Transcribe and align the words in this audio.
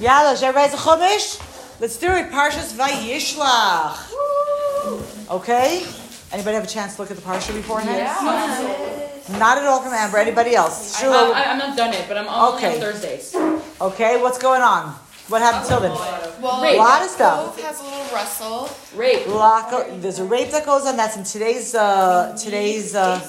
Yalla, 0.00 0.36
should 0.36 0.44
everybody 0.44 0.70
have 0.70 0.78
a 0.78 0.82
chumash? 0.82 1.80
Let's 1.80 1.96
do 1.98 2.08
it. 2.08 2.30
Parshas 2.30 2.72
Vayishlach. 2.74 4.10
Okay. 5.30 5.84
Anybody 6.32 6.54
have 6.56 6.64
a 6.64 6.68
chance 6.68 6.96
to 6.96 7.02
look 7.02 7.10
at 7.10 7.16
the 7.16 7.22
parsha 7.22 7.54
beforehand? 7.54 7.96
Yeah. 7.98 9.38
Not 9.38 9.56
at 9.58 9.64
all 9.64 9.80
from 9.80 9.92
Amber. 9.92 10.18
Anybody 10.18 10.54
else? 10.54 11.00
I, 11.00 11.04
Shula, 11.06 11.32
I, 11.32 11.44
I'm 11.44 11.58
not 11.58 11.76
done 11.76 11.94
it, 11.94 12.04
but 12.08 12.18
I'm 12.18 12.26
only 12.28 12.56
Okay. 12.58 12.74
on 12.74 12.80
Thursdays. 12.80 13.34
okay. 13.80 14.20
What's 14.20 14.38
going 14.38 14.62
on? 14.62 14.94
What 15.28 15.40
happened 15.40 15.66
till 15.66 15.80
then? 15.80 15.92
Well, 16.42 16.62
Rape. 16.62 16.76
Lot 16.76 17.02
of 17.02 17.08
stuff. 17.08 17.56
Yaakov 17.56 17.62
has 17.64 17.80
a 17.80 17.84
little 17.84 18.04
rustle. 18.12 18.68
Rape. 18.94 19.26
Lot 19.28 19.70
go- 19.70 19.96
There's 19.98 20.18
a 20.18 20.24
rape 20.24 20.50
that 20.50 20.66
goes 20.66 20.84
on. 20.86 20.96
That's 20.98 21.16
in 21.16 21.24
today's. 21.24 21.74
Uh, 21.74 22.36
today's. 22.38 22.94
Uh, 22.94 23.20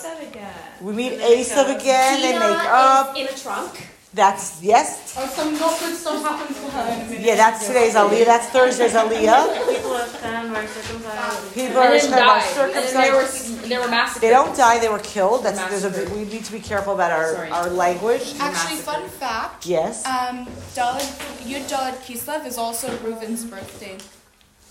we 0.82 0.92
meet 0.92 1.14
Asav 1.20 1.80
again. 1.80 2.22
They 2.22 2.34
make 2.34 2.44
up. 2.44 3.16
in 3.16 3.28
a 3.28 3.32
trunk. 3.32 3.88
That's 4.16 4.64
yes. 4.64 5.14
Oh, 5.18 5.28
some 5.28 5.60
not 5.60 5.78
good 5.78 5.94
stuff 5.94 6.24
happens 6.24 6.58
to 6.58 6.72
her 6.72 7.14
in. 7.14 7.22
Yeah, 7.22 7.36
that's 7.36 7.68
today's 7.68 7.96
Aliyah. 7.96 8.24
That's 8.24 8.48
Thursday's 8.48 8.94
Aliyah. 8.94 9.68
People 9.68 9.92
of 9.92 10.10
Shem 10.22 10.56
are 10.56 10.68
circumcised. 10.68 11.54
People 11.54 11.78
are 11.80 11.92
And 11.92 12.00
then 12.00 12.14
about 12.14 12.40
died. 12.40 12.76
And 12.76 12.86
then 12.86 13.04
they 13.04 13.12
were, 13.12 13.68
they 13.68 13.78
were 13.78 13.90
massacred. 13.90 14.24
They 14.24 14.30
don't 14.30 14.56
die. 14.56 14.80
They 14.80 14.88
were 14.88 15.00
killed. 15.00 15.44
That's 15.44 15.60
there's 15.68 15.84
a. 15.84 16.16
We 16.16 16.24
need 16.24 16.46
to 16.46 16.54
be 16.54 16.62
careful 16.62 16.94
about 16.94 17.12
our 17.12 17.34
Sorry. 17.34 17.50
our 17.50 17.70
language. 17.70 18.36
Actually, 18.40 18.78
fun 18.78 19.10
fact. 19.10 19.66
Yes. 19.66 20.06
Um, 20.06 20.46
Daled, 20.72 21.04
Yud 21.44 21.68
Daled 21.68 21.98
Kislev 22.08 22.46
is 22.46 22.58
also 22.58 22.88
Reuven's 23.04 23.44
birthday. 23.44 23.98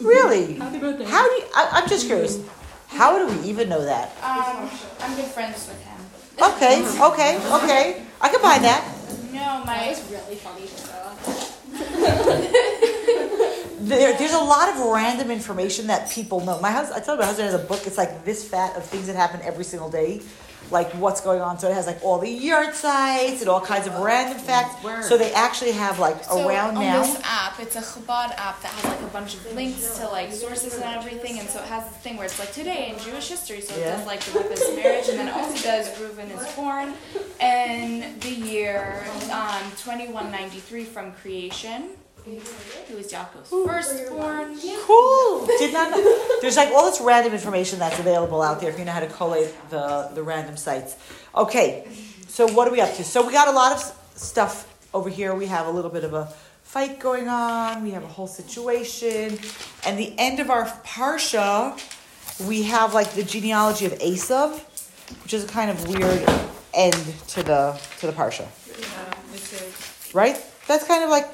Really? 0.01 0.55
Happy 0.55 0.79
birthday. 0.79 1.05
How 1.05 1.29
do 1.29 1.35
you, 1.35 1.45
I, 1.55 1.69
I'm 1.83 1.89
just 1.89 2.07
curious. 2.07 2.41
How 2.89 3.19
do 3.19 3.27
we 3.29 3.47
even 3.47 3.69
know 3.69 3.85
that? 3.85 4.09
Um, 4.23 4.71
I'm 5.01 5.15
good 5.17 5.27
friends 5.27 5.69
with 5.69 5.83
him. 5.85 6.01
Okay, 6.41 6.83
okay, 6.99 7.37
okay. 7.53 8.03
I 8.23 8.29
can 8.31 8.41
buy 8.41 8.59
that. 8.59 9.04
No, 9.35 9.65
my 9.67 9.87
It's 9.87 10.09
really 10.09 10.37
funny 10.37 10.69
to 10.69 10.77
There, 13.81 14.17
there's 14.17 14.33
a 14.33 14.39
lot 14.39 14.69
of 14.69 14.79
random 14.79 15.33
information 15.33 15.89
that 15.89 16.09
people 16.09 16.41
know. 16.41 16.61
My 16.61 16.71
husband, 16.71 17.03
I 17.03 17.05
told 17.05 17.17
you, 17.19 17.23
my 17.23 17.27
husband 17.27 17.51
has 17.51 17.61
a 17.61 17.65
book. 17.67 17.85
It's 17.85 17.99
like 17.99 18.25
this 18.25 18.49
fat 18.49 18.77
of 18.77 18.85
things 18.85 19.09
that 19.09 19.17
happen 19.17 19.41
every 19.43 19.65
single 19.65 19.91
day, 19.91 20.23
like 20.71 20.91
what's 20.93 21.21
going 21.21 21.41
on. 21.41 21.59
So 21.59 21.69
it 21.69 21.75
has 21.75 21.87
like 21.87 22.03
all 22.03 22.19
the 22.19 22.29
yahrzeits 22.29 23.41
and 23.41 23.49
all 23.49 23.61
kinds 23.61 23.87
of 23.87 23.95
random 23.99 24.39
facts. 24.39 24.83
Word. 24.83 25.05
So 25.05 25.17
they 25.19 25.33
actually 25.33 25.73
have 25.73 25.99
like 25.99 26.25
so 26.25 26.49
around 26.49 26.77
on 26.77 26.83
now. 26.85 27.03
this 27.03 27.21
app, 27.25 27.61
it's 27.61 27.77
a 27.77 27.81
Chabad 27.81 28.31
app 28.37 28.61
that 28.63 28.73
has 28.73 28.85
like 28.85 29.01
a 29.03 29.13
bunch 29.13 29.35
of 29.35 29.55
links 29.55 29.99
to 29.99 30.09
like 30.09 30.33
sources 30.33 30.75
and 30.75 30.85
everything, 30.85 31.39
and 31.39 31.49
so 31.49 31.61
it 31.61 31.67
has 31.67 31.85
this 31.89 31.97
thing 31.99 32.17
where 32.17 32.27
it's 32.27 32.39
like 32.39 32.53
today 32.53 32.93
in 32.93 32.99
Jewish 32.99 33.29
history. 33.29 33.61
So 33.61 33.75
it 33.75 33.81
Yeah. 33.81 33.97
does 33.97 34.07
like 34.07 34.21
the 34.21 34.39
Rebbe's 34.39 34.77
marriage, 34.77 35.09
and 35.09 35.19
then 35.19 35.29
it 35.29 35.35
also 35.35 35.63
does 35.63 35.89
Reuven 35.99 36.31
is 36.37 36.55
born, 36.55 36.95
and 37.41 38.21
the 38.23 38.31
year 38.31 39.05
um, 39.31 39.63
2193 39.77 40.85
from 40.85 41.13
creation. 41.13 41.91
Who 42.25 42.97
was 42.97 43.13
Yaakov's 43.13 43.51
firstborn? 43.51 44.57
Cool. 44.85 45.47
Did 45.59 45.75
not 45.75 45.91
know. 45.91 46.39
There's 46.41 46.57
like 46.57 46.71
all 46.71 46.91
this 46.91 47.01
random 47.01 47.35
information 47.35 47.79
that's 47.79 47.99
available 47.99 48.41
out 48.41 48.61
there 48.61 48.71
if 48.71 48.79
you 48.79 48.85
know 48.87 48.93
how 48.93 49.01
to 49.01 49.09
collate 49.09 49.53
the, 49.69 50.11
the 50.15 50.23
random 50.23 50.57
sites. 50.57 50.97
Okay, 51.35 51.87
so 52.27 52.47
what 52.49 52.67
are 52.67 52.71
we 52.71 52.81
up 52.81 52.95
to? 52.95 53.05
So 53.05 53.27
we 53.27 53.33
got 53.33 53.49
a 53.49 53.53
lot 53.53 53.73
of 53.73 53.81
stuff 54.15 54.75
over 54.95 55.11
here. 55.11 55.35
We 55.35 55.47
have 55.47 55.67
a 55.67 55.71
little 55.71 55.91
bit 55.91 56.03
of 56.03 56.15
a 56.15 56.27
fight 56.63 56.99
going 56.99 57.29
on. 57.29 57.85
We 57.85 57.91
have 57.91 58.05
a 58.05 58.09
whole 58.09 58.27
situation. 58.27 59.39
And 59.85 59.99
the 59.99 60.15
end 60.19 60.41
of 60.41 60.49
our 60.49 60.65
parsha, 60.85 61.79
we 62.49 62.63
have 62.63 62.95
like 62.95 63.11
the 63.13 63.23
genealogy 63.23 63.85
of 63.85 63.93
Esav, 63.99 64.61
which 65.23 65.35
is 65.35 65.45
a 65.45 65.49
kind 65.49 65.71
of 65.71 65.89
weird 65.89 66.27
end 66.73 66.95
to 67.29 67.43
the 67.43 67.79
to 68.01 68.07
the 68.07 68.13
parsha. 68.13 68.47
Yeah, 68.81 69.15
Right? 70.15 70.43
That's 70.67 70.87
kind 70.87 71.05
of 71.05 71.11
like 71.11 71.29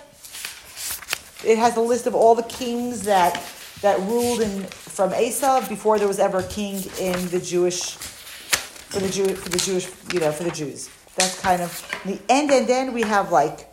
it 1.45 1.59
has 1.59 1.77
a 1.77 1.81
list 1.81 2.07
of 2.07 2.15
all 2.15 2.35
the 2.35 2.43
kings 2.45 3.03
that 3.05 3.43
that 3.83 3.99
ruled 4.01 4.41
in 4.41 4.65
from 4.65 5.13
Asa 5.15 5.65
before 5.69 5.99
there 5.99 6.09
was 6.09 6.19
ever 6.19 6.39
a 6.39 6.49
king 6.49 6.83
in 6.99 7.29
the 7.29 7.41
Jewish 7.41 7.95
for 7.97 9.01
the 9.01 9.09
Jew 9.09 9.35
for 9.35 9.49
the 9.49 9.59
Jewish 9.59 9.89
you 10.13 10.21
know 10.21 10.33
for 10.33 10.45
the 10.45 10.51
Jews. 10.51 10.91
That's 11.17 11.41
kind 11.41 11.63
of 11.63 12.01
the 12.05 12.19
end 12.29 12.51
and 12.51 12.67
then 12.67 12.93
we 12.93 13.03
have 13.03 13.33
like 13.33 13.69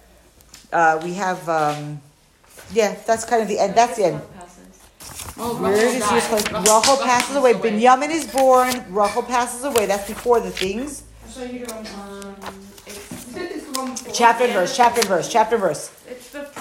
uh, 0.74 1.00
we 1.04 1.14
have 1.14 1.48
um, 1.50 2.02
yeah 2.74 2.96
that's 3.06 3.26
kind 3.26 3.42
of 3.42 3.48
the 3.48 3.60
end 3.60 3.76
that's 3.76 3.98
the 3.98 4.06
end. 4.06 4.22
Oh, 5.40 5.62
Where 5.62 5.72
Rachel 5.74 6.00
does 6.00 6.02
died. 6.02 6.10
Jewish 6.10 6.32
like 6.32 6.52
Rachel 6.64 6.98
passes 6.98 7.36
away. 7.36 7.54
Binyamin 7.54 8.10
is 8.10 8.26
born. 8.28 8.84
Rachel 8.90 9.22
passes 9.24 9.64
away. 9.64 9.86
That's 9.86 10.08
before 10.08 10.40
the 10.40 10.50
things. 10.50 11.04
Chapter 14.14 14.46
and 14.46 14.54
verse. 14.54 14.76
Chapter 14.76 15.02
and 15.02 15.10
verse. 15.10 15.32
Chapter 15.32 15.56
and 15.56 15.62
verse. 15.62 15.92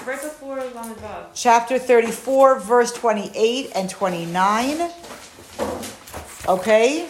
Right 0.07 0.23
before 0.23 0.55
Lamed 0.59 0.99
Vav. 0.99 1.31
chapter 1.35 1.81
34, 1.81 2.61
verse 2.61 2.93
28 2.93 3.73
and 3.75 3.91
29. 3.91 4.89
Okay? 6.47 7.09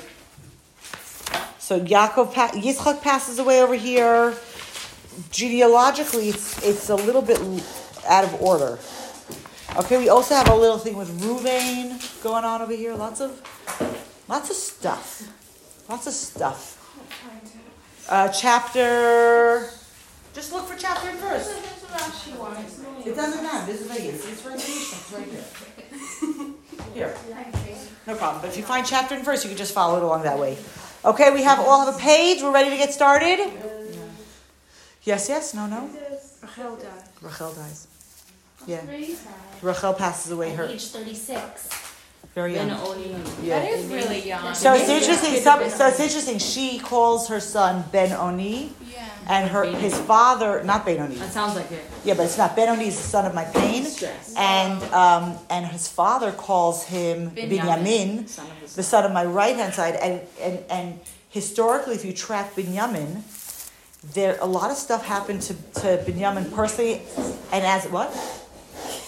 So 1.58 1.78
Yaakov, 1.78 2.32
Yitzchak 2.32 3.02
passes 3.02 3.38
away 3.38 3.60
over 3.60 3.74
here. 3.74 4.34
Genealogically, 5.30 6.30
it's, 6.30 6.62
it's 6.64 6.88
a 6.88 6.94
little 6.94 7.20
bit 7.20 7.38
out 8.08 8.24
of 8.24 8.40
order. 8.40 8.78
Okay, 9.76 9.98
we 9.98 10.08
also 10.08 10.34
have 10.34 10.48
a 10.48 10.54
little 10.54 10.78
thing 10.78 10.96
with 10.96 11.10
Ruvain 11.20 12.22
going 12.22 12.44
on 12.44 12.62
over 12.62 12.72
here. 12.72 12.94
Lots 12.94 13.20
of, 13.20 13.42
lots 14.26 14.48
of 14.48 14.56
stuff. 14.56 15.20
Lots 15.86 16.06
of 16.06 16.14
stuff. 16.14 16.72
Uh, 18.08 18.30
chapter, 18.30 19.68
just 20.36 20.52
look 20.52 20.66
for 20.68 20.76
chapter 20.76 21.08
and 21.08 21.18
verse. 21.18 21.48
It 23.06 23.16
doesn't 23.16 23.42
matter. 23.42 23.72
This 23.72 23.80
is 23.80 23.86
Vegas. 23.90 24.30
It's 24.30 24.44
right 24.44 24.60
here. 24.60 24.76
It's 24.76 25.12
right 25.12 25.26
here. 25.26 26.52
Here. 26.94 27.14
No 28.06 28.14
problem. 28.16 28.40
But 28.40 28.50
if 28.50 28.56
you 28.56 28.62
find 28.62 28.86
chapter 28.86 29.14
and 29.14 29.24
verse, 29.24 29.44
you 29.44 29.50
can 29.50 29.58
just 29.58 29.74
follow 29.74 29.98
it 29.98 30.02
along 30.02 30.22
that 30.22 30.38
way. 30.38 30.56
Okay, 31.04 31.30
we 31.30 31.42
have 31.42 31.58
all 31.60 31.84
have 31.84 31.94
a 31.94 31.98
page. 31.98 32.42
We're 32.42 32.52
ready 32.52 32.70
to 32.70 32.76
get 32.76 32.92
started. 32.92 33.38
Yes, 35.02 35.28
yes, 35.28 35.52
no, 35.52 35.66
no. 35.66 35.90
Rachel 36.42 36.76
died. 36.76 36.90
Rachel 37.20 37.52
dies. 37.52 37.86
Yeah. 38.66 38.82
Rachel 39.62 39.92
passes 39.92 40.32
away. 40.32 40.54
Her 40.54 40.64
Age 40.64 40.86
36. 40.88 41.85
Very 42.36 42.52
Ben 42.52 42.68
young. 42.68 42.80
Oni. 42.80 43.16
Yeah. 43.42 43.64
is 43.64 43.86
really 43.86 44.28
young. 44.28 44.54
So 44.54 44.74
it's 44.74 44.90
interesting. 44.90 45.40
Some, 45.40 45.70
so 45.70 45.88
it's 45.88 46.00
interesting. 46.00 46.38
She 46.38 46.78
calls 46.78 47.28
her 47.28 47.40
son 47.40 47.82
Ben 47.90 48.12
Oni, 48.12 48.74
yeah. 48.92 49.08
and 49.26 49.48
her 49.50 49.64
his 49.64 49.96
father 49.96 50.62
not 50.62 50.84
Ben 50.84 51.00
Oni. 51.00 51.14
That 51.14 51.32
sounds 51.32 51.56
like 51.56 51.72
it. 51.72 51.82
Yeah, 52.04 52.12
but 52.12 52.24
it's 52.26 52.36
not. 52.36 52.54
Ben 52.54 52.68
Oni 52.68 52.88
is 52.88 52.96
the 52.96 53.08
son 53.08 53.24
of 53.24 53.34
my 53.34 53.44
pain, 53.44 53.84
Stress. 53.86 54.34
and 54.36 54.82
um, 54.92 55.38
and 55.48 55.64
his 55.64 55.88
father 55.88 56.30
calls 56.30 56.84
him 56.84 57.30
Binyamin. 57.30 57.48
Binyamin, 57.48 58.28
Son 58.28 58.46
the 58.76 58.82
son 58.82 59.06
of 59.06 59.12
my 59.12 59.24
right 59.24 59.56
hand 59.56 59.72
side, 59.72 59.94
and 59.94 60.20
and 60.38 60.58
and 60.68 61.00
historically, 61.30 61.94
if 61.94 62.04
you 62.04 62.12
track 62.12 62.54
Binyamin, 62.54 63.22
there 64.12 64.36
a 64.42 64.46
lot 64.46 64.70
of 64.70 64.76
stuff 64.76 65.06
happened 65.06 65.40
to 65.40 65.54
to 65.80 66.04
Binyamin 66.04 66.52
personally, 66.54 67.00
and 67.50 67.64
as 67.64 67.86
what? 67.86 68.10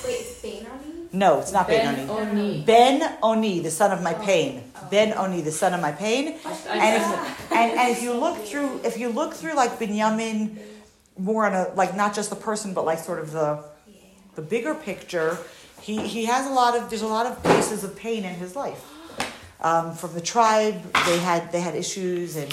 Wait, 0.03 0.25
Spain 0.25 0.67
on 0.73 0.78
me? 0.78 0.78
No, 1.13 1.41
it's 1.41 1.53
not 1.53 1.67
Ben, 1.67 1.95
Ben 1.95 2.11
Oni. 2.11 2.31
Oni. 2.31 2.65
Ben 2.65 3.19
Oni, 3.23 3.61
the 3.61 3.71
son 3.71 3.93
of 3.93 4.03
my 4.03 4.15
pain. 4.15 4.63
Ben 4.91 5.17
Oni, 5.17 5.41
the 5.41 5.53
son 5.53 5.73
of 5.73 5.81
my 5.81 5.93
pain. 5.93 6.29
And 6.29 7.03
if, 7.03 7.53
and, 7.53 7.73
and 7.79 7.91
if 7.91 8.03
you 8.03 8.13
look 8.13 8.37
through, 8.39 8.81
if 8.85 8.99
you 8.99 9.09
look 9.09 9.35
through 9.35 9.55
like 9.55 9.79
Binyamin, 9.79 10.59
more 11.19 11.47
on 11.47 11.55
a 11.55 11.73
like 11.75 11.97
not 11.97 12.15
just 12.15 12.31
the 12.31 12.37
person, 12.37 12.75
but 12.75 12.85
like 12.85 12.99
sort 12.99 13.19
of 13.19 13.33
the 13.33 13.65
the 14.35 14.43
bigger 14.43 14.75
picture, 14.75 15.39
he 15.81 16.07
he 16.07 16.27
has 16.27 16.47
a 16.47 16.51
lot 16.53 16.77
of 16.77 16.91
there's 16.91 17.03
a 17.03 17.07
lot 17.07 17.27
of 17.27 17.43
places 17.43 17.85
of 17.85 17.97
pain 17.97 18.25
in 18.25 18.35
his 18.35 18.55
life. 18.55 18.85
Um, 19.61 19.95
from 19.95 20.15
the 20.15 20.21
tribe, 20.21 20.81
they 21.07 21.19
had 21.19 21.51
they 21.53 21.61
had 21.61 21.75
issues, 21.75 22.37
and 22.37 22.53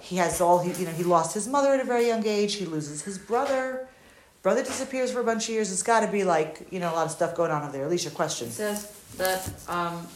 he 0.00 0.16
has 0.16 0.40
all 0.40 0.58
he 0.60 0.72
you 0.78 0.86
know 0.86 0.92
he 0.92 1.04
lost 1.04 1.34
his 1.34 1.48
mother 1.48 1.72
at 1.72 1.80
a 1.80 1.84
very 1.84 2.06
young 2.06 2.26
age. 2.26 2.54
He 2.54 2.66
loses 2.66 3.02
his 3.02 3.18
brother. 3.18 3.88
Brother 4.44 4.62
disappears 4.62 5.10
for 5.10 5.20
a 5.20 5.24
bunch 5.24 5.44
of 5.44 5.54
years. 5.54 5.72
It's 5.72 5.82
got 5.82 6.00
to 6.00 6.06
be 6.06 6.22
like 6.22 6.66
you 6.70 6.78
know 6.78 6.92
a 6.92 6.94
lot 6.94 7.06
of 7.06 7.12
stuff 7.12 7.34
going 7.34 7.50
on 7.50 7.62
over 7.62 7.72
there. 7.72 7.86
Alicia, 7.86 8.10
It 8.10 8.14
question. 8.14 8.50
says 8.50 8.92
that 9.16 9.50
um, 9.68 10.06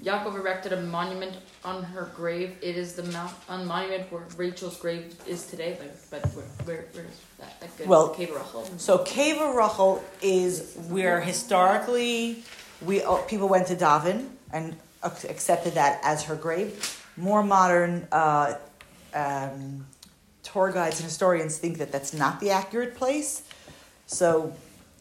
Yaakov 0.00 0.36
erected 0.36 0.72
a 0.72 0.80
monument 0.82 1.38
on 1.64 1.82
her 1.82 2.08
grave. 2.14 2.56
It 2.62 2.76
is 2.76 2.92
the 2.92 3.02
mount, 3.02 3.32
on 3.48 3.66
monument 3.66 4.12
where 4.12 4.22
Rachel's 4.36 4.76
grave 4.78 5.16
is 5.26 5.44
today. 5.48 5.76
Like, 5.80 5.92
but 6.08 6.24
where, 6.36 6.44
where, 6.64 6.86
where 6.92 7.04
is 7.04 7.20
that? 7.40 7.60
That 7.60 7.76
good 7.76 7.88
Well, 7.88 8.14
Kever 8.14 8.36
Rachel. 8.36 8.64
So 8.76 8.98
Kever 8.98 9.52
Rachel 9.52 10.04
is 10.22 10.76
where 10.88 11.20
historically 11.20 12.44
we 12.80 13.02
uh, 13.02 13.16
people 13.22 13.48
went 13.48 13.66
to 13.66 13.74
daven 13.74 14.28
and 14.52 14.76
accepted 15.02 15.74
that 15.74 15.98
as 16.04 16.22
her 16.22 16.36
grave. 16.36 17.04
More 17.16 17.42
modern 17.42 18.06
uh, 18.12 18.54
um, 19.14 19.84
tour 20.44 20.70
guides 20.70 21.00
and 21.00 21.04
historians 21.04 21.58
think 21.58 21.78
that 21.78 21.90
that's 21.90 22.14
not 22.14 22.38
the 22.38 22.50
accurate 22.50 22.94
place. 22.94 23.42
So, 24.08 24.54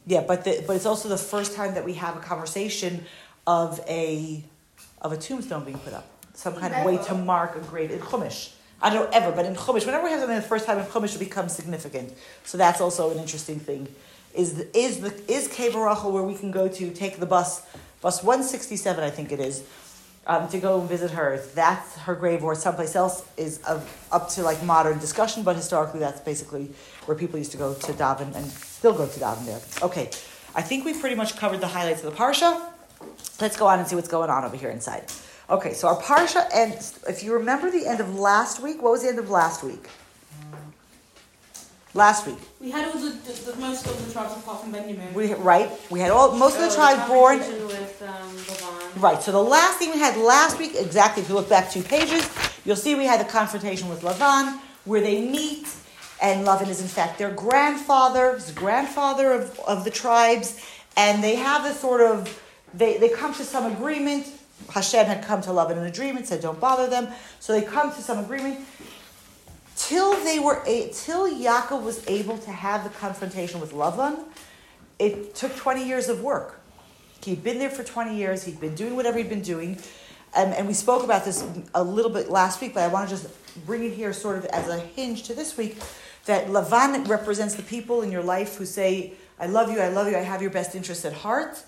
yeah, 0.06 0.22
but 0.22 0.44
the, 0.44 0.64
but 0.68 0.76
it's 0.76 0.86
also 0.86 1.10
the 1.10 1.18
first 1.18 1.56
time 1.56 1.74
that 1.74 1.84
we 1.84 1.94
have 1.94 2.16
a 2.16 2.20
conversation 2.20 3.06
of 3.48 3.80
a 3.88 4.44
of 5.02 5.12
a 5.12 5.18
tombstone 5.18 5.64
being 5.64 5.80
put 5.80 5.94
up, 5.94 6.06
some 6.34 6.56
kind 6.56 6.74
of 6.74 6.86
way 6.86 6.98
to 7.06 7.16
mark 7.16 7.56
a 7.56 7.60
grave 7.60 7.90
in 7.90 8.00
Chumash. 8.00 8.52
I 8.82 8.92
don't 8.92 9.10
know 9.10 9.18
ever, 9.18 9.32
but 9.32 9.46
in 9.46 9.56
Chumash, 9.56 9.86
whenever 9.86 10.04
we 10.04 10.12
have 10.12 10.20
something 10.20 10.36
the 10.36 10.42
first 10.42 10.66
time 10.66 10.78
in 10.78 10.86
Chumash, 10.86 11.16
it 11.16 11.20
becomes 11.20 11.54
significant. 11.54 12.14
So 12.44 12.58
that's 12.58 12.82
also 12.82 13.10
an 13.12 13.18
interesting 13.18 13.60
thing 13.60 13.88
is 14.36 14.54
the, 14.54 14.78
is 14.78 15.00
the 15.00 15.14
is 15.32 15.48
Cave 15.48 15.74
where 15.74 16.24
we 16.24 16.36
can 16.36 16.52
go 16.52 16.68
to 16.68 16.92
take 16.92 17.18
the 17.18 17.26
bus, 17.26 17.66
bus 18.02 18.22
one 18.24 18.44
sixty 18.44 18.76
seven, 18.76 19.04
I 19.04 19.10
think 19.10 19.32
it 19.32 19.40
is, 19.40 19.64
um, 20.28 20.48
to 20.50 20.60
go 20.60 20.80
and 20.80 20.90
visit 20.90 21.12
her. 21.12 21.42
That's 21.56 21.96
her 22.00 22.14
grave 22.14 22.44
or 22.44 22.54
someplace 22.54 22.96
else 22.96 23.26
is 23.38 23.60
of, 23.64 23.82
up 24.12 24.30
to 24.32 24.44
like 24.44 24.62
modern 24.64 25.00
discussion, 25.00 25.44
but 25.44 25.56
historically 25.56 26.02
that's 26.02 26.20
basically 26.20 26.70
where 27.06 27.18
people 27.18 27.40
used 27.40 27.52
to 27.52 27.58
go 27.58 27.74
to 27.74 27.94
daven 27.94 28.36
and 28.36 28.46
still 28.78 28.94
go 28.94 29.08
to 29.08 29.20
daven 29.20 29.46
there. 29.46 29.60
Okay, 29.82 30.10
I 30.54 30.62
think 30.62 30.86
we 30.86 30.94
pretty 30.94 31.16
much 31.16 31.36
covered 31.36 31.62
the 31.62 31.68
highlights 31.68 32.04
of 32.04 32.12
the 32.12 32.18
parsha. 32.18 32.62
Let's 33.42 33.58
go 33.58 33.66
on 33.68 33.80
and 33.80 33.88
see 33.88 33.96
what's 33.96 34.08
going 34.08 34.30
on 34.30 34.44
over 34.46 34.56
here 34.56 34.70
inside. 34.70 35.04
Okay, 35.50 35.74
so 35.74 35.88
our 35.88 36.00
parsha 36.02 36.48
ends. 36.54 37.00
If 37.08 37.24
you 37.24 37.34
remember 37.34 37.72
the 37.72 37.88
end 37.88 38.00
of 38.02 38.14
last 38.16 38.62
week, 38.62 38.82
what 38.82 38.92
was 38.92 39.02
the 39.04 39.10
end 39.10 39.20
of 39.20 39.30
last 39.30 39.64
week? 39.64 39.88
Last 41.94 42.28
week, 42.28 42.38
We 42.62 42.70
had 42.70 42.86
all 42.90 43.00
the, 43.00 43.10
the, 43.10 43.52
the 43.52 43.58
most 43.58 43.88
of 43.88 44.06
the 44.06 44.14
tribes 44.14 44.34
apart 44.38 44.62
from 44.62 44.72
Benjamin. 44.72 45.12
we 45.16 45.34
right. 45.34 45.72
We 45.90 46.00
had 46.00 46.12
all 46.12 46.36
most 46.36 46.56
of 46.60 46.70
the 46.70 46.76
tribes 46.76 47.02
born. 47.10 47.40
with 47.40 48.04
um, 48.06 49.02
Right. 49.02 49.20
So 49.24 49.32
the 49.32 49.42
last 49.42 49.80
thing 49.80 49.90
we 49.92 49.98
had 50.00 50.16
last 50.18 50.60
week, 50.60 50.74
exactly. 50.76 51.24
If 51.24 51.30
you 51.30 51.36
look 51.36 51.50
back 51.50 51.72
two 51.72 51.82
pages, 51.82 52.30
you'll 52.66 52.76
see 52.76 52.94
we 52.94 53.06
had 53.06 53.20
the 53.20 53.30
confrontation 53.32 53.90
with 53.90 54.02
Lavan, 54.02 54.60
where 54.86 55.02
they 55.02 55.22
meet, 55.22 55.66
and 56.22 56.46
Lavan 56.46 56.70
is 56.70 56.82
in 56.82 56.88
fact 56.88 57.18
their 57.18 57.32
grandfather, 57.32 58.34
his 58.36 58.52
grandfather 58.52 59.32
of, 59.32 59.60
of 59.62 59.84
the 59.84 59.92
tribes, 59.92 60.60
and 60.96 61.24
they 61.24 61.36
have 61.36 61.64
this 61.64 61.80
sort 61.80 62.02
of 62.02 62.42
they 62.74 62.98
they 62.98 63.10
come 63.10 63.34
to 63.36 63.44
some 63.44 63.72
agreement. 63.72 64.28
Hashem 64.70 65.06
had 65.06 65.24
come 65.24 65.42
to 65.42 65.52
Lavan 65.52 65.78
in 65.78 65.84
a 65.84 65.92
dream 65.92 66.18
and 66.18 66.28
said 66.28 66.42
don't 66.42 66.60
bother 66.60 66.88
them. 66.88 67.10
So 67.40 67.54
they 67.54 67.66
come 67.66 67.94
to 67.94 68.02
some 68.02 68.20
agreement. 68.20 68.60
Till 69.76 70.16
they 70.24 70.40
were 70.40 70.64
a, 70.66 70.90
till 70.92 71.30
Yaakov 71.30 71.84
was 71.84 72.06
able 72.08 72.38
to 72.40 72.52
have 72.52 72.84
the 72.84 72.90
confrontation 72.90 73.62
with 73.62 73.74
Lavan, 73.74 74.26
it 74.98 75.36
took 75.36 75.56
twenty 75.56 75.88
years 75.88 76.10
of 76.10 76.22
work. 76.22 76.60
He'd 77.24 77.44
been 77.44 77.60
there 77.60 77.70
for 77.70 77.84
20 77.84 78.16
years. 78.16 78.46
He'd 78.46 78.62
been 78.62 78.74
doing 78.74 78.96
whatever 78.96 79.18
he'd 79.18 79.28
been 79.28 79.42
doing. 79.42 79.78
Um, 80.34 80.54
and 80.54 80.66
we 80.66 80.74
spoke 80.74 81.04
about 81.04 81.26
this 81.26 81.46
a 81.74 81.84
little 81.84 82.12
bit 82.12 82.30
last 82.30 82.62
week, 82.62 82.74
but 82.74 82.84
I 82.84 82.88
want 82.88 83.10
to 83.10 83.16
just 83.16 83.28
bring 83.66 83.84
it 83.84 83.94
here 83.94 84.14
sort 84.14 84.38
of 84.38 84.46
as 84.46 84.70
a 84.70 84.80
hinge 84.80 85.24
to 85.24 85.34
this 85.34 85.58
week 85.58 85.78
that 86.28 86.48
Lavan 86.48 87.08
represents 87.08 87.56
the 87.56 87.64
people 87.64 88.02
in 88.02 88.12
your 88.12 88.24
life 88.24 88.56
who 88.56 88.66
say, 88.66 89.14
I 89.40 89.48
love 89.48 89.72
you, 89.72 89.80
I 89.80 89.90
love 89.90 90.08
you, 90.08 90.16
I 90.16 90.22
have 90.22 90.42
your 90.42 90.52
best 90.52 90.76
interests 90.76 91.04
at 91.06 91.14
heart, 91.14 91.64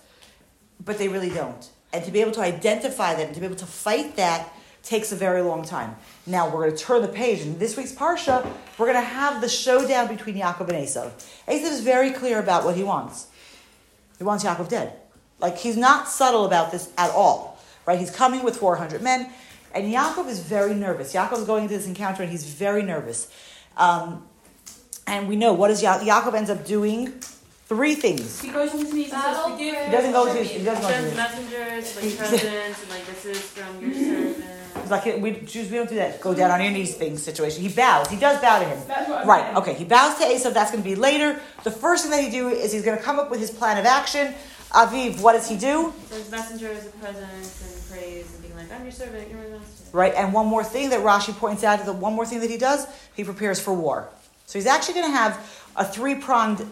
but 0.83 0.97
they 0.97 1.07
really 1.07 1.29
don't. 1.29 1.69
And 1.91 2.05
to 2.05 2.11
be 2.11 2.21
able 2.21 2.31
to 2.33 2.41
identify 2.41 3.15
that 3.15 3.25
and 3.25 3.33
to 3.33 3.39
be 3.39 3.45
able 3.45 3.55
to 3.57 3.65
fight 3.65 4.15
that 4.15 4.53
takes 4.83 5.11
a 5.11 5.15
very 5.15 5.41
long 5.41 5.63
time. 5.63 5.95
Now 6.25 6.47
we're 6.47 6.65
going 6.65 6.75
to 6.75 6.83
turn 6.83 7.01
the 7.01 7.07
page. 7.07 7.41
In 7.41 7.57
this 7.59 7.75
week's 7.75 7.91
Parsha, 7.91 8.45
we're 8.77 8.85
going 8.85 9.01
to 9.01 9.09
have 9.09 9.41
the 9.41 9.49
showdown 9.49 10.07
between 10.07 10.35
Yaakov 10.35 10.69
and 10.69 10.71
Esav. 10.71 11.11
Esav 11.47 11.71
is 11.71 11.81
very 11.81 12.11
clear 12.11 12.39
about 12.39 12.63
what 12.63 12.75
he 12.75 12.83
wants. 12.83 13.27
He 14.17 14.23
wants 14.23 14.43
Yaakov 14.43 14.69
dead. 14.69 14.93
Like 15.39 15.57
he's 15.57 15.77
not 15.77 16.07
subtle 16.07 16.45
about 16.45 16.71
this 16.71 16.91
at 16.97 17.11
all, 17.11 17.59
right? 17.85 17.99
He's 17.99 18.11
coming 18.11 18.43
with 18.43 18.57
400 18.57 19.01
men, 19.01 19.31
and 19.73 19.91
Yaakov 19.93 20.27
is 20.27 20.39
very 20.39 20.75
nervous. 20.75 21.13
Yaakov 21.13 21.39
is 21.39 21.45
going 21.45 21.63
into 21.63 21.77
this 21.77 21.87
encounter, 21.87 22.23
and 22.23 22.31
he's 22.31 22.43
very 22.43 22.83
nervous. 22.83 23.31
Um, 23.77 24.27
and 25.09 25.27
we 25.27 25.35
know 25.35 25.53
what 25.53 25.67
does 25.69 25.81
ya- 25.81 25.99
Yaakov 25.99 26.33
ends 26.35 26.49
up 26.49 26.65
doing? 26.65 27.13
Three 27.67 27.93
things. 27.93 28.41
He 28.41 28.49
goes 28.49 28.71
on 28.73 28.79
his 28.79 28.91
knees 28.93 29.13
and 29.13 29.21
says, 29.21 29.43
forgive. 29.43 29.85
He 29.85 29.91
doesn't 29.91 30.11
go 30.11 30.25
to 30.25 30.33
his, 30.33 30.49
he 30.49 30.63
doesn't 30.63 30.81
go 30.81 30.87
to 30.87 30.93
Sends 30.93 31.09
his, 31.09 31.15
messengers, 31.17 31.95
like 31.97 32.17
presents, 32.29 32.81
and 32.81 32.89
like 32.89 33.05
this 33.05 33.25
is 33.25 33.41
from 33.41 33.81
your 33.81 33.93
servant. 33.93 34.45
It's 34.77 34.89
like 34.91 35.05
we 35.21 35.31
Jews, 35.41 35.69
we 35.69 35.77
don't 35.77 35.89
do 35.89 35.95
that. 35.95 36.19
Go 36.19 36.33
down 36.33 36.49
on 36.49 36.61
your 36.63 36.71
knees 36.71 36.95
thing 36.95 37.15
situation. 37.17 37.61
He 37.61 37.69
bows. 37.69 38.07
He 38.09 38.17
does 38.17 38.41
bow 38.41 38.57
to 38.59 38.65
him. 38.65 38.79
That's 38.87 39.07
what 39.09 39.19
I'm 39.21 39.27
Right. 39.27 39.43
saying. 39.43 39.57
Okay. 39.57 39.73
He 39.75 39.83
bows 39.85 40.17
to 40.17 40.23
Esav. 40.23 40.53
That's 40.55 40.71
going 40.71 40.83
to 40.83 40.89
be 40.89 40.95
later. 40.95 41.39
The 41.63 41.69
first 41.71 42.03
thing 42.03 42.11
that 42.11 42.23
he 42.23 42.31
do 42.31 42.49
is 42.49 42.71
he's 42.71 42.83
going 42.83 42.97
to 42.97 43.03
come 43.03 43.19
up 43.19 43.29
with 43.29 43.39
his 43.39 43.51
plan 43.51 43.77
of 43.77 43.85
action. 43.85 44.33
Aviv, 44.71 45.21
what 45.21 45.33
does 45.33 45.47
he 45.49 45.57
do? 45.57 45.93
Sends 46.09 46.31
messengers 46.31 46.85
and 46.85 47.01
presents 47.01 47.61
and 47.61 47.89
praise 47.91 48.31
and 48.33 48.41
being 48.43 48.55
like, 48.55 48.71
I'm 48.71 48.83
your 48.83 48.91
servant, 48.91 49.29
you're 49.29 49.39
my 49.39 49.57
master. 49.57 49.83
Right. 49.91 50.13
And 50.15 50.33
one 50.33 50.45
more 50.47 50.63
thing 50.63 50.89
that 50.91 51.01
Rashi 51.01 51.35
points 51.37 51.63
out. 51.63 51.79
Is 51.79 51.85
the 51.85 51.93
one 51.93 52.13
more 52.13 52.25
thing 52.25 52.39
that 52.39 52.49
he 52.49 52.57
does, 52.57 52.87
he 53.15 53.23
prepares 53.23 53.59
for 53.59 53.73
war. 53.73 54.09
So 54.49 54.57
he's 54.57 54.65
actually 54.65 54.95
going 54.95 55.11
to 55.11 55.15
have 55.15 55.63
a 55.75 55.85
three 55.85 56.15
pronged 56.15 56.67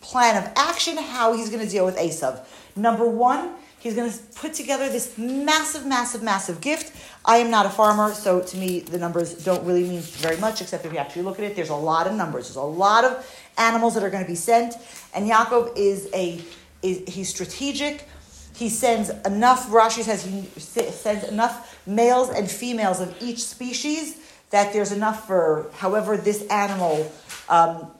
plan 0.00 0.36
of 0.36 0.50
action 0.56 0.96
how 0.96 1.32
he's 1.32 1.48
going 1.48 1.64
to 1.64 1.70
deal 1.70 1.84
with 1.84 1.96
Esav. 1.96 2.44
Number 2.74 3.08
one, 3.08 3.52
he's 3.78 3.94
going 3.94 4.10
to 4.10 4.18
put 4.34 4.52
together 4.52 4.88
this 4.88 5.16
massive, 5.16 5.86
massive, 5.86 6.24
massive 6.24 6.60
gift. 6.60 6.92
I 7.24 7.36
am 7.36 7.52
not 7.52 7.66
a 7.66 7.70
farmer, 7.70 8.12
so 8.12 8.40
to 8.40 8.56
me, 8.56 8.80
the 8.80 8.98
numbers 8.98 9.44
don't 9.44 9.64
really 9.64 9.88
mean 9.88 10.00
very 10.00 10.38
much, 10.38 10.60
except 10.60 10.84
if 10.86 10.92
you 10.92 10.98
actually 10.98 11.22
look 11.22 11.38
at 11.38 11.44
it, 11.44 11.54
there's 11.54 11.68
a 11.68 11.76
lot 11.76 12.08
of 12.08 12.14
numbers. 12.14 12.48
There's 12.48 12.56
a 12.56 12.62
lot 12.62 13.04
of 13.04 13.24
animals 13.58 13.94
that 13.94 14.02
are 14.02 14.10
going 14.10 14.24
to 14.24 14.28
be 14.28 14.34
sent. 14.34 14.74
And 15.14 15.30
Yaakov 15.30 15.76
is 15.76 16.08
a, 16.12 16.42
is, 16.82 17.04
he's 17.06 17.28
strategic. 17.28 18.08
He 18.56 18.68
sends 18.68 19.10
enough, 19.24 19.68
Rashi 19.68 20.02
says 20.02 20.24
he 20.24 20.42
sends 20.90 21.22
enough 21.28 21.80
males 21.86 22.30
and 22.30 22.50
females 22.50 23.00
of 23.00 23.14
each 23.22 23.44
species 23.44 24.18
that 24.50 24.72
there's 24.72 24.92
enough 24.92 25.26
for 25.26 25.70
however 25.74 26.16
this 26.16 26.46
animal 26.48 27.10
um, 27.48 27.90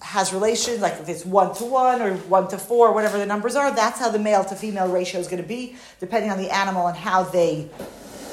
has 0.00 0.32
relations, 0.32 0.80
like 0.80 0.94
if 1.00 1.08
it's 1.08 1.24
one 1.24 1.54
to 1.56 1.64
one 1.64 2.02
or 2.02 2.14
one 2.28 2.48
to 2.48 2.58
four, 2.58 2.92
whatever 2.92 3.18
the 3.18 3.26
numbers 3.26 3.56
are, 3.56 3.74
that's 3.74 3.98
how 3.98 4.10
the 4.10 4.18
male 4.18 4.44
to 4.44 4.54
female 4.54 4.88
ratio 4.88 5.20
is 5.20 5.28
going 5.28 5.42
to 5.42 5.48
be, 5.48 5.76
depending 6.00 6.30
on 6.30 6.38
the 6.38 6.54
animal 6.54 6.86
and 6.86 6.96
how 6.96 7.22
they 7.22 7.68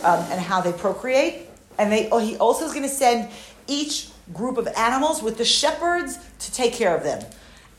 um, 0.04 0.20
and 0.32 0.42
how 0.42 0.62
they 0.62 0.74
procreate. 0.74 1.48
And 1.78 1.92
they, 1.92 2.10
oh, 2.10 2.20
he 2.20 2.36
also 2.38 2.66
is 2.66 2.72
going 2.72 2.84
to 2.84 2.90
send 2.90 3.30
each 3.68 4.10
group 4.34 4.58
of 4.58 4.68
animals 4.76 5.24
with 5.24 5.38
the 5.38 5.46
shepherds 5.46 6.18
to 6.40 6.52
take 6.52 6.74
care 6.74 6.96
of 6.96 7.04
them. 7.04 7.24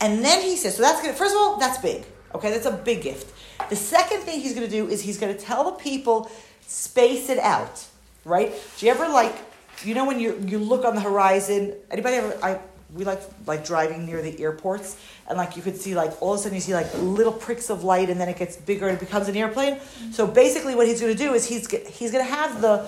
And 0.01 0.23
then 0.23 0.41
he 0.41 0.57
says, 0.57 0.75
so 0.75 0.81
that's 0.81 1.01
going 1.01 1.13
to, 1.13 1.17
first 1.17 1.33
of 1.33 1.41
all, 1.41 1.57
that's 1.57 1.77
big. 1.77 2.05
Okay, 2.35 2.51
that's 2.51 2.65
a 2.65 2.71
big 2.71 3.01
gift. 3.01 3.31
The 3.69 3.75
second 3.75 4.21
thing 4.21 4.39
he's 4.39 4.53
going 4.53 4.65
to 4.67 4.71
do 4.71 4.87
is 4.87 5.01
he's 5.01 5.17
going 5.17 5.35
to 5.35 5.39
tell 5.39 5.63
the 5.63 5.71
people, 5.71 6.29
space 6.61 7.29
it 7.29 7.37
out, 7.37 7.85
right? 8.25 8.51
Do 8.77 8.85
you 8.85 8.91
ever 8.91 9.07
like, 9.07 9.35
you 9.85 9.95
know, 9.95 10.05
when 10.05 10.19
you 10.19 10.41
you 10.45 10.59
look 10.59 10.85
on 10.85 10.95
the 10.95 11.01
horizon? 11.01 11.75
Anybody 11.91 12.15
ever? 12.17 12.37
I 12.43 12.59
we 12.93 13.05
like 13.05 13.21
like 13.47 13.65
driving 13.65 14.05
near 14.05 14.21
the 14.21 14.39
airports, 14.41 14.97
and 15.27 15.37
like 15.37 15.55
you 15.55 15.61
could 15.61 15.77
see 15.77 15.95
like 15.95 16.21
all 16.21 16.33
of 16.33 16.39
a 16.39 16.43
sudden 16.43 16.55
you 16.55 16.61
see 16.61 16.73
like 16.73 16.93
little 16.95 17.33
pricks 17.33 17.69
of 17.69 17.83
light, 17.83 18.09
and 18.09 18.19
then 18.19 18.29
it 18.29 18.37
gets 18.37 18.55
bigger 18.57 18.87
and 18.87 18.97
it 18.97 18.99
becomes 18.99 19.27
an 19.27 19.35
airplane. 19.35 19.79
So 20.11 20.27
basically, 20.27 20.75
what 20.75 20.87
he's 20.87 21.01
going 21.01 21.15
to 21.15 21.17
do 21.17 21.33
is 21.33 21.45
he's 21.47 21.69
he's 21.87 22.11
going 22.11 22.25
to 22.25 22.31
have 22.31 22.61
the 22.61 22.85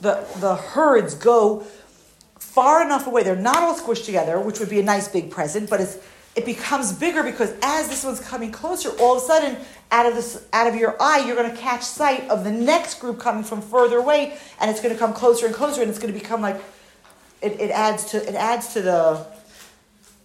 the 0.00 0.24
the 0.38 0.56
herds 0.56 1.14
go 1.14 1.66
far 2.38 2.82
enough 2.82 3.06
away. 3.06 3.22
They're 3.22 3.36
not 3.36 3.58
all 3.58 3.76
squished 3.76 4.04
together, 4.04 4.38
which 4.40 4.60
would 4.60 4.70
be 4.70 4.80
a 4.80 4.82
nice 4.82 5.08
big 5.08 5.30
present, 5.30 5.68
but 5.68 5.80
it's 5.80 5.98
it 6.36 6.44
becomes 6.44 6.92
bigger 6.92 7.24
because 7.24 7.52
as 7.62 7.88
this 7.88 8.04
one's 8.04 8.20
coming 8.20 8.52
closer, 8.52 8.90
all 9.00 9.16
of 9.16 9.22
a 9.22 9.26
sudden, 9.26 9.56
out 9.90 10.06
of 10.06 10.14
this 10.14 10.46
out 10.52 10.66
of 10.66 10.74
your 10.74 11.00
eye, 11.00 11.24
you're 11.26 11.36
going 11.36 11.50
to 11.50 11.56
catch 11.56 11.82
sight 11.82 12.28
of 12.28 12.44
the 12.44 12.50
next 12.50 13.00
group 13.00 13.18
coming 13.18 13.42
from 13.42 13.62
further 13.62 13.98
away, 13.98 14.36
and 14.60 14.70
it's 14.70 14.80
going 14.80 14.92
to 14.92 14.98
come 14.98 15.12
closer 15.12 15.46
and 15.46 15.54
closer, 15.54 15.80
and 15.80 15.90
it's 15.90 15.98
going 15.98 16.12
to 16.12 16.18
become 16.18 16.42
like 16.42 16.60
it, 17.40 17.60
it 17.60 17.70
adds 17.70 18.04
to 18.06 18.28
it 18.28 18.34
adds 18.34 18.72
to 18.74 18.82
the 18.82 19.26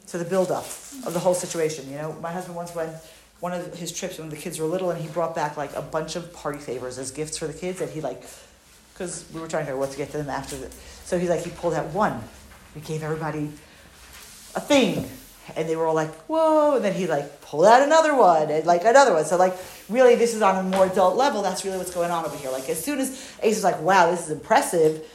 to 0.07 0.17
the 0.17 0.25
buildup 0.25 0.65
of 1.05 1.13
the 1.13 1.19
whole 1.19 1.33
situation. 1.33 1.89
You 1.89 1.97
know, 1.97 2.13
my 2.21 2.31
husband 2.31 2.55
once 2.55 2.75
went 2.75 2.93
one 3.39 3.51
of 3.51 3.75
his 3.77 3.91
trips 3.91 4.19
when 4.19 4.29
the 4.29 4.37
kids 4.37 4.59
were 4.59 4.67
little, 4.67 4.91
and 4.91 5.01
he 5.01 5.07
brought 5.07 5.35
back 5.35 5.57
like 5.57 5.73
a 5.75 5.81
bunch 5.81 6.15
of 6.15 6.33
party 6.33 6.59
favors 6.59 6.97
as 6.97 7.11
gifts 7.11 7.37
for 7.37 7.47
the 7.47 7.53
kids, 7.53 7.81
and 7.81 7.89
he 7.91 8.01
like 8.01 8.23
because 8.93 9.25
we 9.33 9.41
were 9.41 9.47
trying 9.47 9.63
to 9.63 9.67
figure 9.67 9.79
what 9.79 9.91
to 9.91 9.97
get 9.97 10.11
to 10.11 10.17
them 10.17 10.29
after 10.29 10.55
the, 10.55 10.69
so 11.03 11.17
he's 11.17 11.29
like 11.29 11.43
he 11.43 11.49
pulled 11.51 11.73
out 11.73 11.87
one, 11.87 12.21
he 12.73 12.79
gave 12.79 13.01
everybody 13.01 13.51
a 14.55 14.61
thing, 14.61 15.09
and 15.55 15.67
they 15.67 15.75
were 15.75 15.85
all 15.85 15.95
like 15.95 16.13
whoa, 16.25 16.75
and 16.75 16.85
then 16.85 16.93
he 16.93 17.07
like 17.07 17.41
pulled 17.41 17.65
out 17.65 17.81
another 17.81 18.15
one 18.15 18.49
and 18.49 18.65
like 18.65 18.83
another 18.83 19.13
one. 19.13 19.25
So 19.25 19.37
like 19.37 19.55
really, 19.89 20.15
this 20.15 20.33
is 20.33 20.41
on 20.41 20.65
a 20.65 20.69
more 20.69 20.85
adult 20.85 21.15
level. 21.15 21.41
That's 21.41 21.65
really 21.65 21.77
what's 21.77 21.93
going 21.93 22.11
on 22.11 22.25
over 22.25 22.37
here. 22.37 22.51
Like 22.51 22.69
as 22.69 22.83
soon 22.83 22.99
as 22.99 23.09
Ace 23.41 23.57
is 23.57 23.63
like 23.63 23.79
wow, 23.81 24.11
this 24.11 24.25
is 24.25 24.31
impressive, 24.31 25.05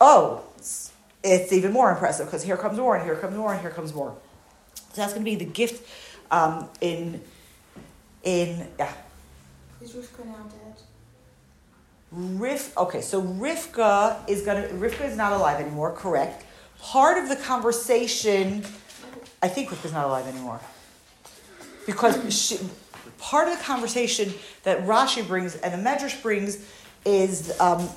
oh, 0.00 0.42
it's, 0.56 0.92
it's 1.22 1.52
even 1.52 1.72
more 1.72 1.90
impressive 1.90 2.26
because 2.26 2.42
here 2.42 2.56
comes 2.56 2.78
more 2.78 2.96
and 2.96 3.04
here 3.04 3.16
comes 3.16 3.36
more 3.36 3.52
and 3.52 3.60
here 3.60 3.70
comes 3.70 3.94
more. 3.94 4.16
So 4.74 5.02
that's 5.02 5.12
going 5.12 5.24
to 5.24 5.30
be 5.30 5.36
the 5.36 5.44
gift 5.50 5.86
um, 6.30 6.68
in 6.80 7.20
in 8.22 8.68
yeah. 8.78 8.92
Is 9.80 9.92
Rivka 9.92 10.26
now 10.26 10.44
dead? 10.50 10.74
Rif, 12.12 12.76
okay, 12.76 13.00
so 13.00 13.22
Rivka 13.22 14.28
is 14.28 14.42
gonna. 14.42 14.66
Rivka 14.68 15.04
is 15.04 15.16
not 15.16 15.32
alive 15.32 15.60
anymore. 15.60 15.92
Correct. 15.92 16.44
Part 16.80 17.22
of 17.22 17.28
the 17.28 17.36
conversation, 17.36 18.64
I 19.42 19.48
think 19.48 19.70
Rivka's 19.70 19.92
not 19.92 20.04
alive 20.06 20.26
anymore, 20.26 20.60
because 21.86 22.34
she, 22.34 22.58
part 23.18 23.48
of 23.48 23.56
the 23.56 23.64
conversation 23.64 24.32
that 24.64 24.84
Rashi 24.84 25.26
brings 25.26 25.56
and 25.56 25.72
the 25.72 25.90
Medrash 25.90 26.20
brings 26.22 26.66
is 27.06 27.58
um, 27.58 27.88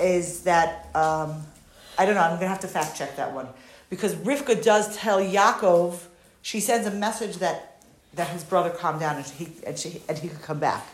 is 0.00 0.42
that 0.44 0.88
um, 0.94 1.42
I 1.98 2.06
don't 2.06 2.14
know. 2.14 2.20
I'm 2.20 2.36
gonna 2.36 2.48
have 2.48 2.60
to 2.60 2.68
fact 2.68 2.96
check 2.96 3.16
that 3.16 3.32
one 3.32 3.48
because 3.90 4.14
Rivka 4.14 4.62
does 4.62 4.96
tell 4.96 5.18
Yaakov. 5.18 5.98
She 6.42 6.60
sends 6.60 6.86
a 6.86 6.90
message 6.92 7.38
that 7.38 7.82
that 8.14 8.28
his 8.28 8.44
brother 8.44 8.70
calmed 8.70 9.00
down 9.00 9.16
and 9.16 9.26
he 9.26 9.48
and 9.66 9.76
she 9.78 10.02
and 10.08 10.18
he 10.18 10.28
could 10.28 10.42
come 10.42 10.60
back, 10.60 10.86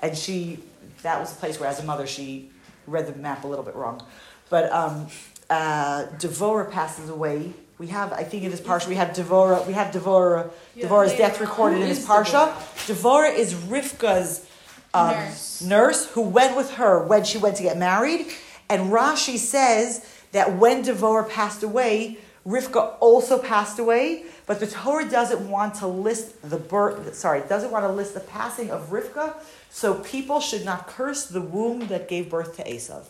and 0.00 0.16
she 0.16 0.60
that 1.02 1.20
was 1.20 1.32
a 1.32 1.36
place 1.36 1.60
where 1.60 1.68
as 1.68 1.80
a 1.80 1.84
mother 1.84 2.06
she 2.06 2.50
read 2.86 3.06
the 3.06 3.18
map 3.18 3.44
a 3.44 3.46
little 3.46 3.64
bit 3.64 3.74
wrong, 3.74 4.02
but 4.48 4.72
um, 4.72 5.06
uh, 5.50 6.06
Devorah 6.18 6.70
passes 6.70 7.10
away. 7.10 7.52
We 7.84 7.90
have, 7.90 8.14
I 8.14 8.24
think 8.24 8.44
in 8.44 8.50
this 8.50 8.62
parsha, 8.62 8.88
we 8.88 8.94
have 8.94 9.08
Devora, 9.08 9.66
we 9.66 9.74
have 9.74 9.92
Devora, 9.92 10.50
Devorah's 10.74 11.12
death 11.18 11.38
recorded 11.38 11.82
in 11.82 11.88
this 11.90 12.06
parsha. 12.06 12.50
Devora 12.86 13.36
is 13.36 13.52
Rivka's 13.52 14.46
um, 14.94 15.10
Nurse. 15.10 15.62
nurse 15.62 16.08
who 16.12 16.22
went 16.22 16.56
with 16.56 16.70
her 16.76 17.04
when 17.04 17.24
she 17.24 17.36
went 17.36 17.56
to 17.56 17.62
get 17.62 17.76
married. 17.76 18.28
And 18.70 18.90
Rashi 18.90 19.36
says 19.36 20.10
that 20.32 20.56
when 20.56 20.82
Devorah 20.82 21.28
passed 21.28 21.62
away, 21.62 22.16
Rivka 22.46 22.94
also 23.00 23.36
passed 23.38 23.78
away, 23.78 24.24
but 24.46 24.60
the 24.60 24.66
Torah 24.66 25.06
doesn't 25.06 25.50
want 25.50 25.74
to 25.76 25.86
list 25.86 26.40
the 26.48 26.56
birth, 26.56 27.14
sorry, 27.14 27.42
doesn't 27.50 27.70
want 27.70 27.84
to 27.84 27.92
list 27.92 28.14
the 28.14 28.20
passing 28.20 28.70
of 28.70 28.88
Rivka, 28.88 29.34
so 29.68 29.96
people 29.96 30.40
should 30.40 30.64
not 30.64 30.86
curse 30.86 31.26
the 31.26 31.42
womb 31.42 31.88
that 31.88 32.08
gave 32.08 32.30
birth 32.30 32.56
to 32.56 32.64
Esav. 32.64 33.04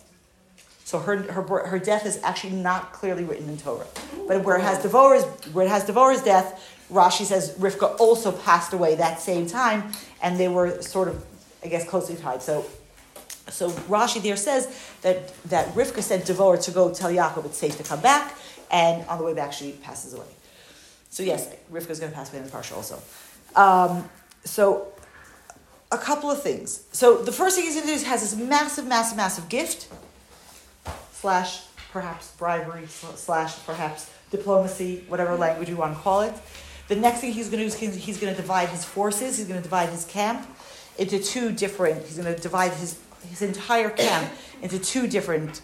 So 0.84 0.98
her, 0.98 1.16
her, 1.32 1.66
her 1.66 1.78
death 1.78 2.04
is 2.04 2.20
actually 2.22 2.52
not 2.52 2.92
clearly 2.92 3.24
written 3.24 3.48
in 3.48 3.56
Torah. 3.56 3.86
But 4.28 4.44
where 4.44 4.56
it 4.56 4.62
has 4.62 4.78
Devorah's, 4.78 5.24
where 5.54 5.64
it 5.64 5.70
has 5.70 5.84
Devorah's 5.84 6.22
death, 6.22 6.62
Rashi 6.92 7.24
says 7.24 7.56
Rivka 7.58 7.98
also 7.98 8.30
passed 8.30 8.74
away 8.74 8.94
that 8.96 9.18
same 9.18 9.46
time, 9.46 9.92
and 10.22 10.38
they 10.38 10.48
were 10.48 10.82
sort 10.82 11.08
of, 11.08 11.24
I 11.64 11.68
guess, 11.68 11.88
closely 11.88 12.16
tied. 12.16 12.42
So, 12.42 12.66
so 13.48 13.70
Rashi 13.70 14.22
there 14.22 14.36
says 14.36 14.92
that, 15.00 15.34
that 15.44 15.68
Rivka 15.74 16.02
sent 16.02 16.24
Devorah 16.24 16.62
to 16.64 16.70
go 16.70 16.92
tell 16.92 17.10
Yaakov 17.10 17.46
it's 17.46 17.56
safe 17.56 17.78
to 17.78 17.82
come 17.82 18.00
back, 18.00 18.36
and 18.70 19.06
on 19.08 19.16
the 19.16 19.24
way 19.24 19.32
back 19.32 19.54
she 19.54 19.72
passes 19.72 20.12
away. 20.12 20.26
So 21.08 21.22
yes, 21.22 21.48
Rivka's 21.72 21.98
going 21.98 22.12
to 22.12 22.16
pass 22.16 22.30
away 22.30 22.40
in 22.40 22.44
the 22.44 22.50
parsha 22.50 22.76
also. 22.76 23.00
Um, 23.56 24.10
so 24.44 24.88
a 25.90 25.96
couple 25.96 26.30
of 26.30 26.42
things. 26.42 26.84
So 26.92 27.22
the 27.22 27.32
first 27.32 27.56
thing 27.56 27.64
he's 27.64 27.74
going 27.74 27.86
to 27.86 27.92
do 27.92 27.94
is 27.94 28.02
has 28.04 28.20
this 28.20 28.36
massive, 28.36 28.86
massive, 28.86 29.16
massive 29.16 29.48
gift 29.48 29.88
slash 31.24 31.62
perhaps 31.90 32.32
bribery 32.36 32.86
slash 32.86 33.64
perhaps 33.64 34.10
diplomacy, 34.30 35.02
whatever 35.08 35.34
language 35.36 35.70
you 35.70 35.76
want 35.76 35.96
to 35.96 36.02
call 36.02 36.20
it. 36.20 36.34
The 36.88 36.96
next 36.96 37.20
thing 37.20 37.32
he's 37.32 37.48
going 37.48 37.60
to 37.60 37.64
do 37.64 37.86
is 37.86 37.96
he's- 37.96 38.18
going 38.18 38.34
to 38.34 38.40
divide 38.40 38.68
his 38.68 38.84
forces. 38.84 39.38
He's 39.38 39.48
going 39.48 39.58
to 39.58 39.64
divide 39.64 39.88
his 39.88 40.04
camp 40.04 40.46
into 40.98 41.18
two 41.18 41.50
different. 41.50 42.04
He's 42.04 42.18
going 42.18 42.32
to 42.34 42.38
divide 42.40 42.72
his 42.72 43.00
his 43.30 43.40
entire 43.40 43.88
camp 43.88 44.30
into 44.60 44.78
two 44.78 45.06
different 45.06 45.62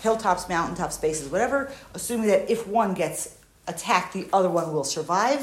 hilltops, 0.00 0.48
mountaintop 0.48 0.90
spaces, 0.90 1.28
whatever. 1.28 1.70
Assuming 1.92 2.28
that 2.28 2.50
if 2.50 2.66
one 2.66 2.94
gets 2.94 3.36
attacked, 3.68 4.14
the 4.14 4.26
other 4.32 4.48
one 4.48 4.72
will 4.72 4.84
survive. 4.84 5.40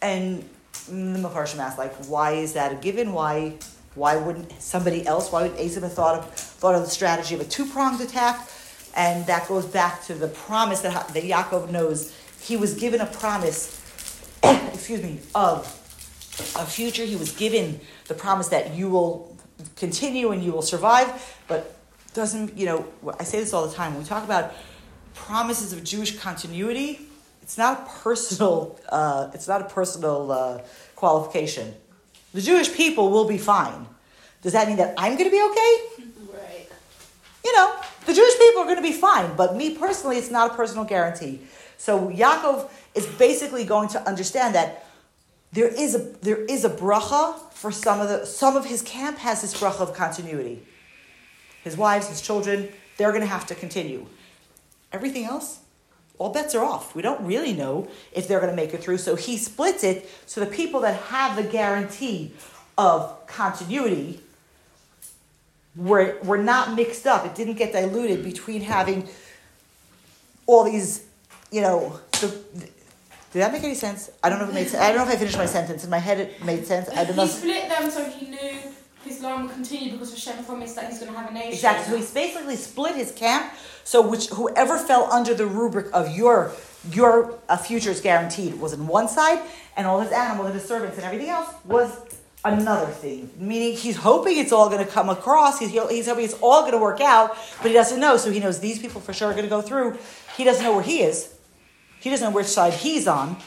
And 0.00 0.42
mm, 0.88 1.12
the 1.12 1.28
Mepharshim 1.28 1.58
asked, 1.58 1.76
like, 1.76 1.94
why 2.06 2.32
is 2.32 2.54
that 2.54 2.72
a 2.72 2.76
given? 2.76 3.12
Why 3.12 3.58
why 3.98 4.16
wouldn't 4.16 4.60
somebody 4.62 5.06
else? 5.06 5.32
Why 5.32 5.42
would 5.48 5.58
Asa 5.58 5.80
have 5.80 5.92
thought 5.92 6.18
of 6.18 6.34
thought 6.34 6.74
of 6.74 6.82
the 6.82 6.90
strategy 6.90 7.34
of 7.34 7.40
a 7.40 7.44
two 7.44 7.66
pronged 7.66 8.00
attack? 8.00 8.48
And 8.96 9.26
that 9.26 9.46
goes 9.48 9.66
back 9.66 10.02
to 10.04 10.14
the 10.14 10.28
promise 10.28 10.80
that, 10.80 10.92
Ha- 10.92 11.10
that 11.12 11.22
Yaakov 11.22 11.70
knows. 11.70 12.14
He 12.40 12.56
was 12.56 12.74
given 12.74 13.00
a 13.00 13.06
promise, 13.06 13.80
excuse 14.42 15.02
me, 15.02 15.20
of 15.34 15.66
a 16.56 16.64
future. 16.64 17.04
He 17.04 17.16
was 17.16 17.32
given 17.32 17.80
the 18.06 18.14
promise 18.14 18.48
that 18.48 18.74
you 18.74 18.88
will 18.88 19.36
continue 19.76 20.30
and 20.30 20.42
you 20.42 20.52
will 20.52 20.62
survive, 20.62 21.36
but 21.48 21.76
doesn't, 22.14 22.56
you 22.56 22.66
know, 22.66 22.86
I 23.18 23.24
say 23.24 23.40
this 23.40 23.52
all 23.52 23.66
the 23.66 23.74
time. 23.74 23.92
When 23.92 24.02
we 24.02 24.08
talk 24.08 24.24
about 24.24 24.54
promises 25.14 25.72
of 25.72 25.84
Jewish 25.84 26.18
continuity, 26.18 27.00
it's 27.42 27.58
not 27.58 27.80
a 27.80 27.90
personal, 28.02 28.78
uh, 28.88 29.30
it's 29.34 29.48
not 29.48 29.60
a 29.60 29.64
personal 29.64 30.32
uh, 30.32 30.60
qualification. 30.96 31.74
The 32.38 32.44
Jewish 32.44 32.72
people 32.72 33.10
will 33.10 33.24
be 33.24 33.36
fine. 33.36 33.84
Does 34.42 34.52
that 34.52 34.68
mean 34.68 34.76
that 34.76 34.94
I'm 34.96 35.16
going 35.16 35.28
to 35.28 35.36
be 35.36 35.42
okay? 35.42 36.04
Right. 36.32 36.68
you 37.44 37.52
know, 37.56 37.74
the 38.06 38.14
Jewish 38.14 38.38
people 38.38 38.62
are 38.62 38.66
going 38.66 38.76
to 38.76 38.82
be 38.82 38.92
fine, 38.92 39.34
but 39.34 39.56
me 39.56 39.74
personally, 39.74 40.18
it's 40.18 40.30
not 40.30 40.52
a 40.52 40.54
personal 40.54 40.84
guarantee. 40.84 41.40
So 41.78 42.10
Yaakov 42.10 42.70
is 42.94 43.06
basically 43.06 43.64
going 43.64 43.88
to 43.88 44.06
understand 44.06 44.54
that 44.54 44.86
there 45.50 45.66
is 45.66 45.96
a 45.96 45.98
there 45.98 46.44
is 46.44 46.64
a 46.64 46.70
bracha 46.70 47.40
for 47.54 47.72
some 47.72 48.00
of 48.00 48.08
the 48.08 48.24
some 48.24 48.56
of 48.56 48.66
his 48.66 48.82
camp 48.82 49.18
has 49.18 49.42
this 49.42 49.60
bracha 49.60 49.80
of 49.80 49.92
continuity. 49.94 50.62
His 51.64 51.76
wives, 51.76 52.06
his 52.08 52.20
children, 52.20 52.68
they're 52.98 53.10
going 53.10 53.22
to 53.22 53.34
have 53.36 53.46
to 53.46 53.56
continue. 53.56 54.06
Everything 54.92 55.24
else, 55.24 55.58
all 56.18 56.30
bets 56.30 56.54
are 56.54 56.64
off. 56.64 56.94
We 56.94 57.02
don't 57.02 57.24
really 57.24 57.52
know 57.52 57.88
if 58.12 58.28
they're 58.28 58.40
going 58.40 58.50
to 58.50 58.56
make 58.56 58.74
it 58.74 58.82
through. 58.82 58.98
So 58.98 59.14
he 59.14 59.36
splits 59.36 59.84
it 59.84 60.10
so 60.26 60.40
the 60.40 60.46
people 60.46 60.80
that 60.80 61.00
have 61.02 61.36
the 61.36 61.44
guarantee 61.44 62.32
of 62.76 63.26
continuity 63.26 64.20
were, 65.76 66.18
were 66.22 66.38
not 66.38 66.74
mixed 66.74 67.06
up. 67.06 67.24
It 67.24 67.34
didn't 67.34 67.54
get 67.54 67.72
diluted 67.72 68.24
between 68.24 68.62
having 68.62 69.08
all 70.46 70.64
these, 70.64 71.04
you 71.52 71.60
know, 71.60 72.00
the, 72.12 72.28
did 73.32 73.42
that 73.42 73.52
make 73.52 73.62
any 73.62 73.74
sense? 73.74 74.10
I 74.22 74.30
don't 74.30 74.38
know 74.38 74.46
if 74.46 74.50
it 74.50 74.54
made 74.54 74.68
sense. 74.68 74.82
I 74.82 74.88
don't 74.88 74.98
know 74.98 75.12
if 75.12 75.16
I 75.16 75.18
finished 75.18 75.36
my 75.36 75.46
sentence. 75.46 75.84
In 75.84 75.90
my 75.90 75.98
head, 75.98 76.18
it 76.18 76.44
made 76.44 76.66
sense. 76.66 76.88
I 76.88 77.04
don't 77.04 77.14
know. 77.14 77.24
He 77.24 77.28
split 77.28 77.68
them 77.68 77.90
so 77.90 78.04
he 78.04 78.26
knew 78.26 78.58
his 79.04 79.20
line 79.20 79.42
would 79.42 79.52
continue 79.52 79.92
because 79.92 80.10
Hashem 80.12 80.44
promised 80.44 80.76
that 80.76 80.90
he's 80.90 80.98
going 80.98 81.12
to 81.12 81.18
have 81.18 81.30
a 81.30 81.34
nation. 81.34 81.52
Exactly. 81.52 81.92
So 81.92 81.96
he's 81.98 82.10
basically 82.10 82.56
split 82.56 82.96
his 82.96 83.12
camp. 83.12 83.52
So 83.88 84.02
which 84.02 84.26
whoever 84.26 84.76
fell 84.76 85.10
under 85.10 85.32
the 85.32 85.46
rubric 85.46 85.86
of 85.94 86.14
your 86.14 86.52
your 86.92 87.38
uh, 87.48 87.56
future 87.56 87.90
is 87.90 88.02
guaranteed 88.02 88.60
was 88.60 88.74
in 88.74 88.86
one 88.86 89.08
side, 89.08 89.40
and 89.78 89.86
all 89.86 90.00
his 90.00 90.12
animals 90.12 90.48
and 90.48 90.54
his 90.54 90.68
servants 90.68 90.98
and 90.98 91.06
everything 91.06 91.30
else 91.30 91.48
was 91.64 91.90
another 92.44 92.92
thing. 92.92 93.30
Meaning 93.38 93.74
he's 93.78 93.96
hoping 93.96 94.36
it's 94.36 94.52
all 94.52 94.68
going 94.68 94.84
to 94.84 94.90
come 94.90 95.08
across. 95.08 95.58
He's 95.58 95.70
he's 95.70 96.06
hoping 96.06 96.26
it's 96.26 96.38
all 96.42 96.60
going 96.60 96.74
to 96.74 96.78
work 96.78 97.00
out, 97.00 97.34
but 97.62 97.68
he 97.68 97.72
doesn't 97.72 97.98
know. 97.98 98.18
So 98.18 98.30
he 98.30 98.40
knows 98.40 98.60
these 98.60 98.78
people 98.78 99.00
for 99.00 99.14
sure 99.14 99.28
are 99.28 99.32
going 99.32 99.44
to 99.44 99.48
go 99.48 99.62
through. 99.62 99.96
He 100.36 100.44
doesn't 100.44 100.62
know 100.62 100.74
where 100.74 100.82
he 100.82 101.00
is. 101.00 101.34
He 101.98 102.10
doesn't 102.10 102.28
know 102.28 102.36
which 102.36 102.46
side 102.46 102.74
he's 102.74 103.08
on. 103.08 103.38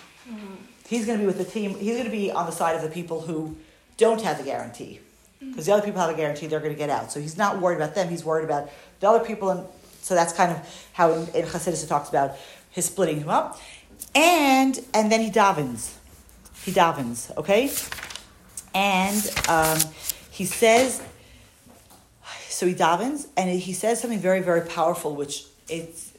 He's 0.88 1.06
going 1.06 1.20
to 1.20 1.22
be 1.22 1.28
with 1.28 1.38
the 1.38 1.46
team. 1.46 1.76
He's 1.76 1.94
going 1.94 2.06
to 2.06 2.18
be 2.24 2.32
on 2.32 2.48
the 2.48 2.52
side 2.52 2.76
of 2.76 2.82
the 2.82 2.90
people 2.90 3.22
who 3.22 3.58
don't 3.96 4.24
have 4.24 4.40
the 4.40 4.44
guarantee. 4.44 5.02
Because 5.40 5.68
the 5.68 5.74
other 5.74 5.86
people 5.86 6.02
have 6.02 6.10
a 6.10 6.16
guarantee 6.16 6.48
they're 6.48 6.60
going 6.60 6.74
to 6.74 6.78
get 6.78 6.90
out. 6.90 7.12
So 7.12 7.20
he's 7.20 7.38
not 7.38 7.62
worried 7.62 7.76
about 7.76 7.94
them. 7.94 8.10
He's 8.10 8.26
worried 8.26 8.46
about 8.46 8.72
the 9.00 9.08
other 9.08 9.24
people. 9.24 9.50
And 9.52 9.68
so 10.02 10.16
that's 10.16 10.34
kind 10.34 10.52
of 10.52 10.90
how 10.94 11.12
in, 11.14 11.28
in 11.30 11.46
it 11.46 11.86
talks 11.88 12.10
about 12.10 12.36
his 12.70 12.86
splitting 12.86 13.20
him 13.20 13.30
up. 13.30 13.60
And 14.16 14.80
and 14.94 15.12
then 15.12 15.22
he 15.22 15.30
davens. 15.30 15.94
He 16.64 16.72
davens, 16.72 17.36
okay? 17.38 17.72
And 18.74 19.50
um, 19.50 19.80
he 20.30 20.46
says, 20.46 21.02
so 22.50 22.68
he 22.68 22.76
davens, 22.76 23.28
and 23.36 23.50
he 23.50 23.74
says 23.74 24.00
something 24.00 24.20
very, 24.20 24.42
very 24.42 24.62
powerful, 24.62 25.16
which 25.16 25.46
it's 25.68 26.12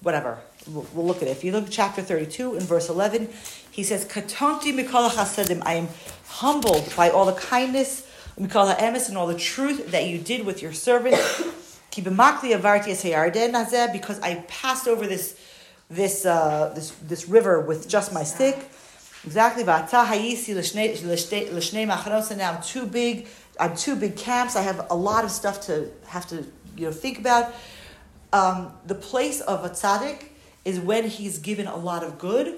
whatever. 0.00 0.38
We'll, 0.66 0.86
we'll 0.94 1.06
look 1.06 1.18
at 1.18 1.24
it. 1.24 1.32
If 1.32 1.44
you 1.44 1.52
look 1.52 1.66
at 1.66 1.70
chapter 1.70 2.02
32 2.02 2.56
in 2.56 2.60
verse 2.60 2.88
11, 2.88 3.28
he 3.70 3.82
says, 3.82 4.04
Katonti 4.06 4.72
mikol 4.72 5.10
chasadim, 5.10 5.62
I 5.66 5.74
am 5.74 5.88
humbled 6.28 6.92
by 6.96 7.10
all 7.10 7.26
the 7.26 7.34
kindness, 7.34 8.08
mikol 8.38 8.74
ha'emes, 8.74 9.08
and 9.08 9.18
all 9.18 9.26
the 9.26 9.38
truth 9.38 9.90
that 9.90 10.06
you 10.06 10.18
did 10.18 10.46
with 10.46 10.62
your 10.62 10.72
servant. 10.72 11.20
Because 13.92 14.18
I 14.20 14.44
passed 14.48 14.88
over 14.88 15.06
this, 15.06 15.38
this, 15.88 16.26
uh, 16.26 16.72
this, 16.74 16.90
this 17.02 17.28
river 17.28 17.60
with 17.60 17.88
just 17.88 18.12
my 18.12 18.24
stick. 18.24 18.68
Exactly. 19.24 19.62
And 19.62 19.70
now 22.38 22.52
I'm 22.52 22.62
too 22.62 22.86
big. 22.86 23.28
I'm 23.60 23.76
two 23.76 23.94
big 23.94 24.16
camps. 24.16 24.56
I 24.56 24.62
have 24.62 24.86
a 24.90 24.96
lot 24.96 25.24
of 25.24 25.30
stuff 25.30 25.60
to 25.66 25.90
have 26.06 26.26
to 26.28 26.44
you 26.76 26.86
know 26.86 26.92
think 26.92 27.18
about. 27.18 27.54
Um, 28.32 28.72
the 28.86 28.94
place 28.94 29.40
of 29.42 29.64
a 29.64 29.70
tzaddik 29.70 30.28
is 30.64 30.80
when 30.80 31.08
he's 31.08 31.38
given 31.38 31.66
a 31.66 31.76
lot 31.76 32.02
of 32.02 32.18
good, 32.18 32.56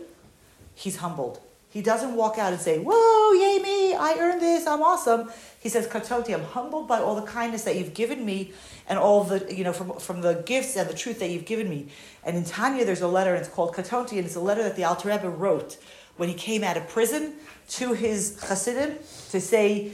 he's 0.75 0.97
humbled. 0.97 1.41
He 1.69 1.83
doesn't 1.83 2.15
walk 2.15 2.39
out 2.39 2.53
and 2.53 2.63
say, 2.63 2.79
"Whoa, 2.79 3.33
yay 3.33 3.59
me! 3.59 3.95
I 3.95 4.17
earned 4.19 4.41
this. 4.41 4.67
I'm 4.67 4.83
awesome." 4.83 5.31
He 5.65 5.71
says, 5.71 5.89
"Katonti, 5.89 6.35
I'm 6.35 6.45
humbled 6.45 6.87
by 6.87 7.01
all 7.01 7.17
the 7.17 7.27
kindness 7.27 7.65
that 7.65 7.75
you've 7.77 7.95
given 7.95 8.25
me, 8.25 8.53
and 8.87 8.99
all 8.99 9.25
the 9.25 9.53
you 9.53 9.65
know 9.65 9.73
from 9.73 9.99
from 9.99 10.21
the 10.21 10.35
gifts 10.47 10.77
and 10.77 10.89
the 10.89 10.95
truth 10.95 11.19
that 11.21 11.31
you've 11.31 11.47
given 11.47 11.69
me." 11.71 11.89
And 12.23 12.37
in 12.37 12.45
Tanya, 12.45 12.85
there's 12.85 13.01
a 13.01 13.09
letter, 13.09 13.35
and 13.35 13.45
it's 13.45 13.53
called 13.53 13.75
Katonti, 13.75 14.19
and 14.19 14.27
it's 14.27 14.37
a 14.37 14.41
letter 14.41 14.63
that 14.63 14.77
the 14.77 14.85
Alter 14.85 15.09
Rebbe 15.09 15.29
wrote 15.29 15.79
when 16.19 16.29
he 16.29 16.35
came 16.35 16.63
out 16.63 16.77
of 16.77 16.87
prison 16.87 17.33
to 17.71 17.95
his 17.95 18.39
Hasidim 18.43 18.99
to 19.31 19.41
say, 19.41 19.93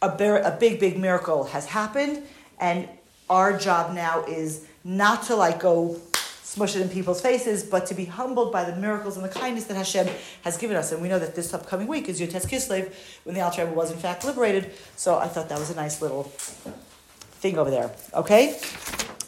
a, 0.00 0.08
a 0.08 0.56
big, 0.58 0.80
big 0.80 0.96
miracle 0.96 1.44
has 1.44 1.66
happened, 1.66 2.22
and 2.60 2.88
our 3.28 3.58
job 3.58 3.94
now 3.94 4.24
is 4.24 4.64
not 4.84 5.24
to 5.24 5.34
like 5.34 5.58
go 5.60 6.00
smush 6.52 6.76
it 6.76 6.82
in 6.82 6.88
people's 6.90 7.22
faces, 7.22 7.64
but 7.64 7.86
to 7.86 7.94
be 7.94 8.04
humbled 8.04 8.52
by 8.52 8.62
the 8.62 8.76
miracles 8.76 9.16
and 9.16 9.24
the 9.24 9.28
kindness 9.30 9.64
that 9.64 9.76
Hashem 9.76 10.06
has 10.42 10.58
given 10.58 10.76
us. 10.76 10.92
And 10.92 11.00
we 11.00 11.08
know 11.08 11.18
that 11.18 11.34
this 11.34 11.54
upcoming 11.54 11.86
week 11.86 12.10
is 12.10 12.20
Yud 12.20 12.30
Tes 12.30 12.44
Kislev, 12.44 12.92
when 13.24 13.34
the 13.34 13.40
Alter 13.40 13.64
Rebbe 13.64 13.74
was 13.74 13.90
in 13.90 13.96
fact 13.96 14.24
liberated. 14.24 14.70
So 14.94 15.16
I 15.18 15.28
thought 15.28 15.48
that 15.48 15.58
was 15.58 15.70
a 15.70 15.74
nice 15.74 16.02
little 16.02 16.24
thing 17.40 17.56
over 17.56 17.70
there. 17.70 17.90
Okay, 18.12 18.60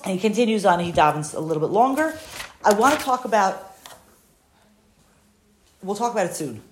and 0.05 0.13
he 0.13 0.19
continues 0.19 0.67
on. 0.67 0.81
He 0.81 0.93
davens 0.93 1.35
a 1.35 1.41
little 1.41 1.63
bit 1.67 1.73
longer. 1.73 2.19
I 2.63 2.75
want 2.75 2.99
to 2.99 3.05
talk 3.05 3.25
about. 3.25 3.73
We'll 5.83 5.97
talk 5.97 6.13
about 6.13 6.27
it 6.27 6.35
soon 6.35 6.63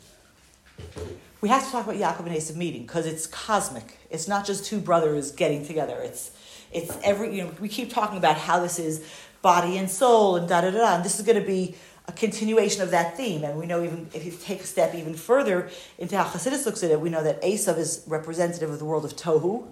we 1.42 1.48
have 1.48 1.64
to 1.66 1.72
talk 1.72 1.84
about 1.84 1.96
Yaakov 1.96 2.26
and 2.26 2.36
Esav 2.36 2.56
meeting 2.56 2.82
because 2.82 3.04
it's 3.04 3.26
cosmic. 3.26 3.98
It's 4.10 4.28
not 4.28 4.46
just 4.46 4.64
two 4.64 4.78
brothers 4.78 5.32
getting 5.32 5.66
together. 5.66 5.98
It's 6.00 6.30
it's 6.72 6.96
every 7.02 7.34
you 7.34 7.42
know 7.42 7.50
we 7.60 7.68
keep 7.68 7.92
talking 7.92 8.16
about 8.16 8.38
how 8.38 8.60
this 8.60 8.78
is 8.78 9.04
body 9.42 9.76
and 9.76 9.90
soul 9.90 10.36
and 10.36 10.48
da 10.48 10.62
da 10.62 10.70
da. 10.70 10.96
And 10.96 11.04
this 11.04 11.18
is 11.18 11.26
going 11.26 11.40
to 11.40 11.46
be 11.46 11.74
a 12.08 12.12
continuation 12.12 12.82
of 12.82 12.90
that 12.90 13.16
theme. 13.16 13.44
And 13.44 13.58
we 13.58 13.66
know 13.66 13.84
even 13.84 14.08
if 14.14 14.24
you 14.24 14.32
take 14.32 14.60
a 14.60 14.66
step 14.66 14.94
even 14.94 15.14
further 15.14 15.68
into 15.98 16.16
how 16.16 16.24
Chassidus 16.24 16.64
looks 16.64 16.82
at 16.82 16.90
it, 16.90 17.00
we 17.00 17.10
know 17.10 17.22
that 17.22 17.42
Esav 17.42 17.78
is 17.78 18.02
representative 18.06 18.70
of 18.70 18.78
the 18.78 18.84
world 18.84 19.04
of 19.04 19.14
Tohu, 19.14 19.66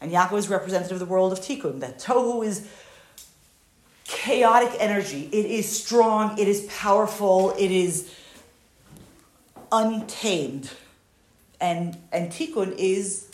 and 0.00 0.10
Yaakov 0.10 0.38
is 0.38 0.48
representative 0.48 0.92
of 0.92 0.98
the 0.98 1.06
world 1.06 1.32
of 1.32 1.40
Tikkun. 1.40 1.80
That 1.80 1.98
Tohu 1.98 2.44
is 2.44 2.68
chaotic 4.04 4.74
energy. 4.78 5.28
It 5.32 5.46
is 5.46 5.68
strong. 5.68 6.38
It 6.38 6.48
is 6.48 6.66
powerful. 6.68 7.54
It 7.58 7.70
is 7.70 8.12
untamed. 9.70 10.70
And 11.60 11.98
and 12.10 12.32
Tikkun 12.32 12.74
is 12.76 13.28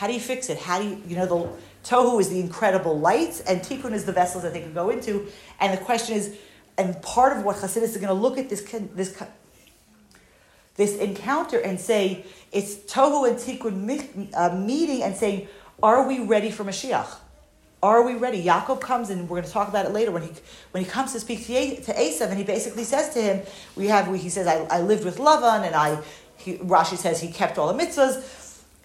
how 0.00 0.06
do 0.06 0.14
you 0.14 0.20
fix 0.20 0.48
it? 0.48 0.56
How 0.56 0.80
do 0.80 0.88
you 0.88 1.02
you 1.06 1.14
know 1.14 1.26
the 1.26 1.48
Tohu 1.84 2.18
is 2.22 2.30
the 2.30 2.40
incredible 2.40 2.98
lights 2.98 3.40
and 3.40 3.60
Tikkun 3.60 3.92
is 3.92 4.06
the 4.06 4.12
vessels 4.12 4.44
that 4.44 4.54
they 4.54 4.62
can 4.62 4.72
go 4.72 4.88
into. 4.88 5.26
And 5.60 5.76
the 5.76 5.84
question 5.84 6.16
is, 6.16 6.38
and 6.78 7.02
part 7.02 7.36
of 7.36 7.44
what 7.44 7.56
Hasidus 7.56 7.82
is 7.82 7.96
going 7.98 8.08
to 8.08 8.14
look 8.14 8.38
at 8.38 8.48
this 8.48 8.62
this 8.94 9.22
this 10.76 10.96
encounter 10.96 11.58
and 11.58 11.78
say 11.78 12.24
it's 12.50 12.76
Tohu 12.76 13.28
and 13.28 13.36
Tikkun 13.36 14.30
uh, 14.34 14.56
meeting 14.56 15.02
and 15.02 15.14
saying, 15.14 15.48
are 15.82 16.08
we 16.08 16.20
ready 16.20 16.50
for 16.50 16.64
Mashiach? 16.64 17.18
Are 17.82 18.02
we 18.02 18.14
ready? 18.14 18.42
Yaakov 18.42 18.80
comes, 18.80 19.10
and 19.10 19.28
we're 19.28 19.40
going 19.40 19.44
to 19.44 19.52
talk 19.52 19.68
about 19.68 19.84
it 19.84 19.92
later 19.92 20.12
when 20.12 20.22
he 20.22 20.30
when 20.70 20.82
he 20.82 20.88
comes 20.88 21.12
to 21.12 21.20
speak 21.20 21.46
to, 21.46 21.76
to 21.82 21.92
Esav, 21.92 22.28
and 22.28 22.38
he 22.38 22.44
basically 22.44 22.84
says 22.84 23.12
to 23.14 23.20
him, 23.20 23.42
"We 23.76 23.88
have." 23.88 24.14
He 24.14 24.30
says, 24.30 24.46
"I, 24.46 24.78
I 24.78 24.80
lived 24.80 25.04
with 25.04 25.18
Lavan, 25.18 25.66
and 25.66 25.74
I." 25.74 26.02
He, 26.36 26.56
Rashi 26.56 26.96
says 26.96 27.20
he 27.20 27.30
kept 27.30 27.58
all 27.58 27.70
the 27.72 27.78
mitzvahs, 27.82 28.39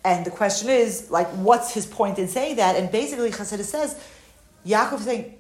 and 0.06 0.24
the 0.24 0.32
question 0.32 0.70
is, 0.70 1.10
like, 1.10 1.28
what's 1.30 1.74
his 1.74 1.88
point 1.88 2.20
in 2.20 2.28
saying 2.28 2.58
that? 2.58 2.76
And 2.76 2.92
basically, 2.92 3.32
Chassidus 3.32 3.66
says, 3.66 4.00
Yaakov 4.64 5.00
is 5.00 5.06
saying, 5.06 5.34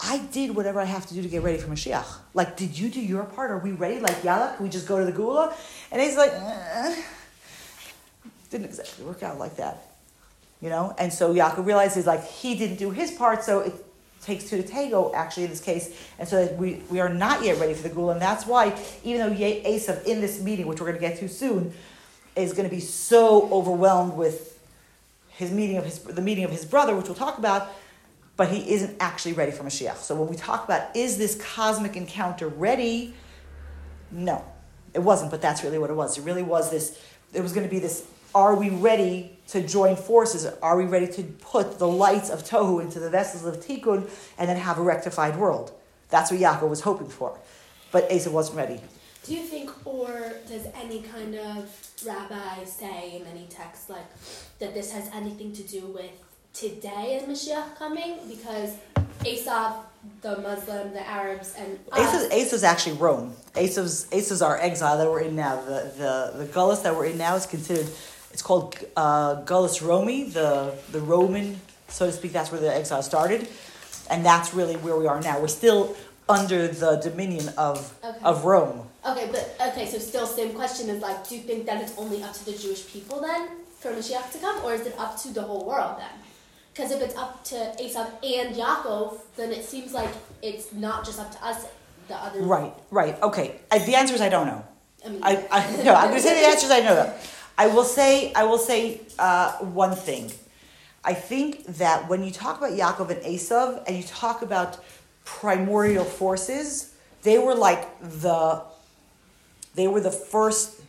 "I 0.00 0.18
did 0.32 0.56
whatever 0.56 0.80
I 0.80 0.84
have 0.84 1.06
to 1.06 1.14
do 1.14 1.22
to 1.22 1.28
get 1.28 1.44
ready 1.44 1.58
for 1.58 1.68
Mashiach. 1.68 2.18
Like, 2.34 2.56
did 2.56 2.76
you 2.76 2.88
do 2.88 3.00
your 3.00 3.22
part? 3.22 3.52
Are 3.52 3.58
we 3.58 3.70
ready? 3.70 4.00
Like, 4.00 4.24
Yalla, 4.24 4.54
can 4.56 4.64
we 4.64 4.70
just 4.70 4.88
go 4.88 4.98
to 4.98 5.04
the 5.04 5.12
Geula?" 5.12 5.54
And 5.92 6.02
he's 6.02 6.16
like, 6.16 6.32
eh. 6.34 7.02
"Didn't 8.50 8.66
exactly 8.66 9.04
work 9.04 9.22
out 9.22 9.38
like 9.38 9.56
that." 9.56 9.86
You 10.60 10.68
know, 10.68 10.94
and 10.98 11.12
so 11.12 11.32
Yaakov 11.32 11.64
realizes 11.64 12.04
like 12.04 12.24
he 12.26 12.56
didn't 12.56 12.78
do 12.78 12.90
his 12.90 13.12
part, 13.12 13.44
so 13.44 13.60
it 13.60 13.72
takes 14.20 14.50
two 14.50 14.60
to 14.60 14.66
tango 14.66 15.12
actually 15.14 15.44
in 15.44 15.50
this 15.50 15.60
case, 15.60 15.96
and 16.18 16.28
so 16.28 16.52
we, 16.58 16.82
we 16.90 16.98
are 16.98 17.08
not 17.08 17.44
yet 17.44 17.60
ready 17.60 17.72
for 17.72 17.86
the 17.86 17.94
geula, 17.94 18.12
and 18.12 18.20
that's 18.20 18.46
why 18.46 18.76
even 19.04 19.20
though 19.20 19.32
Esav 19.36 20.04
in 20.06 20.20
this 20.20 20.42
meeting, 20.42 20.66
which 20.66 20.80
we're 20.80 20.88
going 20.88 21.00
to 21.00 21.08
get 21.08 21.20
to 21.20 21.28
soon, 21.28 21.72
is 22.38 22.52
going 22.52 22.68
to 22.68 22.74
be 22.74 22.80
so 22.80 23.50
overwhelmed 23.52 24.14
with 24.14 24.60
his 25.28 25.50
meeting 25.52 25.76
of 25.76 25.84
his 25.84 25.98
the 25.98 26.22
meeting 26.22 26.44
of 26.44 26.50
his 26.50 26.64
brother, 26.64 26.96
which 26.96 27.06
we'll 27.06 27.14
talk 27.14 27.38
about, 27.38 27.68
but 28.36 28.48
he 28.48 28.72
isn't 28.72 28.96
actually 29.00 29.32
ready 29.32 29.52
for 29.52 29.64
Mashiach. 29.64 29.96
So 29.96 30.14
when 30.14 30.28
we 30.28 30.36
talk 30.36 30.64
about 30.64 30.96
is 30.96 31.18
this 31.18 31.40
cosmic 31.40 31.96
encounter 31.96 32.48
ready, 32.48 33.14
no, 34.10 34.44
it 34.94 35.00
wasn't, 35.00 35.30
but 35.30 35.40
that's 35.40 35.62
really 35.62 35.78
what 35.78 35.90
it 35.90 35.94
was. 35.94 36.18
It 36.18 36.22
really 36.22 36.42
was 36.42 36.70
this. 36.70 37.00
There 37.32 37.42
was 37.42 37.52
going 37.52 37.66
to 37.66 37.70
be 37.70 37.78
this. 37.78 38.06
Are 38.34 38.54
we 38.54 38.68
ready 38.70 39.38
to 39.48 39.66
join 39.66 39.96
forces? 39.96 40.46
Are 40.62 40.76
we 40.76 40.84
ready 40.84 41.06
to 41.14 41.22
put 41.22 41.78
the 41.78 41.88
lights 41.88 42.30
of 42.30 42.44
Tohu 42.44 42.82
into 42.82 43.00
the 43.00 43.08
vessels 43.08 43.44
of 43.44 43.64
Tikkun 43.64 44.08
and 44.38 44.48
then 44.48 44.56
have 44.56 44.78
a 44.78 44.82
rectified 44.82 45.36
world? 45.36 45.72
That's 46.10 46.30
what 46.30 46.40
Yaakov 46.40 46.68
was 46.68 46.82
hoping 46.82 47.08
for. 47.08 47.38
But 47.90 48.10
Asa 48.12 48.30
wasn't 48.30 48.58
ready. 48.58 48.80
Do 49.24 49.34
you 49.34 49.42
think, 49.42 49.70
or 49.86 50.34
does 50.46 50.66
any 50.74 51.02
kind 51.02 51.34
of 51.34 51.87
rabbi 52.06 52.64
say 52.64 53.16
in 53.16 53.26
any 53.26 53.46
text, 53.48 53.90
like, 53.90 54.06
that 54.58 54.74
this 54.74 54.92
has 54.92 55.08
anything 55.14 55.52
to 55.52 55.62
do 55.62 55.86
with 55.86 56.10
today 56.52 57.18
and 57.20 57.32
Mashiach 57.32 57.76
coming? 57.76 58.18
Because 58.28 58.74
Esav, 59.20 59.74
the 60.22 60.38
Muslim, 60.38 60.92
the 60.92 61.06
Arabs, 61.06 61.54
and 61.56 61.78
us, 61.92 62.32
Asa's 62.32 62.64
actually 62.64 62.96
Rome. 62.96 63.34
Asa's, 63.56 64.06
Asa's 64.12 64.42
our 64.42 64.58
exile 64.58 64.98
that 64.98 65.10
we're 65.10 65.20
in 65.20 65.36
now. 65.36 65.56
The, 65.56 65.92
the, 65.96 66.44
the 66.44 66.52
Gullus 66.52 66.82
that 66.82 66.94
we're 66.94 67.06
in 67.06 67.18
now 67.18 67.34
is 67.36 67.46
considered 67.46 67.88
it's 68.32 68.42
called 68.42 68.76
uh, 68.96 69.42
Gullus 69.42 69.84
Romi, 69.84 70.30
the, 70.30 70.74
the 70.92 71.00
Roman, 71.00 71.60
so 71.88 72.06
to 72.06 72.12
speak, 72.12 72.32
that's 72.32 72.52
where 72.52 72.60
the 72.60 72.72
exile 72.72 73.02
started. 73.02 73.48
And 74.10 74.24
that's 74.24 74.54
really 74.54 74.76
where 74.76 74.96
we 74.96 75.06
are 75.06 75.20
now. 75.20 75.40
We're 75.40 75.48
still 75.48 75.96
under 76.28 76.68
the 76.68 76.96
dominion 76.96 77.48
of, 77.56 77.94
Okay. 78.04 78.18
of 78.22 78.44
Rome. 78.44 78.86
Okay, 79.06 79.28
but 79.32 79.56
okay, 79.68 79.86
so 79.86 79.98
still 79.98 80.26
same 80.26 80.52
question 80.52 80.90
is 80.90 81.00
like, 81.00 81.26
do 81.28 81.36
you 81.36 81.42
think 81.42 81.66
that 81.66 81.80
it's 81.82 81.96
only 81.96 82.22
up 82.22 82.32
to 82.34 82.44
the 82.44 82.52
Jewish 82.52 82.86
people 82.92 83.20
then 83.20 83.48
for 83.78 83.90
Mashiach 83.92 84.30
to 84.32 84.38
come, 84.38 84.62
or 84.64 84.74
is 84.74 84.82
it 84.86 84.94
up 84.98 85.16
to 85.22 85.28
the 85.32 85.42
whole 85.42 85.64
world 85.64 85.96
then? 85.98 86.10
Because 86.72 86.90
if 86.92 87.00
it's 87.00 87.16
up 87.16 87.42
to 87.44 87.54
Esav 87.80 88.06
and 88.22 88.54
Yaakov, 88.54 89.18
then 89.36 89.50
it 89.52 89.64
seems 89.64 89.92
like 89.92 90.10
it's 90.42 90.72
not 90.72 91.04
just 91.04 91.18
up 91.18 91.30
to 91.32 91.44
us, 91.44 91.66
the 92.08 92.14
other. 92.16 92.40
Right, 92.42 92.72
right. 92.90 93.20
Okay. 93.22 93.56
I, 93.70 93.78
the 93.78 93.94
answer 93.94 94.14
is 94.14 94.20
I 94.20 94.28
don't 94.28 94.46
know. 94.46 94.64
I 95.04 95.08
mean, 95.08 95.20
I, 95.22 95.46
I 95.50 95.82
no, 95.84 95.94
I'm 95.94 96.08
going 96.10 96.22
to 96.22 96.28
say 96.28 96.40
the 96.40 96.46
answer 96.46 96.66
is 96.66 96.70
I 96.72 96.80
know 96.80 96.94
that. 96.94 97.18
I 97.56 97.66
will 97.68 97.84
say 97.84 98.32
I 98.34 98.44
will 98.44 98.58
say 98.58 99.00
uh, 99.18 99.52
one 99.58 99.94
thing. 99.96 100.30
I 101.04 101.14
think 101.14 101.64
that 101.78 102.08
when 102.08 102.22
you 102.22 102.30
talk 102.30 102.58
about 102.58 102.72
Yaakov 102.72 103.10
and 103.10 103.22
Esav 103.22 103.82
and 103.86 103.96
you 103.96 104.02
talk 104.02 104.42
about 104.42 104.78
primordial 105.28 106.04
forces, 106.04 106.94
they 107.22 107.38
were 107.38 107.54
like 107.54 108.00
the 108.00 108.62
they 109.74 109.86
were 109.86 110.00
the 110.00 110.10
first 110.10 110.80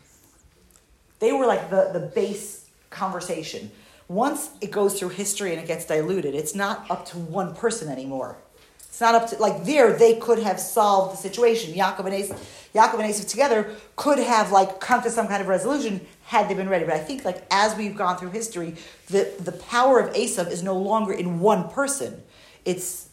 they 1.19 1.33
were 1.33 1.45
like 1.45 1.69
the, 1.69 1.89
the 1.91 1.99
base 1.99 2.69
conversation. 2.89 3.69
Once 4.07 4.49
it 4.61 4.71
goes 4.71 4.97
through 4.97 5.09
history 5.09 5.51
and 5.51 5.61
it 5.61 5.67
gets 5.67 5.85
diluted, 5.85 6.33
it's 6.33 6.55
not 6.55 6.89
up 6.89 7.05
to 7.05 7.17
one 7.17 7.53
person 7.53 7.89
anymore. 7.89 8.37
It's 8.77 9.01
not 9.01 9.13
up 9.13 9.29
to 9.29 9.37
like 9.37 9.65
there 9.65 9.91
they 9.93 10.15
could 10.15 10.39
have 10.39 10.59
solved 10.59 11.13
the 11.13 11.21
situation. 11.21 11.73
Yaakov 11.73 12.05
and 12.05 12.15
Esav, 12.15 12.39
Yaakov 12.73 12.93
and 12.93 13.13
Esav 13.13 13.27
together 13.27 13.75
could 13.97 14.19
have 14.19 14.51
like 14.51 14.79
come 14.79 15.03
to 15.03 15.11
some 15.11 15.27
kind 15.27 15.41
of 15.41 15.47
resolution 15.49 15.99
had 16.23 16.49
they 16.49 16.53
been 16.53 16.69
ready. 16.69 16.85
But 16.85 16.95
I 16.95 16.99
think 16.99 17.25
like 17.25 17.45
as 17.51 17.75
we've 17.75 17.95
gone 17.95 18.17
through 18.17 18.31
history, 18.31 18.75
the 19.07 19.31
the 19.39 19.51
power 19.51 19.99
of 19.99 20.15
Esav 20.15 20.49
is 20.49 20.63
no 20.63 20.77
longer 20.77 21.11
in 21.11 21.41
one 21.41 21.69
person. 21.69 22.23
It's 22.65 23.08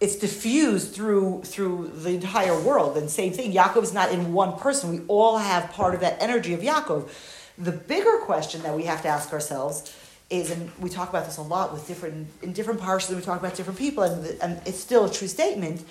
it's 0.00 0.16
diffused 0.16 0.94
through 0.94 1.42
through 1.42 1.90
the 1.94 2.10
entire 2.10 2.58
world. 2.60 2.96
And 2.96 3.08
same 3.08 3.32
thing, 3.32 3.52
Yaakov 3.52 3.82
is 3.82 3.94
not 3.94 4.12
in 4.12 4.32
one 4.32 4.58
person. 4.58 4.90
We 4.90 5.00
all 5.08 5.38
have 5.38 5.70
part 5.72 5.94
of 5.94 6.00
that 6.00 6.20
energy 6.20 6.52
of 6.54 6.60
Yaakov. 6.60 7.08
The 7.56 7.72
bigger 7.72 8.18
question 8.18 8.62
that 8.62 8.74
we 8.74 8.84
have 8.84 9.02
to 9.02 9.08
ask 9.08 9.32
ourselves 9.32 9.94
is, 10.30 10.50
and 10.50 10.70
we 10.80 10.90
talk 10.90 11.08
about 11.08 11.26
this 11.26 11.36
a 11.36 11.42
lot 11.42 11.72
with 11.72 11.86
different 11.86 12.28
in 12.42 12.52
different 12.52 12.80
parts, 12.80 13.08
and 13.08 13.18
we 13.18 13.24
talk 13.24 13.38
about 13.38 13.54
different 13.54 13.78
people, 13.78 14.02
and, 14.02 14.24
the, 14.24 14.44
and 14.44 14.60
it's 14.66 14.80
still 14.80 15.04
a 15.04 15.10
true 15.10 15.28
statement 15.28 15.84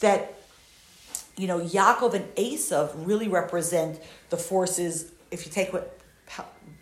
that 0.00 0.34
you 1.36 1.46
know 1.46 1.60
Yaakov 1.60 2.14
and 2.14 2.34
Esav 2.34 2.92
really 3.06 3.28
represent 3.28 4.00
the 4.30 4.36
forces. 4.36 5.12
If 5.30 5.46
you 5.46 5.52
take 5.52 5.72
what 5.72 5.96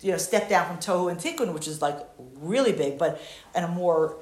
you 0.00 0.12
know, 0.12 0.18
step 0.18 0.48
down 0.48 0.66
from 0.66 0.78
Tohu 0.78 1.10
and 1.10 1.18
Tikkun, 1.18 1.52
which 1.52 1.68
is 1.68 1.80
like 1.80 1.98
really 2.36 2.72
big, 2.72 2.98
but 2.98 3.20
and 3.54 3.64
a 3.64 3.68
more 3.68 4.16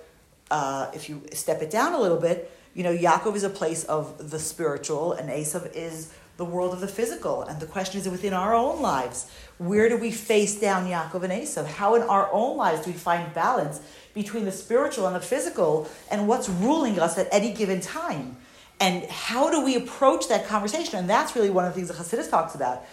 uh, 0.53 0.91
if 0.93 1.09
you 1.09 1.23
step 1.33 1.63
it 1.63 1.71
down 1.71 1.95
a 1.95 1.99
little 1.99 2.21
bit, 2.21 2.53
you 2.75 2.83
know, 2.83 2.95
Yaakov 2.95 3.35
is 3.35 3.43
a 3.43 3.51
place 3.51 3.85
of 3.85 4.31
the 4.31 4.39
spiritual, 4.39 5.15
and 5.15 5.31
Esav 5.31 5.75
is 5.75 6.13
the 6.37 6.45
world 6.45 6.75
of 6.75 6.81
the 6.81 6.89
physical. 6.89 7.43
And 7.43 7.59
the 7.59 7.67
question 7.67 8.01
is 8.01 8.09
within 8.09 8.35
our 8.35 8.55
own 8.55 8.83
lives, 8.83 9.31
where 9.59 9.89
do 9.89 9.97
we 9.97 10.11
face 10.11 10.61
down 10.61 10.87
Yaakov 10.87 11.23
and 11.23 11.33
Esav? 11.33 11.67
How 11.67 11.95
in 11.95 12.03
our 12.03 12.31
own 12.33 12.57
lives 12.57 12.85
do 12.85 12.91
we 12.91 12.97
find 12.97 13.33
balance 13.35 13.81
between 14.13 14.45
the 14.45 14.53
spiritual 14.53 15.07
and 15.07 15.17
the 15.17 15.21
physical, 15.21 15.89
and 16.11 16.29
what's 16.29 16.49
ruling 16.49 16.99
us 16.99 17.17
at 17.17 17.29
any 17.33 17.53
given 17.53 17.81
time? 17.81 18.37
And 18.79 19.05
how 19.05 19.51
do 19.51 19.65
we 19.65 19.77
approach 19.77 20.29
that 20.29 20.47
conversation? 20.47 20.99
And 20.99 21.09
that's 21.09 21.35
really 21.35 21.51
one 21.51 21.65
of 21.65 21.73
the 21.73 21.77
things 21.81 21.89
that 21.89 21.97
Hasidus 21.97 22.29
talks 22.29 22.55
about. 22.55 22.85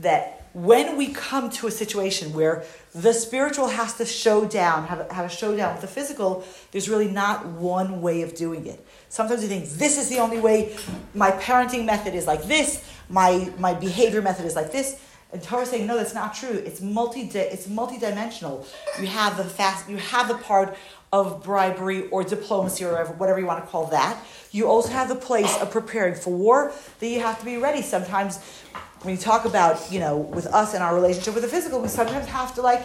That 0.00 0.41
when 0.52 0.96
we 0.96 1.08
come 1.12 1.48
to 1.50 1.66
a 1.66 1.70
situation 1.70 2.32
where 2.32 2.64
the 2.94 3.12
spiritual 3.12 3.68
has 3.68 3.94
to 3.94 4.04
show 4.04 4.44
down, 4.44 4.86
have 4.86 5.10
have 5.10 5.26
a 5.26 5.28
showdown 5.28 5.72
with 5.72 5.80
the 5.80 5.88
physical, 5.88 6.44
there's 6.72 6.88
really 6.88 7.08
not 7.10 7.46
one 7.46 8.02
way 8.02 8.22
of 8.22 8.34
doing 8.34 8.66
it. 8.66 8.84
Sometimes 9.08 9.42
you 9.42 9.48
think 9.48 9.68
this 9.70 9.98
is 9.98 10.08
the 10.08 10.18
only 10.18 10.38
way. 10.38 10.76
My 11.14 11.30
parenting 11.30 11.84
method 11.84 12.14
is 12.14 12.26
like 12.26 12.44
this. 12.44 12.84
My 13.08 13.50
my 13.58 13.72
behavior 13.74 14.20
method 14.20 14.44
is 14.44 14.54
like 14.54 14.72
this. 14.72 15.00
And 15.32 15.42
Torah 15.42 15.62
is 15.62 15.70
saying 15.70 15.86
no, 15.86 15.96
that's 15.96 16.14
not 16.14 16.34
true. 16.34 16.50
It's 16.66 16.82
multi 16.82 17.22
it's 17.22 17.66
multidimensional. 17.66 18.66
You 19.00 19.06
have 19.06 19.38
the 19.38 19.44
fast. 19.44 19.88
You 19.88 19.96
have 19.96 20.28
the 20.28 20.36
part 20.36 20.76
of 21.12 21.42
bribery 21.42 22.08
or 22.08 22.24
diplomacy 22.24 22.84
or 22.84 23.04
whatever 23.16 23.38
you 23.38 23.46
want 23.46 23.64
to 23.64 23.70
call 23.70 23.86
that. 23.86 24.22
You 24.50 24.66
also 24.66 24.90
have 24.90 25.08
the 25.08 25.14
place 25.14 25.58
of 25.60 25.70
preparing 25.70 26.14
for 26.14 26.30
war. 26.30 26.72
That 27.00 27.06
you 27.06 27.20
have 27.20 27.38
to 27.38 27.44
be 27.46 27.56
ready. 27.56 27.80
Sometimes 27.80 28.38
when 29.04 29.14
you 29.14 29.20
talk 29.20 29.44
about, 29.44 29.90
you 29.90 30.00
know, 30.00 30.18
with 30.18 30.46
us 30.46 30.74
and 30.74 30.82
our 30.82 30.94
relationship 30.94 31.34
with 31.34 31.42
the 31.42 31.48
physical, 31.48 31.80
we 31.80 31.88
sometimes 31.88 32.26
have 32.26 32.54
to 32.54 32.62
like, 32.62 32.82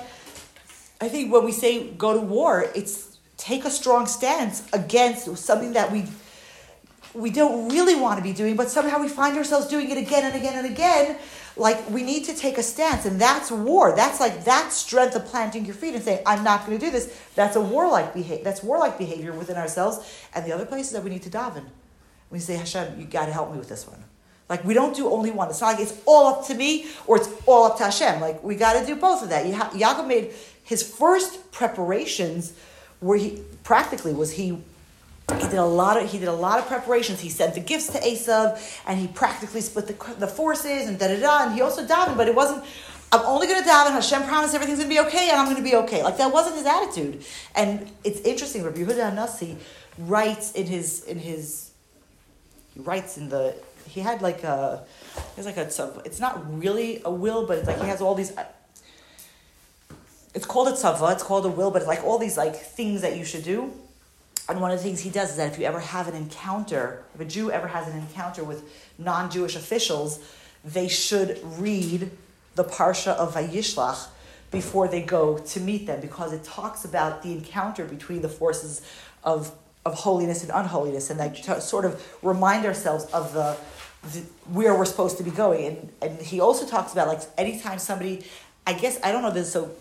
I 0.99 1.10
think 1.10 1.32
when 1.32 1.45
we 1.45 1.51
say 1.51 1.89
go 1.91 2.13
to 2.13 2.19
war, 2.19 2.65
it's 2.73 3.17
take 3.38 3.65
a 3.65 3.69
strong 3.69 4.08
stance 4.08 4.67
against 4.73 5.36
something 5.38 5.73
that 5.73 5.91
we 5.91 6.06
we 7.13 7.32
don't 7.32 7.69
really 7.69 7.95
want 7.95 8.17
to 8.19 8.23
be 8.23 8.34
doing, 8.34 8.56
but 8.56 8.69
somehow 8.69 8.99
we 8.99 9.08
find 9.08 9.38
ourselves 9.38 9.67
doing 9.67 9.89
it 9.89 9.97
again 9.97 10.23
and 10.25 10.36
again 10.36 10.58
and 10.58 10.71
again. 10.71 11.17
like 11.56 11.89
we 11.89 12.03
need 12.03 12.23
to 12.25 12.36
take 12.36 12.60
a 12.60 12.63
stance, 12.63 13.06
and 13.06 13.19
that's 13.19 13.49
war. 13.49 13.95
That's 13.95 14.19
like 14.19 14.45
that 14.45 14.71
strength 14.71 15.15
of 15.15 15.25
planting 15.25 15.65
your 15.65 15.73
feet 15.73 15.95
and 15.95 16.03
saying, 16.03 16.21
"I'm 16.25 16.43
not 16.43 16.65
going 16.65 16.77
to 16.77 16.86
do 16.86 16.91
this." 16.91 17.12
That's 17.34 17.56
a 17.56 17.62
warlike 17.62 18.13
behavior. 18.13 18.43
That's 18.43 18.62
warlike 18.62 18.97
behavior 18.99 19.34
within 19.34 19.58
ourselves. 19.58 19.99
And 20.36 20.45
the 20.45 20.51
other 20.51 20.67
places 20.67 20.91
that 20.91 21.03
we 21.03 21.10
need 21.10 21.23
to 21.23 21.32
daven, 21.32 21.65
we 22.30 22.39
say, 22.39 22.56
"Hashem, 22.58 22.99
you 22.99 23.08
got 23.08 23.25
to 23.25 23.34
help 23.34 23.51
me 23.51 23.58
with 23.58 23.69
this 23.69 23.88
one." 23.88 24.03
Like 24.49 24.63
we 24.63 24.73
don't 24.73 24.95
do 24.95 25.10
only 25.10 25.31
one. 25.31 25.49
It's 25.49 25.62
not 25.62 25.73
like 25.73 25.79
it's 25.81 25.99
all 26.05 26.27
up 26.27 26.47
to 26.47 26.55
me 26.55 26.88
or 27.05 27.17
it's 27.17 27.29
all 27.45 27.65
up 27.65 27.77
to 27.77 27.83
Hashem. 27.86 28.21
Like 28.21 28.43
we 28.43 28.55
got 28.55 28.79
to 28.79 28.86
do 28.86 28.95
both 28.95 29.21
of 29.23 29.29
that. 29.29 29.45
Ya- 29.45 29.69
Yaakov 29.71 30.07
made 30.07 30.33
his 30.63 30.83
first 30.83 31.51
preparations 31.51 32.53
where 32.99 33.17
he 33.17 33.41
practically 33.63 34.13
was 34.13 34.31
he 34.33 34.57
he 35.36 35.43
did 35.43 35.55
a 35.55 35.65
lot 35.65 36.01
of 36.01 36.10
he 36.10 36.19
did 36.19 36.29
a 36.29 36.33
lot 36.33 36.60
of 36.60 36.67
preparations. 36.67 37.19
He 37.19 37.29
sent 37.29 37.53
the 37.53 37.60
gifts 37.60 37.88
to 37.88 37.99
Esav, 37.99 38.81
and 38.88 38.97
he 38.97 39.07
practically 39.07 39.60
split 39.60 39.88
the, 39.88 40.15
the 40.15 40.27
forces 40.27 40.88
and 40.88 40.97
da 40.97 41.07
da 41.10 41.19
da. 41.19 41.45
And 41.45 41.53
he 41.53 41.62
also 41.62 41.86
davened, 41.86 42.15
but 42.15 42.29
it 42.29 42.36
wasn't. 42.36 42.63
I'm 43.12 43.25
only 43.25 43.47
going 43.47 43.62
to 43.62 43.69
daven. 43.69 43.91
Hashem 43.91 44.23
promised 44.23 44.55
everything's 44.55 44.79
going 44.79 44.89
to 44.89 44.95
be 44.95 45.05
okay, 45.07 45.29
and 45.29 45.38
I'm 45.38 45.45
going 45.45 45.57
to 45.57 45.63
be 45.63 45.75
okay. 45.75 46.01
Like 46.03 46.17
that 46.17 46.31
wasn't 46.31 46.55
his 46.55 46.65
attitude. 46.65 47.25
And 47.55 47.91
it's 48.05 48.21
interesting. 48.21 48.63
Rabbi 48.63 48.79
Yehuda 48.79 49.13
Nasi 49.13 49.57
writes 49.97 50.53
in 50.53 50.67
his 50.67 51.03
in 51.03 51.19
his 51.19 51.71
he 52.73 52.79
writes 52.79 53.17
in 53.17 53.27
the 53.27 53.53
he 53.97 54.03
had 54.03 54.21
like 54.21 54.43
a 54.43 54.83
it's 55.36 55.47
like 55.47 55.57
a 55.57 55.67
it's 56.05 56.19
not 56.19 56.36
really 56.63 57.01
a 57.03 57.10
will, 57.10 57.47
but 57.47 57.57
it's 57.57 57.67
like 57.67 57.81
he 57.81 57.88
has 57.88 57.99
all 57.99 58.13
these. 58.13 58.31
It's 60.36 60.45
called 60.45 60.67
a 60.67 60.71
tzava. 60.71 61.13
It's 61.13 61.23
called 61.23 61.47
a 61.47 61.49
will, 61.49 61.71
but 61.71 61.79
it's 61.81 61.88
like 61.88 62.03
all 62.03 62.19
these 62.19 62.38
like 62.38 62.55
things 62.55 63.01
that 63.01 63.17
you 63.17 63.25
should 63.25 63.43
do. 63.43 63.73
And 64.47 64.62
one 64.62 64.69
of 64.69 64.77
the 64.77 64.83
things 64.83 64.99
he 64.99 65.10
does 65.10 65.31
is 65.31 65.38
that 65.38 65.51
if 65.51 65.57
you 65.57 65.65
ever 65.65 65.79
have 65.79 66.07
an 66.07 66.13
encounter, 66.13 67.05
if 67.15 67.21
a 67.21 67.25
Jew 67.25 67.49
ever 67.49 67.67
has 67.67 67.88
an 67.88 67.97
encounter 67.97 68.43
with 68.43 68.60
non-Jewish 68.99 69.55
officials, 69.55 70.19
they 70.63 70.88
should 70.88 71.39
read 71.43 72.12
the 72.53 72.63
parsha 72.63 73.13
of 73.13 73.33
Vayishlach 73.33 74.10
before 74.51 74.88
they 74.88 75.01
go 75.01 75.39
to 75.39 75.60
meet 75.60 75.88
them, 75.88 75.99
because 76.01 76.33
it 76.33 76.43
talks 76.43 76.86
about 76.86 77.23
the 77.23 77.31
encounter 77.31 77.83
between 77.83 78.21
the 78.21 78.29
forces 78.29 78.73
of 79.23 79.51
of 79.88 79.93
holiness 79.93 80.43
and 80.43 80.51
unholiness, 80.53 81.10
and 81.10 81.17
like 81.17 81.41
to 81.41 81.62
sort 81.62 81.86
of 81.86 81.93
remind 82.21 82.65
ourselves 82.65 83.05
of 83.13 83.31
the, 83.31 83.55
where 84.45 84.75
we're 84.77 84.86
supposed 84.86 85.17
to 85.17 85.23
be 85.23 85.31
going. 85.31 85.65
And 85.65 85.89
and 86.01 86.21
he 86.21 86.39
also 86.39 86.65
talks 86.65 86.93
about 86.93 87.07
like 87.07 87.21
anytime 87.38 87.79
somebody, 87.79 88.25
I 88.65 88.73
guess 88.73 88.99
I 89.03 89.12
don't 89.12 89.21
know 89.21 89.31
this 89.31 89.47
is 89.47 89.53
so 89.53 89.71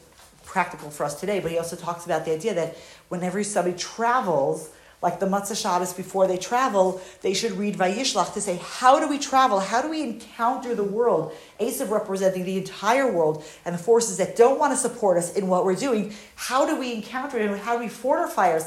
practical 0.45 0.91
for 0.91 1.05
us 1.05 1.21
today, 1.21 1.41
but 1.41 1.51
he 1.51 1.59
also 1.59 1.77
talks 1.77 2.07
about 2.07 2.25
the 2.25 2.33
idea 2.33 2.55
that 2.55 2.77
whenever 3.09 3.43
somebody 3.45 3.77
travels, 3.77 4.71
like 5.03 5.21
the 5.21 5.27
Motzei 5.27 5.61
Shabbos 5.61 5.93
before 5.93 6.27
they 6.27 6.39
travel, 6.39 7.01
they 7.21 7.35
should 7.35 7.53
read 7.53 7.77
Vayishlach 7.77 8.33
to 8.35 8.41
say, 8.41 8.59
how 8.63 8.99
do 8.99 9.09
we 9.09 9.19
travel? 9.19 9.61
How 9.61 9.83
do 9.83 9.91
we 9.91 10.03
encounter 10.03 10.75
the 10.75 10.85
world? 10.85 11.35
Esav 11.61 11.91
representing 11.91 12.45
the 12.45 12.57
entire 12.57 13.11
world 13.11 13.45
and 13.65 13.75
the 13.75 13.79
forces 13.79 14.17
that 14.17 14.37
don't 14.37 14.59
want 14.59 14.73
to 14.73 14.77
support 14.77 15.19
us 15.19 15.35
in 15.35 15.49
what 15.49 15.65
we're 15.65 15.77
doing. 15.77 16.15
How 16.35 16.67
do 16.67 16.77
we 16.77 16.95
encounter 16.95 17.39
it 17.39 17.51
and 17.51 17.61
how 17.61 17.77
do 17.77 17.83
we 17.83 17.89
fortify, 17.89 18.53
our, 18.53 18.61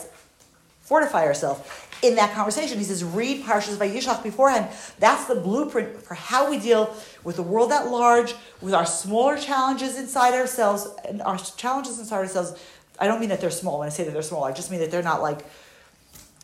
fortify 0.89 1.23
ourselves 1.25 1.61
in 2.01 2.15
that 2.15 2.33
conversation? 2.33 2.77
He 2.77 2.83
says, 2.83 3.03
read 3.03 3.45
Parshas 3.45 3.77
Vayishlach 3.77 4.23
beforehand. 4.23 4.67
That's 4.99 5.25
the 5.25 5.35
blueprint 5.35 6.01
for 6.01 6.15
how 6.15 6.49
we 6.49 6.59
deal 6.59 6.93
with 7.23 7.35
the 7.35 7.43
world 7.43 7.71
at 7.71 7.87
large, 7.87 8.33
with 8.59 8.73
our 8.73 8.85
smaller 8.85 9.37
challenges 9.37 9.97
inside 9.97 10.33
ourselves, 10.33 10.87
and 11.07 11.21
our 11.21 11.37
challenges 11.37 11.99
inside 11.99 12.17
ourselves. 12.17 12.59
I 12.99 13.07
don't 13.07 13.19
mean 13.19 13.29
that 13.29 13.39
they're 13.39 13.51
small 13.51 13.79
when 13.79 13.85
I 13.85 13.91
say 13.91 14.03
that 14.03 14.11
they're 14.11 14.21
small. 14.21 14.43
I 14.43 14.51
just 14.51 14.71
mean 14.71 14.79
that 14.81 14.91
they're 14.91 15.03
not 15.03 15.21
like 15.21 15.45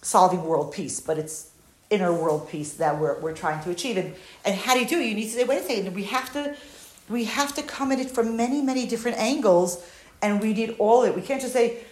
solving 0.02 0.44
world 0.44 0.72
peace, 0.72 1.00
but 1.00 1.18
it's 1.18 1.50
inner 1.90 2.14
world 2.14 2.48
peace 2.50 2.74
that 2.74 3.00
we're, 3.00 3.20
we're 3.20 3.34
trying 3.34 3.64
to 3.64 3.72
achieve. 3.72 3.98
And, 3.98 4.14
and 4.46 4.56
how 4.56 4.74
do 4.76 4.80
you 4.80 4.88
do 4.88 5.00
it? 5.00 5.06
You 5.06 5.16
need 5.16 5.26
to 5.26 5.36
say, 5.38 5.44
wait 5.44 5.62
a 5.62 5.64
second, 5.64 5.94
we 5.96 6.04
have 6.04 6.32
to 6.34 6.56
we 7.10 7.26
have 7.26 7.54
to 7.56 7.62
come 7.62 7.92
at 7.92 8.00
it 8.00 8.10
from 8.10 8.36
many, 8.36 8.62
many 8.62 8.88
different 8.88 9.18
angles, 9.18 9.84
and 10.22 10.42
we 10.42 10.54
need 10.54 10.76
all 10.80 11.04
of 11.04 11.10
it. 11.10 11.16
We 11.16 11.22
can't 11.22 11.42
just 11.42 11.54
say, 11.54 11.84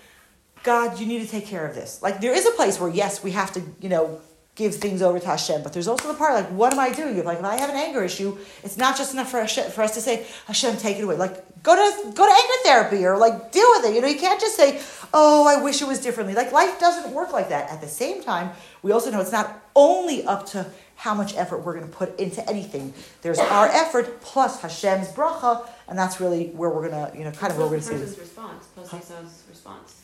God, 0.64 1.00
you 1.00 1.06
need 1.06 1.22
to 1.22 1.28
take 1.28 1.46
care 1.46 1.66
of 1.68 1.76
this. 1.76 2.02
Like 2.02 2.22
there 2.22 2.34
is 2.34 2.46
a 2.46 2.52
place 2.52 2.80
where 2.80 2.90
yes, 2.90 3.24
we 3.24 3.32
have 3.32 3.52
to, 3.54 3.62
you 3.82 3.90
know, 3.90 4.22
give 4.56 4.76
things 4.76 5.02
over 5.02 5.20
to 5.20 5.26
Hashem, 5.26 5.64
but 5.64 5.74
there's 5.74 5.88
also 5.88 6.08
the 6.08 6.14
part 6.14 6.36
like, 6.36 6.48
what 6.48 6.72
am 6.74 6.80
I 6.80 6.92
doing? 6.92 7.24
Like 7.24 7.40
if 7.40 7.44
I 7.44 7.60
have 7.60 7.70
an 7.70 7.76
anger 7.76 8.04
issue, 8.04 8.38
it's 8.64 8.78
not 8.78 8.96
just 8.96 9.14
enough 9.14 9.32
for 9.32 9.40
Hashem, 9.40 9.72
for 9.72 9.82
us 9.82 9.96
to 9.96 10.02
say, 10.02 10.28
Hashem, 10.46 10.78
take 10.78 10.98
it 10.98 11.04
away. 11.04 11.16
Like 11.16 11.64
go 11.64 11.76
to 11.76 12.12
go 12.12 12.26
to 12.26 12.32
anger 12.32 12.54
therapy 12.64 13.06
or 13.06 13.18
like 13.18 13.52
deal 13.52 13.68
with 13.72 13.86
it. 13.86 13.96
You 13.96 14.02
know, 14.02 14.08
you 14.08 14.20
can't 14.20 14.40
just 14.40 14.56
say, 14.56 14.80
oh, 15.14 15.48
I 15.48 15.62
wish 15.62 15.82
it 15.82 15.88
was 15.88 16.00
differently. 16.00 16.36
Like 16.36 16.52
life 16.52 16.80
doesn't 16.80 17.14
work 17.14 17.34
like 17.34 17.50
that. 17.50 17.70
At 17.72 17.82
the 17.82 17.88
same 17.88 18.24
time, 18.24 18.52
we 18.84 18.92
also 18.92 19.10
know 19.12 19.22
it's 19.22 19.32
not 19.32 19.62
only 19.76 20.24
up 20.24 20.46
to 20.48 20.68
how 20.96 21.14
much 21.16 21.36
effort 21.36 21.58
we're 21.66 21.74
going 21.74 21.90
to 21.90 21.92
put 21.94 22.18
into 22.20 22.48
anything. 22.48 22.94
There's 23.24 23.40
our 23.40 23.68
effort 23.68 24.22
plus 24.22 24.62
Hashem's 24.62 25.10
bracha, 25.10 25.68
and 25.88 25.98
that's 25.98 26.22
really 26.22 26.48
where 26.50 26.70
we're 26.70 26.88
going 26.88 27.12
to, 27.12 27.18
you 27.18 27.24
know, 27.26 27.32
kind 27.32 27.52
of 27.52 27.58
where 27.58 27.66
we're 27.66 27.72
going 27.72 27.82
to 27.82 27.88
see 27.88 27.98
this. 27.98 28.18
response? 28.18 28.68
Post 28.68 28.94
Esau's 28.94 29.44
response. 29.50 30.03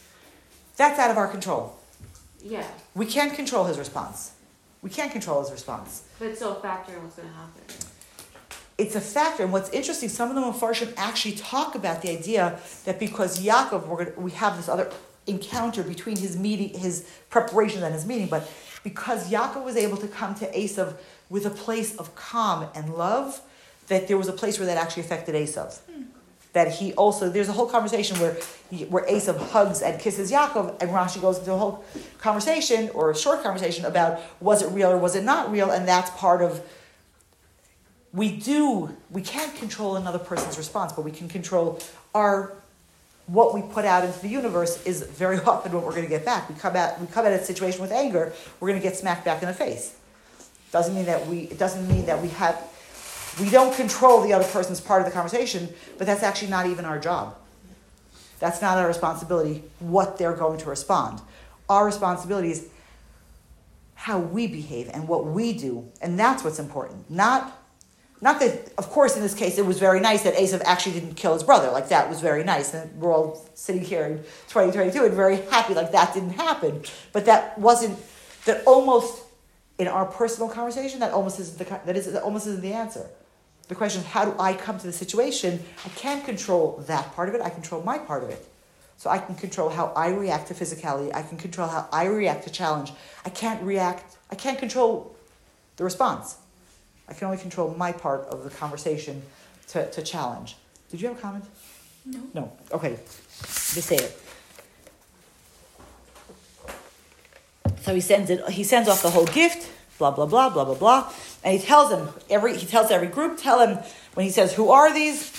That's 0.80 0.98
out 0.98 1.12
of 1.12 1.18
our 1.18 1.28
control. 1.28 1.76
Yeah, 2.42 2.66
We 2.96 3.06
can't 3.06 3.34
control 3.34 3.66
his 3.66 3.78
response. 3.78 4.32
We 4.82 4.90
can't 4.90 5.12
control 5.12 5.42
his 5.42 5.52
response. 5.52 6.04
but 6.18 6.30
it's 6.30 6.40
still 6.40 6.56
a 6.56 6.62
factor 6.62 6.94
in 6.96 7.04
what's 7.04 7.18
going 7.18 7.28
to 7.28 7.36
happen. 7.36 7.62
It's 8.78 8.96
a 8.96 9.02
factor, 9.02 9.44
and 9.44 9.52
what's 9.52 9.70
interesting, 9.72 10.08
some 10.08 10.30
of 10.30 10.36
the 10.36 10.42
Mepharshim 10.42 10.94
actually 10.96 11.36
talk 11.36 11.76
about 11.76 12.02
the 12.02 12.10
idea 12.10 12.58
that 12.86 12.98
because 12.98 13.44
Yaakov, 13.44 13.88
we're 13.88 14.06
gonna, 14.06 14.18
we 14.18 14.32
have 14.32 14.56
this 14.56 14.70
other 14.70 14.90
encounter 15.28 15.84
between 15.84 16.16
his 16.16 16.38
meeting, 16.38 16.70
his 16.70 17.06
preparation 17.30 17.84
and 17.84 17.94
his 17.94 18.06
meeting, 18.06 18.28
but 18.28 18.50
because 18.82 19.30
Yaakov 19.30 19.66
was 19.66 19.76
able 19.76 19.98
to 19.98 20.08
come 20.08 20.34
to 20.36 20.50
Esav 20.54 20.96
with 21.30 21.46
a 21.46 21.50
place 21.50 21.98
of 21.98 22.16
calm 22.16 22.70
and 22.74 22.94
love, 22.94 23.42
that 23.88 24.08
there 24.08 24.18
was 24.18 24.30
a 24.30 24.34
place 24.42 24.58
where 24.58 24.66
that 24.66 24.78
actually 24.78 25.04
affected 25.04 25.36
Esav. 25.36 25.78
Hmm. 25.80 26.04
That 26.54 26.72
he 26.72 26.94
also, 26.94 27.30
there's 27.30 27.48
a 27.48 27.52
whole 27.52 27.68
conversation 27.68 28.20
where 28.20 28.36
he, 28.72 28.86
where 28.86 29.06
Esav 29.06 29.38
hugs 29.50 29.82
and 29.84 30.00
kisses 30.02 30.32
Yaakov, 30.32 30.82
and 30.82 30.90
Rashi 30.90 31.22
goes 31.22 31.38
into 31.38 31.54
a 31.54 31.58
whole 31.58 31.86
conversation 32.18 32.90
or 32.96 33.12
a 33.12 33.16
short 33.16 33.44
conversation 33.44 33.86
about 33.86 34.20
was 34.42 34.64
it 34.64 34.72
real 34.72 34.90
or 34.90 34.98
was 34.98 35.16
it 35.16 35.24
not 35.24 35.52
real, 35.52 35.70
and 35.70 35.88
that's 35.88 36.10
part 36.12 36.42
of 36.42 36.64
we 38.12 38.36
do 38.36 38.96
we 39.12 39.22
can't 39.22 39.56
control 39.56 39.96
another 39.96 40.18
person's 40.18 40.58
response 40.58 40.92
but 40.92 41.04
we 41.04 41.12
can 41.12 41.28
control 41.28 41.80
our 42.16 42.54
what 43.28 43.54
we 43.54 43.62
put 43.62 43.86
out 43.86 44.04
into 44.04 44.20
the 44.22 44.28
universe 44.28 44.84
is 44.86 45.04
very 45.04 45.40
often 45.46 45.72
what 45.72 45.84
we're 45.84 45.92
going 45.92 46.04
to 46.04 46.10
get 46.10 46.26
back. 46.26 46.50
We 46.50 46.56
come 46.56 46.76
at 46.76 47.00
we 47.00 47.08
come 47.08 47.26
at 47.26 47.34
a 47.34 47.44
situation 47.44 47.82
with 47.82 47.92
anger 47.92 48.34
we're 48.60 48.70
going 48.70 48.82
to 48.82 48.88
get 48.88 48.98
smacked 48.98 49.26
back 49.26 49.42
in 49.42 49.48
the 49.48 49.54
face. 49.54 49.96
Doesn't 50.72 50.96
mean 50.96 51.06
that 51.06 51.28
we 51.28 51.42
it 51.42 51.60
doesn't 51.60 51.88
mean 51.88 52.06
that 52.08 52.22
we 52.22 52.30
have 52.30 52.56
we 53.40 53.50
don't 53.50 53.76
control 53.76 54.22
the 54.22 54.34
other 54.34 54.48
person's 54.48 54.82
part 54.82 55.02
of 55.02 55.08
the 55.08 55.12
conversation 55.12 55.70
but 55.98 56.08
that's 56.08 56.24
actually 56.24 56.50
not 56.50 56.66
even 56.66 56.86
our 56.86 57.00
job 57.00 57.36
that's 58.40 58.62
not 58.62 58.78
our 58.78 58.88
responsibility 58.88 59.64
what 59.80 60.18
they're 60.18 60.36
going 60.36 60.58
to 60.58 60.70
respond 60.70 61.22
our 61.68 61.86
responsibility 61.86 62.52
is 62.52 62.68
how 63.96 64.18
we 64.18 64.48
behave 64.48 64.90
and 64.94 65.08
what 65.08 65.26
we 65.26 65.54
do 65.54 65.88
and 66.02 66.20
that's 66.20 66.44
what's 66.44 66.60
important 66.60 67.10
not 67.10 67.56
not 68.22 68.40
that, 68.42 68.74
of 68.78 68.90
course, 68.90 69.16
in 69.16 69.22
this 69.22 69.34
case, 69.34 69.58
it 69.58 69.66
was 69.66 69.80
very 69.80 70.02
nice 70.02 70.24
that 70.24 70.36
Esav 70.36 70.62
actually 70.66 71.00
didn't 71.00 71.16
kill 71.16 71.34
his 71.34 71.44
brother. 71.44 71.72
Like, 71.72 71.88
that 71.90 72.10
was 72.10 72.20
very 72.20 72.44
nice. 72.44 72.74
And 72.74 73.00
we're 73.00 73.14
all 73.14 73.48
sitting 73.54 73.82
here 73.82 74.04
in 74.04 74.18
2022 74.50 75.06
and 75.06 75.14
very 75.14 75.38
happy, 75.38 75.74
like, 75.74 75.94
that 75.94 76.14
didn't 76.14 76.32
happen. 76.32 76.84
But 77.14 77.26
that 77.26 77.58
wasn't, 77.58 77.98
that 78.44 78.64
almost, 78.66 79.24
in 79.78 79.88
our 79.88 80.06
personal 80.06 80.50
conversation, 80.50 81.00
that 81.00 81.14
almost 81.14 81.40
isn't 81.40 81.58
the, 81.58 81.80
that 81.86 81.96
is, 81.96 82.12
that 82.12 82.22
almost 82.22 82.46
isn't 82.48 82.62
the 82.62 82.74
answer. 82.74 83.08
The 83.70 83.76
question 83.76 84.02
is, 84.02 84.08
how 84.08 84.26
do 84.26 84.36
I 84.40 84.54
come 84.54 84.80
to 84.80 84.86
the 84.86 84.92
situation? 84.92 85.64
I 85.86 85.90
can't 85.90 86.26
control 86.26 86.84
that 86.88 87.16
part 87.16 87.30
of 87.30 87.36
it. 87.36 87.42
I 87.42 87.50
control 87.50 87.84
my 87.84 88.00
part 88.00 88.24
of 88.24 88.30
it. 88.32 88.46
So 88.98 89.12
I 89.12 89.20
can 89.20 89.36
control 89.36 89.70
how 89.70 89.94
I 89.96 90.10
react 90.10 90.48
to 90.48 90.56
physicality. 90.56 91.16
I 91.16 91.22
can 91.22 91.38
control 91.38 91.68
how 91.70 91.88
I 91.94 92.06
react 92.06 92.44
to 92.46 92.50
challenge. 92.50 92.92
I 93.24 93.30
can't 93.30 93.62
react, 93.64 94.18
I 94.32 94.36
can't 94.36 94.58
control 94.58 95.16
the 95.78 95.84
response. 95.84 96.38
I 97.08 97.14
can 97.14 97.26
only 97.26 97.38
control 97.38 97.74
my 97.78 97.92
part 97.92 98.22
of 98.26 98.44
the 98.44 98.50
conversation 98.50 99.22
to, 99.70 99.90
to 99.92 100.02
challenge. 100.02 100.58
Did 100.90 101.02
you 101.02 101.08
have 101.10 101.18
a 101.18 101.22
comment? 101.22 101.46
No. 102.06 102.20
No. 102.34 102.52
Okay. 102.72 102.98
Just 103.44 103.84
say 103.84 103.98
it. 103.98 104.20
So 107.82 107.94
he 107.94 108.02
sends 108.02 108.32
it. 108.32 108.50
He 108.50 108.64
sends 108.64 108.90
off 108.90 109.04
the 109.04 109.12
whole 109.12 109.28
gift. 109.28 109.72
Blah 110.00 110.12
blah 110.12 110.26
blah 110.26 110.50
blah 110.50 110.66
blah 110.66 110.76
blah. 110.76 111.14
And 111.44 111.60
he 111.60 111.64
tells 111.64 111.90
them 111.92 112.10
every. 112.30 112.58
He 112.58 112.66
tells 112.66 112.90
every 112.90 113.08
group. 113.08 113.38
Tell 113.38 113.60
him 113.60 113.78
when 114.16 114.26
he 114.26 114.32
says, 114.32 114.54
"Who 114.54 114.72
are 114.72 114.92
these 114.94 115.30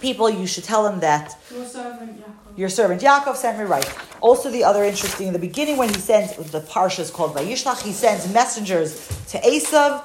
people?" 0.00 0.30
You 0.30 0.46
should 0.46 0.64
tell 0.64 0.86
him 0.86 1.00
that 1.00 1.36
Your 1.50 1.66
servant 1.66 2.20
Yaakov. 2.20 2.58
your 2.58 2.68
servant 2.68 3.02
Yaakov 3.02 3.36
sent 3.36 3.58
me 3.58 3.64
right. 3.64 3.88
Also, 4.20 4.50
the 4.50 4.62
other 4.62 4.84
interesting 4.84 5.26
in 5.26 5.32
the 5.32 5.38
beginning 5.40 5.76
when 5.78 5.88
he 5.88 5.96
sends 6.00 6.36
the 6.52 6.60
parsha 6.60 7.00
is 7.00 7.10
called 7.10 7.34
Vayishlach. 7.34 7.82
He 7.82 7.92
sends 7.92 8.32
messengers 8.32 9.08
to 9.30 9.38
Esav, 9.40 10.02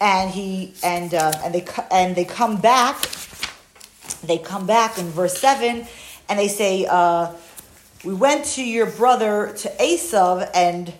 and 0.00 0.30
he 0.30 0.72
and 0.82 1.12
uh, 1.12 1.32
and 1.44 1.54
they 1.54 1.64
and 1.90 2.16
they 2.16 2.24
come 2.24 2.56
back. 2.62 2.96
They 4.24 4.38
come 4.38 4.66
back 4.66 4.96
in 4.98 5.06
verse 5.10 5.36
seven, 5.38 5.86
and 6.30 6.38
they 6.38 6.48
say, 6.48 6.86
uh, 6.88 7.32
"We 8.04 8.14
went 8.14 8.46
to 8.56 8.64
your 8.64 8.86
brother 8.86 9.52
to 9.58 9.68
Esav, 9.78 10.48
and 10.54 10.94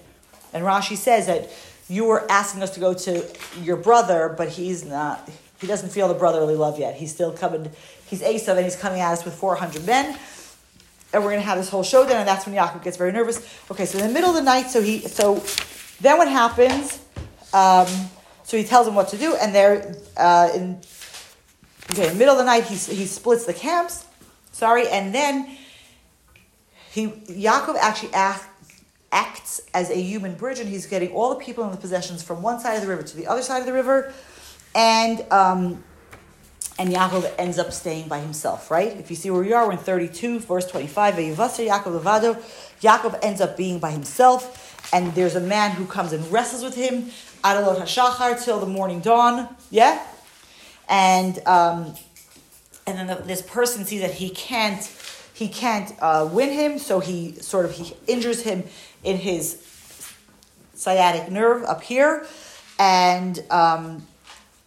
and 0.53 0.63
Rashi 0.65 0.97
says 0.97 1.27
that 1.29 1.49
you 1.93 2.07
were 2.07 2.25
asking 2.31 2.63
us 2.63 2.71
to 2.71 2.81
go 2.81 2.95
to 2.95 3.23
your 3.61 3.77
brother, 3.77 4.35
but 4.37 4.49
he's 4.49 4.83
not. 4.83 5.29
he 5.61 5.67
doesn't 5.67 5.91
feel 5.91 6.09
the 6.09 6.15
brotherly 6.15 6.57
love 6.57 6.79
yet. 6.79 6.95
He's 6.97 7.13
still 7.13 7.33
coming. 7.33 7.71
He's 8.07 8.23
Esav, 8.23 8.57
and 8.57 8.65
he's 8.65 8.77
coming 8.77 9.01
at 9.01 9.13
us 9.13 9.25
with 9.25 9.35
four 9.35 9.55
hundred 9.57 9.85
men, 9.85 10.19
and 11.13 11.23
we're 11.23 11.31
gonna 11.31 11.43
have 11.43 11.59
this 11.59 11.69
whole 11.69 11.83
showdown. 11.83 12.17
And 12.17 12.29
that's 12.29 12.47
when 12.47 12.55
Yaakov 12.55 12.83
gets 12.83 12.97
very 12.97 13.13
nervous. 13.13 13.47
Okay, 13.71 13.85
so 13.85 13.99
in 13.99 14.07
the 14.07 14.13
middle 14.13 14.31
of 14.31 14.37
the 14.37 14.43
night, 14.43 14.71
so 14.71 14.81
he 14.81 15.01
so 15.01 15.43
then 16.01 16.17
what 16.17 16.29
happens? 16.29 17.01
Um, 17.53 17.87
so 18.43 18.57
he 18.57 18.65
tells 18.65 18.89
him 18.89 18.95
what 18.95 19.09
to 19.09 19.19
do, 19.19 19.37
and 19.37 19.55
they're 19.55 19.95
uh, 20.17 20.51
in 20.55 20.81
okay, 21.91 22.07
in 22.07 22.15
the 22.15 22.19
middle 22.19 22.33
of 22.33 22.39
the 22.39 22.45
night. 22.45 22.65
He 22.65 22.75
he 22.75 23.05
splits 23.05 23.45
the 23.45 23.55
camps. 23.55 24.07
Sorry, 24.53 24.89
and 24.89 25.15
then 25.15 25.57
he 26.91 27.09
Yaakov 27.09 27.77
actually 27.77 28.15
act, 28.15 28.47
acts 29.13 29.61
as 29.75 29.91
a 29.91 30.01
human 30.01 30.35
bridge, 30.35 30.59
and 30.59 30.69
he's 30.69 30.87
getting 30.87 31.11
all 31.13 31.29
the 31.29 31.45
people 31.45 31.63
and 31.63 31.73
the 31.73 31.77
possessions 31.77 32.23
from 32.23 32.43
one 32.43 32.59
side 32.59 32.75
of 32.75 32.83
the 32.83 32.89
river 32.89 33.03
to 33.03 33.17
the 33.17 33.27
other 33.27 33.43
side 33.43 33.61
of 33.61 33.67
the 33.67 33.73
river, 33.73 34.13
and 34.75 35.21
um, 35.31 35.85
and 36.79 36.91
Yaakov 36.91 37.31
ends 37.39 37.59
up 37.59 37.71
staying 37.73 38.09
by 38.09 38.19
himself. 38.19 38.71
Right? 38.71 38.97
If 38.97 39.11
you 39.11 39.17
see 39.17 39.31
where 39.31 39.43
we 39.43 39.53
are, 39.53 39.67
we're 39.67 39.73
in 39.73 39.79
thirty-two, 39.79 40.41
verse 40.41 40.67
twenty-five. 40.67 41.15
Vayivasa 41.15 41.69
Yaakov 41.69 42.01
levado. 42.01 42.43
Yaakov 42.81 43.19
ends 43.23 43.41
up 43.41 43.57
being 43.57 43.79
by 43.79 43.91
himself, 43.91 44.93
and 44.93 45.15
there's 45.15 45.37
a 45.37 45.41
man 45.41 45.73
who 45.73 45.85
comes 45.85 46.13
and 46.13 46.27
wrestles 46.33 46.65
with 46.65 46.75
him. 46.75 47.11
Adalot 47.45 47.79
hashachar 47.81 48.43
till 48.43 48.61
the 48.61 48.67
morning 48.67 49.01
dawn. 49.01 49.55
Yeah, 49.71 50.03
and 50.89 51.39
um, 51.47 51.95
and 52.87 52.99
then 52.99 53.07
the, 53.09 53.17
this 53.17 53.43
person 53.43 53.85
sees 53.85 54.01
that 54.01 54.15
he 54.15 54.31
can't 54.31 54.83
he 55.35 55.49
can't 55.49 55.93
uh, 56.01 56.29
win 56.33 56.51
him, 56.51 56.79
so 56.79 57.01
he 57.01 57.35
sort 57.35 57.65
of 57.67 57.73
he 57.73 57.95
injures 58.07 58.43
him 58.43 58.65
in 59.05 59.17
his 59.17 59.59
sciatic 60.75 61.31
nerve 61.31 61.65
up 61.65 61.83
here, 61.83 62.27
and 62.79 63.43
um, 63.51 64.07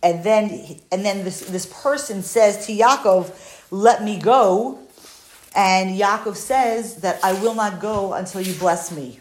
and 0.02 0.24
then 0.24 0.80
and 0.92 1.06
then 1.06 1.24
this 1.24 1.42
this 1.42 1.66
person 1.66 2.24
says 2.24 2.66
to 2.68 2.76
Yaakov, 2.76 3.32
"Let 3.72 4.04
me 4.04 4.20
go," 4.20 4.80
and 5.56 5.98
Yaakov 5.98 6.36
says 6.36 6.98
that 6.98 7.20
I 7.24 7.34
will 7.34 7.56
not 7.56 7.80
go 7.80 8.14
until 8.14 8.42
you 8.42 8.54
bless 8.54 8.92
me. 8.92 9.20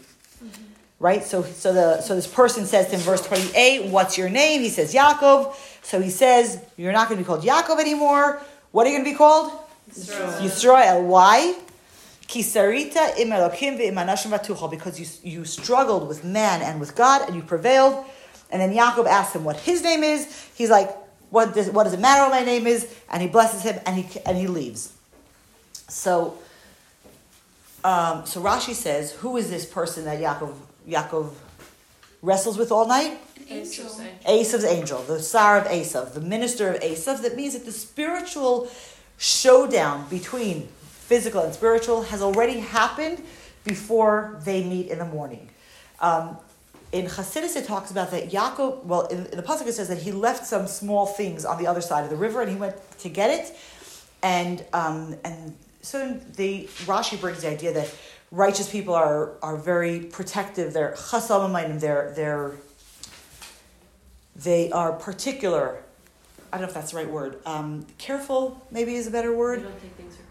Right, 0.97 1.23
so 1.23 1.43
so 1.43 1.73
the 1.73 2.01
so 2.01 2.15
this 2.15 2.27
person 2.27 2.65
says 2.65 2.91
in 2.93 2.99
verse 2.99 3.21
twenty 3.21 3.51
eight, 3.55 3.91
"What's 3.91 4.17
your 4.17 4.29
name?" 4.29 4.61
He 4.61 4.69
says 4.69 4.93
Yaakov. 4.93 5.55
So 5.81 6.01
he 6.01 6.09
says, 6.09 6.59
"You're 6.77 6.93
not 6.93 7.09
going 7.09 7.17
to 7.17 7.23
be 7.23 7.27
called 7.27 7.43
Yaakov 7.43 7.79
anymore. 7.79 8.41
What 8.71 8.87
are 8.87 8.89
you 8.89 8.97
going 8.97 9.05
to 9.05 9.11
be 9.11 9.17
called?" 9.17 9.51
Yisrael. 9.91 11.03
Why? 11.05 11.55
Kisarita 12.27 13.17
im 13.19 13.29
Elokim 13.29 13.77
ve'im 13.79 13.93
anashim 13.93 14.37
v'tuchal. 14.37 14.69
Because 14.69 14.99
you, 14.99 15.31
you 15.37 15.45
struggled 15.45 16.07
with 16.07 16.23
man 16.23 16.61
and 16.61 16.79
with 16.79 16.95
God 16.95 17.27
and 17.27 17.35
you 17.35 17.41
prevailed. 17.41 18.05
And 18.51 18.61
then 18.61 18.73
Yaakov 18.73 19.07
asks 19.07 19.35
him 19.35 19.43
what 19.43 19.57
his 19.57 19.83
name 19.83 20.03
is. 20.03 20.49
He's 20.55 20.69
like, 20.69 20.89
what 21.29 21.53
does, 21.53 21.69
what 21.69 21.85
does 21.85 21.93
it 21.93 21.99
matter 21.99 22.21
what 22.21 22.31
my 22.31 22.45
name 22.45 22.67
is? 22.67 22.93
And 23.09 23.21
he 23.21 23.27
blesses 23.27 23.63
him 23.63 23.79
and 23.85 23.97
he, 23.97 24.19
and 24.25 24.37
he 24.37 24.47
leaves. 24.47 24.93
So, 25.87 26.37
um, 27.83 28.25
so 28.25 28.41
Rashi 28.41 28.73
says, 28.73 29.11
who 29.11 29.37
is 29.37 29.49
this 29.49 29.65
person 29.65 30.05
that 30.05 30.19
Yaakov, 30.19 30.53
Yaakov 30.87 31.31
wrestles 32.21 32.57
with 32.57 32.71
all 32.71 32.87
night? 32.87 33.19
Angel. 33.47 33.85
Asav's 34.25 34.63
angel, 34.63 35.03
the 35.03 35.19
Sar 35.19 35.59
of 35.59 35.67
Asav, 35.67 36.13
the 36.13 36.21
minister 36.21 36.71
of 36.71 36.81
Asav. 36.81 37.21
That 37.21 37.35
means 37.35 37.53
that 37.53 37.65
the 37.65 37.71
spiritual 37.71 38.69
showdown 39.17 40.07
between 40.09 40.67
physical 41.05 41.41
and 41.41 41.53
spiritual 41.53 42.03
has 42.03 42.21
already 42.21 42.59
happened 42.59 43.21
before 43.63 44.39
they 44.43 44.63
meet 44.63 44.87
in 44.87 44.99
the 44.99 45.05
morning. 45.05 45.49
Um, 45.99 46.37
in 46.91 47.05
Hasidus, 47.05 47.55
it 47.55 47.65
talks 47.65 47.91
about 47.91 48.11
that 48.11 48.31
Yaakov, 48.31 48.83
well, 48.85 49.07
in, 49.07 49.25
in 49.27 49.37
the 49.37 49.43
Pasuk 49.43 49.67
it 49.67 49.73
says 49.73 49.89
that 49.89 49.99
he 49.99 50.11
left 50.11 50.45
some 50.45 50.65
small 50.67 51.05
things 51.05 51.45
on 51.45 51.61
the 51.61 51.67
other 51.67 51.81
side 51.81 52.03
of 52.03 52.09
the 52.09 52.15
river 52.15 52.41
and 52.41 52.49
he 52.49 52.57
went 52.57 52.75
to 52.99 53.09
get 53.09 53.29
it. 53.29 53.55
And, 54.23 54.63
um, 54.73 55.15
and 55.23 55.55
so 55.81 56.13
the 56.35 56.65
Rashi 56.85 57.19
brings 57.19 57.41
the 57.41 57.49
idea 57.49 57.73
that 57.73 57.93
righteous 58.31 58.69
people 58.69 58.93
are, 58.93 59.31
are 59.41 59.57
very 59.57 59.99
protective. 59.99 60.73
They're 60.73 60.93
chasam 60.93 61.79
they're, 61.79 62.13
they're 62.15 62.53
they 64.35 64.71
are 64.71 64.91
particular. 64.91 65.77
I 66.51 66.57
don't 66.57 66.63
know 66.63 66.67
if 66.67 66.73
that's 66.73 66.91
the 66.91 66.97
right 66.97 67.09
word. 67.09 67.39
Um, 67.45 67.85
careful, 67.97 68.61
maybe 68.71 68.95
is 68.95 69.07
a 69.07 69.11
better 69.11 69.33
word. 69.33 69.63
don't 69.63 69.81
take 69.81 69.91
things 69.93 70.15
for. 70.15 70.23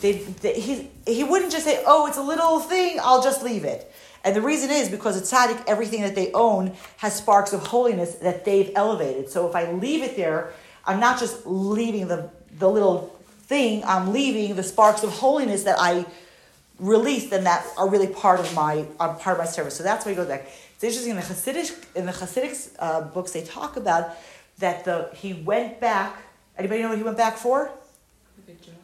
They, 0.00 0.12
they, 0.12 0.60
he, 0.60 0.90
he 1.06 1.24
wouldn't 1.24 1.52
just 1.52 1.64
say, 1.64 1.82
oh, 1.86 2.06
it's 2.06 2.16
a 2.16 2.22
little 2.22 2.60
thing, 2.60 2.98
I'll 3.02 3.22
just 3.22 3.42
leave 3.42 3.64
it. 3.64 3.92
And 4.24 4.36
the 4.36 4.42
reason 4.42 4.70
is 4.70 4.88
because 4.88 5.16
it's 5.16 5.32
tzaddik, 5.32 5.64
everything 5.66 6.02
that 6.02 6.14
they 6.14 6.30
own 6.32 6.74
has 6.98 7.16
sparks 7.16 7.52
of 7.52 7.66
holiness 7.66 8.16
that 8.16 8.44
they've 8.44 8.70
elevated. 8.74 9.30
So 9.30 9.48
if 9.48 9.56
I 9.56 9.70
leave 9.72 10.02
it 10.02 10.16
there, 10.16 10.52
I'm 10.84 11.00
not 11.00 11.18
just 11.18 11.46
leaving 11.46 12.08
the, 12.08 12.30
the 12.58 12.68
little 12.68 13.16
thing, 13.42 13.82
I'm 13.84 14.12
leaving 14.12 14.56
the 14.56 14.62
sparks 14.62 15.02
of 15.02 15.10
holiness 15.10 15.64
that 15.64 15.76
I 15.78 16.06
released 16.78 17.32
and 17.32 17.46
that 17.46 17.66
are 17.76 17.88
really 17.88 18.06
part 18.06 18.40
of 18.40 18.54
my 18.54 18.86
are 18.98 19.14
part 19.14 19.38
of 19.38 19.44
my 19.44 19.50
service. 19.50 19.76
So 19.76 19.82
that's 19.82 20.04
why 20.04 20.12
he 20.12 20.16
goes 20.16 20.28
back. 20.28 20.46
It's 20.74 20.84
interesting 20.84 21.10
in 21.10 21.16
the 21.16 21.22
Hasidic 21.22 21.84
in 21.94 22.06
the 22.06 22.12
Hasidic 22.12 22.74
uh, 22.78 23.02
books 23.02 23.32
they 23.32 23.42
talk 23.42 23.76
about 23.76 24.16
that 24.58 24.84
the 24.84 25.10
he 25.14 25.34
went 25.34 25.80
back. 25.80 26.16
Anybody 26.56 26.82
know 26.82 26.88
what 26.88 26.98
he 26.98 27.04
went 27.04 27.16
back 27.16 27.36
for? 27.36 27.66
Or 27.66 27.70
something. 28.46 28.79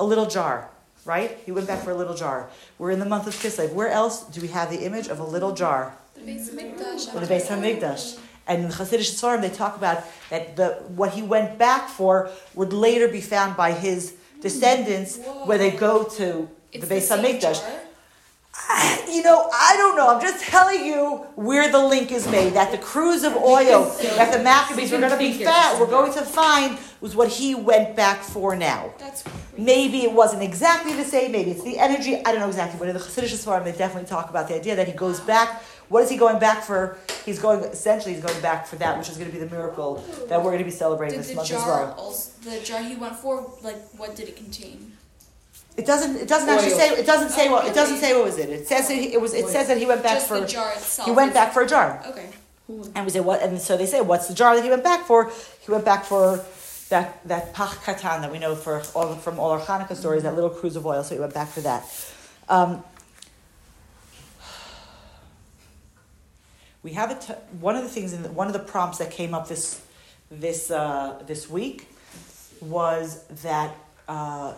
A 0.00 0.04
little 0.12 0.24
jar, 0.24 0.70
right? 1.04 1.38
He 1.44 1.52
went 1.52 1.66
back 1.66 1.80
for 1.84 1.90
a 1.90 1.94
little 1.94 2.16
jar. 2.16 2.48
We're 2.78 2.90
in 2.90 3.00
the 3.00 3.10
month 3.14 3.26
of 3.26 3.34
Kislev. 3.34 3.74
Where 3.74 3.90
else 3.90 4.24
do 4.24 4.40
we 4.40 4.48
have 4.48 4.70
the 4.70 4.80
image 4.88 5.08
of 5.08 5.20
a 5.20 5.24
little 5.34 5.52
jar? 5.52 5.94
The 6.14 6.22
Beis 6.22 6.48
Hamikdash. 6.50 7.12
The 7.12 7.34
Beis 7.34 7.46
Hamikdash. 7.48 8.18
And 8.46 8.64
in 8.64 8.70
Hasidic 8.70 9.10
Sfarim, 9.18 9.42
they 9.42 9.50
talk 9.50 9.76
about 9.76 9.98
that 10.30 10.56
the 10.56 10.68
what 11.00 11.10
he 11.12 11.22
went 11.22 11.58
back 11.58 11.90
for 11.90 12.30
would 12.54 12.72
later 12.72 13.08
be 13.08 13.20
found 13.20 13.58
by 13.58 13.72
his 13.72 14.14
descendants 14.40 15.20
when 15.44 15.58
they 15.58 15.70
go 15.70 16.04
to 16.18 16.48
It's 16.72 16.88
the 16.88 16.94
Beis 16.94 17.08
Hamikdash. 17.14 17.60
Jar? 18.78 18.96
You 19.10 19.24
know, 19.24 19.50
I 19.52 19.74
don't 19.76 19.96
know. 19.96 20.08
I'm 20.14 20.22
just 20.22 20.44
telling 20.44 20.84
you 20.84 21.16
where 21.34 21.70
the 21.70 21.84
link 21.84 22.12
is 22.12 22.28
made. 22.30 22.54
That 22.54 22.70
the 22.70 22.78
cruse 22.78 23.24
of 23.24 23.34
oil, 23.34 23.84
that 24.16 24.32
the 24.32 24.42
Maccabees 24.42 24.92
were 24.92 24.98
going 24.98 25.10
to 25.10 25.18
be 25.18 25.32
fat, 25.32 25.78
we're 25.80 25.88
going 25.88 26.12
to 26.14 26.22
find 26.22 26.78
was 27.00 27.16
what 27.16 27.28
he 27.28 27.54
went 27.54 27.96
back 27.96 28.22
for 28.22 28.54
now. 28.54 28.92
That's 28.98 29.22
crazy. 29.22 29.38
Maybe 29.58 30.02
it 30.04 30.12
wasn't 30.12 30.42
exactly 30.42 30.92
the 30.94 31.04
same. 31.04 31.32
Maybe 31.32 31.50
it's 31.50 31.64
the 31.64 31.78
energy. 31.78 32.16
I 32.16 32.30
don't 32.30 32.38
know 32.38 32.46
exactly. 32.48 32.78
But 32.78 32.88
in 32.88 32.94
the 32.94 33.00
Chassidish 33.00 33.34
Sfarim, 33.44 33.64
they 33.64 33.72
definitely 33.72 34.08
talk 34.08 34.30
about 34.30 34.48
the 34.48 34.54
idea 34.54 34.76
that 34.76 34.86
he 34.86 34.92
goes 34.94 35.18
back. 35.20 35.60
What 35.88 36.04
is 36.04 36.10
he 36.10 36.16
going 36.16 36.38
back 36.38 36.62
for? 36.62 36.98
He's 37.26 37.40
going 37.40 37.64
essentially 37.64 38.14
he's 38.14 38.22
going 38.22 38.40
back 38.40 38.66
for 38.66 38.76
that, 38.76 38.96
which 38.96 39.08
is 39.08 39.16
going 39.16 39.28
to 39.30 39.36
be 39.36 39.42
the 39.42 39.50
miracle 39.50 40.04
that 40.28 40.38
we're 40.38 40.52
going 40.52 40.58
to 40.58 40.64
be 40.64 40.70
celebrating 40.70 41.18
Did 41.18 41.28
this 41.28 41.34
month 41.36 41.50
as 41.50 41.64
well. 41.64 41.94
also, 41.98 42.30
the 42.48 42.60
jar 42.60 42.80
he 42.80 42.94
went 42.94 43.16
for, 43.16 43.52
like, 43.62 43.80
what 43.98 44.14
did 44.14 44.28
it 44.28 44.36
contain? 44.36 44.92
It 45.76 45.86
doesn't. 45.86 46.16
It 46.16 46.28
doesn't 46.28 46.48
actually 46.48 46.70
say. 46.70 46.88
It 46.90 47.06
doesn't 47.06 47.30
say 47.30 47.48
Oh, 47.48 47.52
what. 47.52 47.66
It 47.66 47.74
doesn't 47.74 47.98
say 47.98 48.12
what 48.14 48.24
was 48.24 48.38
it. 48.38 48.50
It 48.50 48.66
says 48.66 48.90
it, 48.90 48.96
it 49.14 49.20
was. 49.20 49.32
It 49.34 49.44
Oil. 49.44 49.50
says 49.50 49.68
that 49.68 49.78
he 49.78 49.86
went 49.86 50.02
back 50.02 50.14
Just 50.14 50.28
for. 50.28 50.40
the 50.40 50.46
jar 50.46 50.72
itself. 50.72 51.06
He 51.08 51.14
went 51.14 51.32
back 51.32 51.52
for 51.52 51.62
a 51.62 51.66
jar. 51.66 52.02
Okay. 52.06 52.28
And 52.94 53.04
we 53.04 53.10
say 53.10 53.20
what? 53.20 53.42
And 53.42 53.60
so 53.60 53.76
they 53.76 53.86
say, 53.86 54.00
what's 54.00 54.28
the 54.28 54.34
jar 54.34 54.54
that 54.54 54.62
he 54.62 54.70
went 54.70 54.84
back 54.84 55.04
for? 55.06 55.30
He 55.60 55.72
went 55.72 55.84
back 55.84 56.04
for 56.04 56.44
that 56.90 57.26
that 57.26 57.52
pach 57.54 57.82
katan 57.84 58.20
that 58.20 58.30
we 58.30 58.38
know 58.38 58.54
for 58.54 58.82
all 58.94 59.14
from 59.14 59.38
all 59.40 59.50
our 59.50 59.60
Hanukkah 59.60 59.96
stories, 59.96 60.22
that 60.24 60.34
little 60.34 60.50
cruse 60.50 60.76
of 60.76 60.84
oil. 60.86 61.02
So 61.02 61.14
he 61.14 61.20
went 61.20 61.34
back 61.34 61.48
for 61.48 61.60
that. 61.62 61.84
Um, 62.48 62.84
we 66.82 66.92
have 66.92 67.10
a 67.10 67.14
t- 67.14 67.34
one 67.60 67.76
of 67.76 67.82
the 67.82 67.88
things 67.88 68.12
in 68.12 68.22
the, 68.22 68.30
one 68.30 68.46
of 68.46 68.52
the 68.52 68.58
prompts 68.58 68.98
that 68.98 69.10
came 69.10 69.34
up 69.34 69.48
this 69.48 69.80
this 70.30 70.70
uh, 70.70 71.22
this 71.26 71.48
week 71.48 71.88
was 72.60 73.24
that 73.42 73.74
uh, 74.08 74.54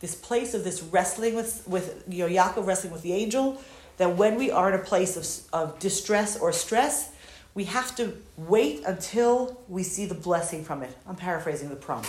this 0.00 0.14
place 0.14 0.54
of 0.54 0.64
this 0.64 0.82
wrestling 0.82 1.34
with 1.34 1.62
with 1.66 2.04
you 2.08 2.26
know 2.26 2.42
Yaakov 2.42 2.66
wrestling 2.66 2.92
with 2.92 3.02
the 3.02 3.12
angel 3.12 3.60
that 3.98 4.16
when 4.16 4.36
we 4.36 4.50
are 4.50 4.72
in 4.72 4.80
a 4.80 4.82
place 4.82 5.16
of, 5.16 5.26
of 5.52 5.78
distress 5.78 6.38
or 6.38 6.52
stress 6.52 7.12
we 7.54 7.64
have 7.64 7.94
to 7.96 8.16
wait 8.36 8.82
until 8.84 9.60
we 9.68 9.82
see 9.82 10.06
the 10.06 10.14
blessing 10.14 10.64
from 10.64 10.82
it 10.82 10.96
I'm 11.06 11.16
paraphrasing 11.16 11.68
the 11.68 11.76
prompt 11.76 12.08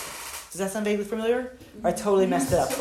does 0.50 0.58
that 0.58 0.70
sound 0.70 0.84
vaguely 0.84 1.04
familiar 1.04 1.52
or 1.82 1.90
I 1.90 1.92
totally 1.92 2.26
messed 2.26 2.52
it 2.52 2.58
up 2.58 2.70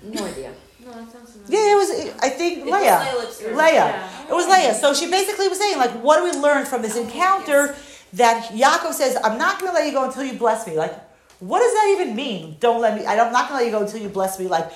No 0.00 0.24
idea. 0.24 0.52
No, 0.78 0.92
that 0.92 1.10
sounds 1.10 1.32
familiar. 1.32 1.60
yeah 1.60 1.72
it 1.72 1.76
was 1.76 1.90
I 2.22 2.28
think 2.30 2.64
Leah 2.64 3.18
Leah. 3.54 4.08
It 4.28 4.34
was 4.34 4.46
Leah. 4.46 4.74
So 4.74 4.94
she 4.94 5.10
basically 5.10 5.48
was 5.48 5.58
saying, 5.58 5.78
like, 5.78 5.90
what 6.02 6.18
do 6.18 6.24
we 6.24 6.32
learn 6.42 6.66
from 6.66 6.82
this 6.82 6.96
oh, 6.96 7.02
encounter 7.02 7.74
that 8.14 8.50
Yaakov 8.52 8.92
says, 8.92 9.16
I'm 9.22 9.38
not 9.38 9.60
going 9.60 9.72
to 9.72 9.74
let 9.74 9.86
you 9.86 9.92
go 9.92 10.04
until 10.04 10.24
you 10.24 10.38
bless 10.38 10.66
me? 10.66 10.76
Like, 10.76 10.94
what 11.40 11.60
does 11.60 11.72
that 11.72 11.88
even 11.92 12.16
mean? 12.16 12.56
Don't 12.60 12.80
let 12.80 12.98
me, 12.98 13.06
I'm 13.06 13.32
not 13.32 13.48
to 13.48 13.54
let 13.54 13.64
you 13.64 13.70
go 13.70 13.82
until 13.82 14.00
you 14.00 14.08
bless 14.08 14.38
me. 14.38 14.46
Like, 14.46 14.70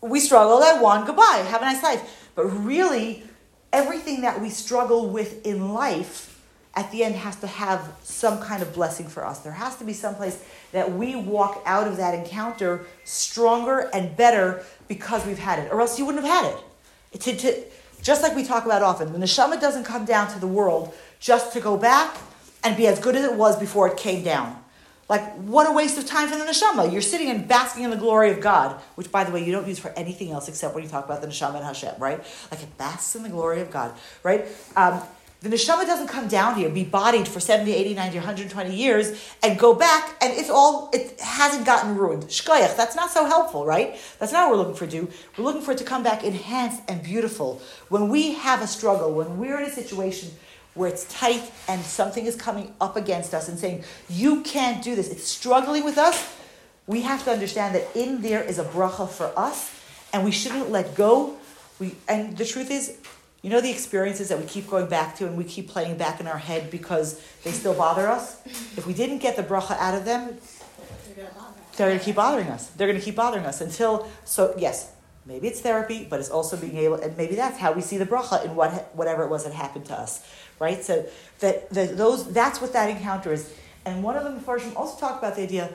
we 0.00 0.20
struggled, 0.20 0.62
I 0.62 0.80
won, 0.80 1.04
goodbye, 1.06 1.44
have 1.48 1.62
a 1.62 1.64
nice 1.64 1.82
life. 1.82 2.30
But 2.34 2.46
really, 2.46 3.22
everything 3.72 4.22
that 4.22 4.40
we 4.40 4.48
struggle 4.48 5.08
with 5.08 5.46
in 5.46 5.72
life 5.74 6.26
at 6.74 6.90
the 6.92 7.04
end 7.04 7.16
has 7.16 7.36
to 7.40 7.46
have 7.46 7.92
some 8.02 8.40
kind 8.40 8.62
of 8.62 8.72
blessing 8.72 9.08
for 9.08 9.26
us. 9.26 9.40
There 9.40 9.52
has 9.52 9.76
to 9.76 9.84
be 9.84 9.92
some 9.92 10.14
place 10.14 10.42
that 10.72 10.92
we 10.92 11.16
walk 11.16 11.62
out 11.66 11.86
of 11.86 11.96
that 11.96 12.14
encounter 12.14 12.86
stronger 13.04 13.90
and 13.92 14.16
better 14.16 14.64
because 14.88 15.26
we've 15.26 15.38
had 15.38 15.58
it, 15.58 15.72
or 15.72 15.80
else 15.80 15.98
you 15.98 16.06
wouldn't 16.06 16.24
have 16.24 16.44
had 16.44 16.54
it. 16.54 17.20
To, 17.20 17.36
to, 17.36 17.64
just 18.02 18.22
like 18.22 18.34
we 18.34 18.44
talk 18.44 18.64
about 18.64 18.82
often, 18.82 19.12
the 19.12 19.18
neshama 19.18 19.60
doesn't 19.60 19.84
come 19.84 20.04
down 20.04 20.32
to 20.32 20.38
the 20.38 20.46
world 20.46 20.94
just 21.18 21.52
to 21.52 21.60
go 21.60 21.76
back 21.76 22.16
and 22.62 22.76
be 22.76 22.86
as 22.86 23.00
good 23.00 23.16
as 23.16 23.24
it 23.24 23.34
was 23.34 23.58
before 23.58 23.88
it 23.88 23.96
came 23.96 24.22
down. 24.22 24.59
Like, 25.10 25.34
what 25.38 25.68
a 25.68 25.72
waste 25.72 25.98
of 25.98 26.06
time 26.06 26.28
for 26.28 26.38
the 26.38 26.44
neshama. 26.44 26.92
You're 26.92 27.02
sitting 27.02 27.30
and 27.30 27.48
basking 27.48 27.82
in 27.82 27.90
the 27.90 27.96
glory 27.96 28.30
of 28.30 28.40
God, 28.40 28.80
which, 28.94 29.10
by 29.10 29.24
the 29.24 29.32
way, 29.32 29.44
you 29.44 29.50
don't 29.50 29.66
use 29.66 29.80
for 29.80 29.90
anything 29.96 30.30
else 30.30 30.48
except 30.48 30.72
when 30.72 30.84
you 30.84 30.88
talk 30.88 31.04
about 31.04 31.20
the 31.20 31.26
neshama 31.26 31.56
and 31.56 31.64
Hashem, 31.64 31.96
right? 31.98 32.18
Like, 32.52 32.62
it 32.62 32.78
basks 32.78 33.16
in 33.16 33.24
the 33.24 33.28
glory 33.28 33.60
of 33.60 33.72
God, 33.72 33.92
right? 34.22 34.46
Um, 34.76 35.02
the 35.40 35.48
neshama 35.48 35.84
doesn't 35.84 36.06
come 36.06 36.28
down 36.28 36.54
here, 36.54 36.68
be 36.68 36.84
bodied 36.84 37.26
for 37.26 37.40
70, 37.40 37.72
80, 37.72 37.94
90, 37.94 38.16
120 38.18 38.76
years, 38.76 39.20
and 39.42 39.58
go 39.58 39.74
back, 39.74 40.16
and 40.22 40.32
it's 40.32 40.48
all, 40.48 40.90
it 40.92 41.18
hasn't 41.18 41.66
gotten 41.66 41.96
ruined. 41.96 42.24
Shkoyach, 42.24 42.76
that's 42.76 42.94
not 42.94 43.10
so 43.10 43.24
helpful, 43.24 43.66
right? 43.66 43.98
That's 44.20 44.32
not 44.32 44.48
what 44.48 44.58
we're 44.58 44.64
looking 44.64 44.76
for 44.76 44.86
to 44.86 44.92
do. 44.92 45.08
We're 45.36 45.44
looking 45.44 45.62
for 45.62 45.72
it 45.72 45.78
to 45.78 45.84
come 45.84 46.04
back 46.04 46.22
enhanced 46.22 46.82
and 46.86 47.02
beautiful. 47.02 47.60
When 47.88 48.10
we 48.10 48.34
have 48.34 48.62
a 48.62 48.68
struggle, 48.68 49.12
when 49.12 49.38
we're 49.38 49.58
in 49.58 49.68
a 49.68 49.72
situation 49.72 50.30
where 50.74 50.88
it's 50.88 51.04
tight 51.12 51.50
and 51.68 51.82
something 51.82 52.26
is 52.26 52.36
coming 52.36 52.72
up 52.80 52.96
against 52.96 53.34
us 53.34 53.48
and 53.48 53.58
saying, 53.58 53.84
you 54.08 54.42
can't 54.42 54.82
do 54.82 54.94
this, 54.94 55.08
it's 55.08 55.26
struggling 55.26 55.84
with 55.84 55.98
us, 55.98 56.36
we 56.86 57.02
have 57.02 57.22
to 57.24 57.30
understand 57.30 57.74
that 57.74 57.86
in 57.94 58.22
there 58.22 58.42
is 58.42 58.58
a 58.58 58.64
bracha 58.64 59.08
for 59.08 59.32
us, 59.38 59.70
and 60.12 60.24
we 60.24 60.30
shouldn't 60.30 60.70
let 60.70 60.94
go. 60.94 61.36
We, 61.78 61.94
and 62.08 62.36
the 62.36 62.44
truth 62.44 62.70
is, 62.70 62.98
you 63.42 63.48
know 63.48 63.60
the 63.60 63.70
experiences 63.70 64.28
that 64.28 64.38
we 64.38 64.44
keep 64.44 64.68
going 64.68 64.86
back 64.86 65.16
to 65.16 65.26
and 65.26 65.36
we 65.36 65.44
keep 65.44 65.68
playing 65.68 65.96
back 65.96 66.20
in 66.20 66.26
our 66.26 66.36
head 66.36 66.70
because 66.70 67.24
they 67.42 67.52
still 67.52 67.74
bother 67.74 68.06
us? 68.08 68.44
If 68.76 68.86
we 68.86 68.92
didn't 68.92 69.18
get 69.18 69.36
the 69.36 69.42
bracha 69.42 69.76
out 69.78 69.94
of 69.94 70.04
them, 70.04 70.36
They're 71.76 71.88
going 71.88 71.98
to 71.98 72.04
keep 72.04 72.16
bothering 72.16 72.48
us. 72.48 72.66
They're 72.70 72.86
going 72.86 72.98
to 72.98 73.04
keep 73.04 73.16
bothering 73.16 73.46
us 73.46 73.60
until, 73.60 74.08
so 74.24 74.54
yes, 74.58 74.92
maybe 75.30 75.46
it's 75.46 75.60
therapy, 75.60 76.06
but 76.10 76.18
it's 76.18 76.28
also 76.28 76.56
being 76.56 76.76
able, 76.76 76.96
and 76.96 77.16
maybe 77.16 77.36
that's 77.36 77.58
how 77.58 77.70
we 77.72 77.80
see 77.80 77.96
the 77.96 78.04
bracha 78.04 78.44
in 78.44 78.56
what, 78.56 78.90
whatever 78.94 79.22
it 79.22 79.30
was 79.30 79.44
that 79.44 79.54
happened 79.54 79.86
to 79.86 79.94
us, 79.94 80.26
right? 80.58 80.82
So 80.82 81.06
that, 81.38 81.70
that 81.70 81.96
those, 81.96 82.30
that's 82.32 82.60
what 82.60 82.72
that 82.72 82.90
encounter 82.90 83.32
is. 83.32 83.54
And 83.84 84.02
one 84.02 84.16
of 84.16 84.24
them, 84.24 84.40
Farshim, 84.40 84.74
also 84.74 84.98
talked 84.98 85.22
about 85.22 85.36
the 85.36 85.42
idea 85.42 85.70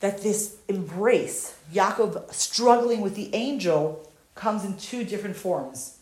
that 0.00 0.22
this 0.22 0.56
embrace, 0.68 1.56
Yaakov 1.72 2.32
struggling 2.32 3.00
with 3.00 3.14
the 3.16 3.34
angel, 3.34 4.06
comes 4.34 4.64
in 4.64 4.76
two 4.76 5.04
different 5.04 5.36
forms. 5.36 5.98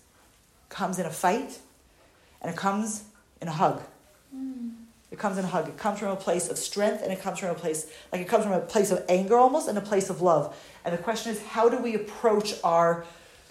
Comes 0.69 0.99
in 0.99 1.07
a 1.07 1.11
fight, 1.11 1.59
and 2.43 2.51
it 2.53 2.57
comes 2.57 3.05
in 3.41 3.49
a 3.49 3.53
hug. 3.53 3.81
Mm. 4.35 4.73
It 5.19 5.21
comes 5.21 5.37
in 5.37 5.45
a 5.45 5.49
hug. 5.49 5.67
It 5.67 5.77
comes 5.77 5.99
from 5.99 6.11
a 6.11 6.17
place 6.17 6.49
of 6.49 6.57
strength, 6.57 7.03
and 7.03 7.13
it 7.13 7.21
comes 7.21 7.41
from 7.41 7.49
a 7.49 7.55
place 7.55 7.91
like 8.13 8.21
it 8.21 8.29
comes 8.29 8.45
from 8.45 8.53
a 8.53 8.61
place 8.61 8.93
of 8.93 9.05
anger 9.09 9.37
almost, 9.37 9.67
and 9.67 9.77
a 9.77 9.81
place 9.81 10.11
of 10.11 10.23
love. 10.23 10.57
And 10.85 10.95
the 10.95 11.03
question 11.03 11.33
is, 11.33 11.43
how 11.43 11.69
do 11.69 11.77
we 11.79 11.97
approach 11.97 12.55
our 12.63 13.05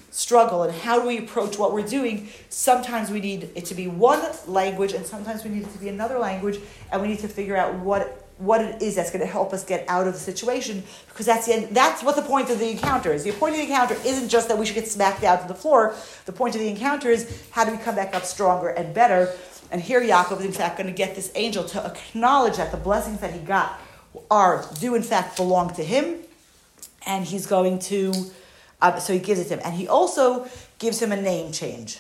struggle, 0.10 0.64
and 0.64 0.74
how 0.74 1.02
do 1.02 1.06
we 1.06 1.18
approach 1.18 1.60
what 1.60 1.74
we're 1.74 1.86
doing? 1.86 2.30
Sometimes 2.48 3.10
we 3.10 3.20
need 3.20 3.50
it 3.54 3.66
to 3.66 3.76
be 3.76 3.90
one 3.90 4.24
language, 4.48 4.94
and 4.94 5.06
sometimes 5.06 5.44
we 5.44 5.50
need 5.50 5.64
it 5.64 5.74
to 5.74 5.78
be 5.78 5.90
another 5.90 6.18
language, 6.18 6.58
and 6.90 7.02
we 7.02 7.10
need 7.10 7.20
to 7.20 7.28
figure 7.28 7.58
out 7.58 7.74
what 7.80 8.24
what 8.38 8.62
it 8.62 8.82
is 8.82 8.96
that's 8.96 9.10
going 9.10 9.20
to 9.20 9.32
help 9.32 9.52
us 9.52 9.64
get 9.64 9.84
out 9.88 10.06
of 10.08 10.14
the 10.14 10.20
situation 10.20 10.84
because 11.10 11.26
that's 11.26 11.48
the 11.48 11.54
end, 11.54 11.76
that's 11.76 12.04
what 12.04 12.16
the 12.16 12.22
point 12.22 12.50
of 12.50 12.60
the 12.60 12.70
encounter 12.70 13.12
is. 13.12 13.24
The 13.24 13.32
point 13.32 13.56
of 13.56 13.58
the 13.58 13.64
encounter 13.64 13.96
isn't 14.06 14.30
just 14.30 14.48
that 14.48 14.58
we 14.58 14.66
should 14.66 14.76
get 14.76 14.88
smacked 14.88 15.22
down 15.22 15.42
to 15.42 15.48
the 15.48 15.56
floor. 15.56 15.96
The 16.26 16.32
point 16.32 16.54
of 16.54 16.62
the 16.62 16.68
encounter 16.68 17.10
is 17.10 17.44
how 17.52 17.66
do 17.66 17.72
we 17.72 17.78
come 17.78 17.96
back 17.96 18.14
up 18.14 18.24
stronger 18.26 18.70
and 18.70 18.94
better. 18.94 19.34
And 19.72 19.82
here 19.82 20.02
Yaakov 20.02 20.40
is 20.40 20.46
in 20.46 20.52
fact 20.52 20.78
going 20.78 20.88
to 20.88 20.94
get 20.94 21.16
this 21.16 21.32
angel 21.36 21.64
to 21.66 21.86
acknowledge 21.86 22.58
that 22.58 22.72
the 22.72 22.78
blessings 22.78 23.20
that 23.20 23.34
he 23.34 23.40
got 23.40 23.80
are 24.32 24.66
do 24.80 24.96
in 24.96 25.04
fact 25.04 25.38
belong 25.38 25.74
to 25.76 25.84
him, 25.84 26.20
and 27.06 27.26
he's 27.26 27.46
going 27.46 27.80
to. 27.80 28.14
Uh, 28.82 29.00
so 29.00 29.12
he 29.12 29.20
gives 29.20 29.40
it 29.40 29.46
to 29.46 29.56
him, 29.56 29.62
and 29.66 29.74
he 29.74 29.88
also 29.88 30.48
gives 30.78 31.02
him 31.02 31.12
a 31.12 31.20
name 31.20 31.52
change. 31.52 32.00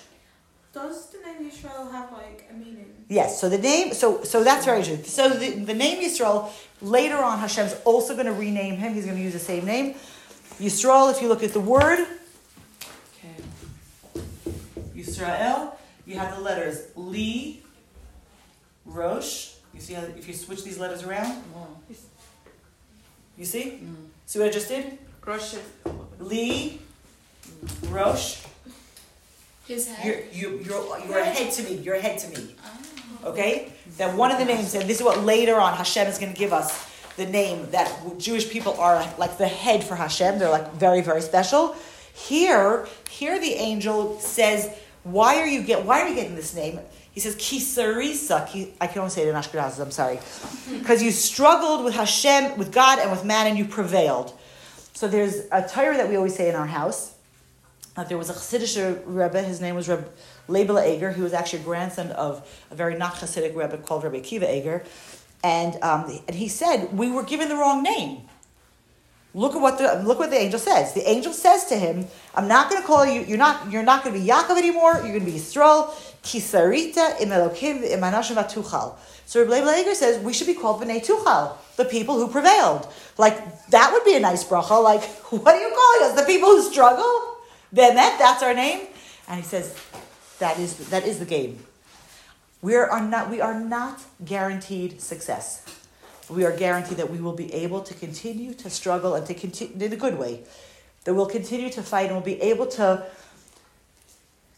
Does 0.73 1.09
the 1.09 1.19
name 1.19 1.47
Israel 1.47 1.89
have 1.91 2.11
like 2.11 2.47
a 2.51 2.53
meaning? 2.53 2.93
Yes, 3.09 3.41
so 3.41 3.49
the 3.49 3.57
name, 3.57 3.93
so 3.93 4.23
so 4.23 4.43
that's 4.43 4.65
very 4.65 4.83
true. 4.83 5.01
So 5.03 5.29
the, 5.29 5.51
the 5.51 5.73
name 5.73 6.03
Yisrael, 6.03 6.51
later 6.81 7.17
on 7.17 7.39
Hashem's 7.39 7.75
also 7.83 8.13
going 8.13 8.27
to 8.27 8.33
rename 8.33 8.77
him. 8.77 8.93
He's 8.93 9.05
going 9.05 9.17
to 9.17 9.23
use 9.23 9.33
the 9.33 9.39
same 9.39 9.65
name. 9.65 9.95
Yisrael, 10.59 11.11
if 11.11 11.21
you 11.21 11.29
look 11.29 11.43
at 11.43 11.53
the 11.53 11.59
word, 11.59 11.99
okay, 11.99 13.43
Yisrael, 14.95 15.76
you 16.07 16.17
have 16.17 16.35
the 16.35 16.41
letters 16.41 16.87
Li, 16.95 17.61
Rosh. 18.85 19.53
You 19.73 19.81
see 19.81 19.93
how, 19.93 20.03
if 20.03 20.27
you 20.27 20.33
switch 20.33 20.63
these 20.63 20.79
letters 20.79 21.03
around? 21.03 21.43
You 23.37 23.45
see? 23.45 23.81
See 24.25 24.39
what 24.39 24.47
I 24.47 24.51
just 24.51 24.69
did? 24.69 24.97
Rosh. 25.23 25.55
Li, 26.19 26.81
Rosh. 27.89 28.43
His 29.67 29.87
head. 29.91 30.25
You're, 30.33 30.51
you, 30.51 30.63
you're, 30.63 30.99
you're 31.07 31.19
a 31.19 31.25
head 31.25 31.51
to 31.51 31.63
me. 31.63 31.75
You're 31.75 31.95
a 31.95 32.01
head 32.01 32.17
to 32.19 32.29
me. 32.29 32.55
Ah. 32.63 32.79
Okay? 33.25 33.73
That 33.97 34.15
one 34.15 34.31
of 34.31 34.39
the 34.39 34.45
names, 34.45 34.73
and 34.73 34.89
this 34.89 34.97
is 34.97 35.03
what 35.03 35.23
later 35.23 35.57
on 35.57 35.73
Hashem 35.73 36.07
is 36.07 36.17
going 36.17 36.31
to 36.31 36.39
give 36.39 36.53
us 36.53 36.89
the 37.17 37.25
name 37.25 37.69
that 37.71 37.91
Jewish 38.17 38.49
people 38.49 38.73
are 38.79 39.05
like 39.17 39.37
the 39.37 39.47
head 39.47 39.83
for 39.83 39.95
Hashem. 39.95 40.39
They're 40.39 40.49
like 40.49 40.71
very, 40.73 41.01
very 41.01 41.21
special. 41.21 41.75
Here, 42.13 42.87
here 43.09 43.39
the 43.39 43.53
angel 43.53 44.19
says, 44.19 44.73
"Why 45.11 45.37
are 45.37 45.47
you 45.47 45.63
get? 45.63 45.85
Why 45.85 46.01
are 46.01 46.07
you 46.07 46.15
getting 46.15 46.35
this 46.35 46.53
name?" 46.55 46.79
He 47.11 47.19
says, 47.19 47.35
"Kisarisa." 47.35 48.47
Ki, 48.47 48.73
I 48.79 48.87
can 48.87 48.99
only 48.99 49.11
say 49.11 49.23
it 49.23 49.29
in 49.29 49.35
Ashkenaz. 49.35 49.79
I'm 49.79 49.91
sorry, 49.91 50.19
because 50.79 51.01
you 51.01 51.11
struggled 51.11 51.83
with 51.83 51.95
Hashem, 51.95 52.57
with 52.57 52.71
God, 52.71 52.99
and 52.99 53.11
with 53.11 53.25
man, 53.25 53.47
and 53.47 53.57
you 53.57 53.65
prevailed. 53.65 54.33
So 54.93 55.07
there's 55.07 55.45
a 55.51 55.67
Torah 55.67 55.97
that 55.97 56.09
we 56.09 56.15
always 56.15 56.35
say 56.35 56.49
in 56.49 56.55
our 56.55 56.65
house. 56.65 57.13
Uh, 57.95 58.03
there 58.03 58.17
was 58.17 58.29
a 58.29 58.33
Chassidish 58.33 59.01
Rebbe, 59.05 59.41
his 59.41 59.59
name 59.59 59.75
was 59.75 59.89
Rebbe 59.89 60.07
Leibel 60.47 60.95
Eger, 60.95 61.11
who 61.11 61.23
was 61.23 61.33
actually 61.33 61.61
a 61.61 61.65
grandson 61.65 62.11
of 62.11 62.47
a 62.69 62.75
very 62.75 62.95
not 62.95 63.15
Chassidic 63.15 63.55
Rebbe 63.55 63.77
called 63.79 64.03
Rebbe 64.03 64.19
Kiva 64.21 64.55
Eger. 64.55 64.83
And, 65.43 65.81
um, 65.83 66.19
and 66.27 66.35
he 66.35 66.47
said, 66.47 66.93
We 66.93 67.11
were 67.11 67.23
given 67.23 67.49
the 67.49 67.55
wrong 67.55 67.83
name. 67.83 68.21
Look 69.33 69.55
at 69.55 69.61
what 69.61 69.77
the 69.77 70.01
look 70.03 70.19
what 70.19 70.29
the 70.29 70.37
angel 70.37 70.59
says. 70.59 70.93
The 70.93 71.07
angel 71.07 71.33
says 71.33 71.65
to 71.65 71.75
him, 71.75 72.07
"I'm 72.33 72.47
not 72.47 72.69
going 72.69 72.81
to 72.81 72.87
call 72.87 73.05
you. 73.05 73.21
You're 73.21 73.37
not. 73.37 73.71
You're 73.71 73.83
not 73.83 74.03
going 74.03 74.15
to 74.15 74.21
be 74.21 74.27
Yaakov 74.27 74.57
anymore. 74.57 74.93
You're 75.03 75.19
going 75.19 75.25
to 75.25 75.31
be 75.31 75.37
Yisrael. 75.37 75.89
Kisarita 76.23 77.21
im 77.21 77.29
Elokim 77.29 77.83
im 77.83 78.01
Anashim 78.01 78.35
Tuchal." 78.51 78.95
So 79.27 79.41
Rebbe 79.41 79.51
Leibel 79.51 79.77
Eger 79.81 79.93
says 79.93 80.23
we 80.23 80.31
should 80.31 80.47
be 80.47 80.53
called 80.53 80.81
Bnei 80.81 81.05
Tuchal, 81.05 81.57
the 81.75 81.83
people 81.83 82.15
who 82.15 82.29
prevailed. 82.29 82.87
Like 83.17 83.67
that 83.67 83.91
would 83.91 84.05
be 84.05 84.15
a 84.15 84.19
nice 84.19 84.43
bracha. 84.45 84.81
Like 84.81 85.03
what 85.29 85.53
are 85.53 85.61
you 85.61 85.69
calling 85.69 86.11
us? 86.11 86.19
The 86.19 86.25
people 86.25 86.49
who 86.49 86.61
struggle? 86.63 87.37
That 87.73 87.93
that's 88.17 88.41
our 88.41 88.53
name. 88.53 88.87
And 89.27 89.41
he 89.41 89.45
says 89.45 89.75
that 90.39 90.57
is 90.57 90.89
that 90.89 91.05
is 91.05 91.19
the 91.19 91.25
game. 91.25 91.59
We 92.61 92.75
are 92.75 93.01
not 93.01 93.29
we 93.29 93.41
are 93.41 93.59
not 93.59 94.01
guaranteed 94.23 95.01
success. 95.01 95.61
We 96.29 96.45
are 96.45 96.55
guaranteed 96.55 96.97
that 96.97 97.09
we 97.09 97.19
will 97.21 97.33
be 97.33 97.53
able 97.53 97.81
to 97.81 97.93
continue 97.93 98.53
to 98.55 98.69
struggle 98.69 99.15
and 99.15 99.25
to 99.27 99.33
continue 99.33 99.85
in 99.85 99.93
a 99.93 99.95
good 99.95 100.17
way. 100.17 100.43
That 101.05 101.13
we'll 101.13 101.27
continue 101.27 101.69
to 101.69 101.81
fight 101.81 102.07
and 102.07 102.15
we'll 102.15 102.25
be 102.25 102.41
able 102.41 102.67
to. 102.67 103.05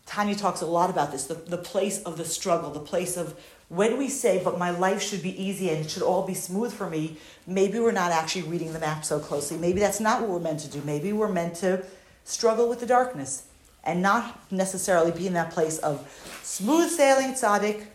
Tanya 0.07 0.35
talks 0.35 0.61
a 0.61 0.65
lot 0.65 0.89
about 0.89 1.11
this 1.11 1.25
the, 1.25 1.35
the 1.35 1.57
place 1.57 2.01
of 2.01 2.17
the 2.17 2.25
struggle, 2.25 2.71
the 2.71 2.79
place 2.79 3.15
of 3.15 3.39
when 3.69 3.99
we 3.99 4.09
say, 4.09 4.41
but 4.43 4.57
my 4.57 4.71
life 4.71 5.01
should 5.01 5.21
be 5.21 5.41
easy 5.41 5.69
and 5.69 5.85
it 5.85 5.91
should 5.91 6.01
all 6.01 6.25
be 6.25 6.33
smooth 6.33 6.73
for 6.73 6.89
me, 6.89 7.17
maybe 7.45 7.79
we're 7.79 7.91
not 7.91 8.11
actually 8.11 8.41
reading 8.41 8.73
the 8.73 8.79
map 8.79 9.05
so 9.05 9.19
closely. 9.19 9.57
Maybe 9.57 9.79
that's 9.79 9.99
not 9.99 10.21
what 10.21 10.29
we're 10.31 10.39
meant 10.39 10.61
to 10.61 10.67
do. 10.67 10.81
Maybe 10.83 11.13
we're 11.13 11.31
meant 11.31 11.55
to 11.57 11.85
struggle 12.23 12.67
with 12.67 12.79
the 12.79 12.87
darkness 12.87 13.43
and 13.83 14.01
not 14.01 14.51
necessarily 14.51 15.11
be 15.11 15.27
in 15.27 15.33
that 15.33 15.51
place 15.51 15.77
of 15.77 16.39
smooth 16.43 16.89
sailing 16.89 17.33
tzaddik. 17.33 17.85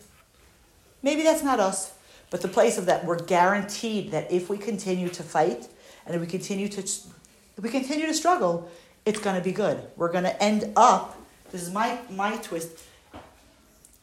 Maybe 1.02 1.22
that's 1.22 1.42
not 1.42 1.58
us, 1.58 1.92
but 2.34 2.42
the 2.42 2.48
place 2.48 2.78
of 2.78 2.86
that 2.86 3.04
we're 3.04 3.22
guaranteed 3.22 4.10
that 4.10 4.32
if 4.32 4.50
we 4.50 4.58
continue 4.58 5.08
to 5.08 5.22
fight 5.22 5.68
and 6.04 6.16
if 6.16 6.20
we 6.20 6.26
continue 6.26 6.66
to 6.66 6.80
if 6.80 7.60
we 7.60 7.68
continue 7.68 8.06
to 8.06 8.12
struggle, 8.12 8.68
it's 9.06 9.20
going 9.20 9.36
to 9.36 9.40
be 9.40 9.52
good. 9.52 9.80
We're 9.94 10.10
going 10.10 10.24
to 10.24 10.42
end 10.42 10.72
up. 10.74 11.16
This 11.52 11.62
is 11.62 11.72
my 11.72 11.96
my 12.10 12.36
twist. 12.38 12.76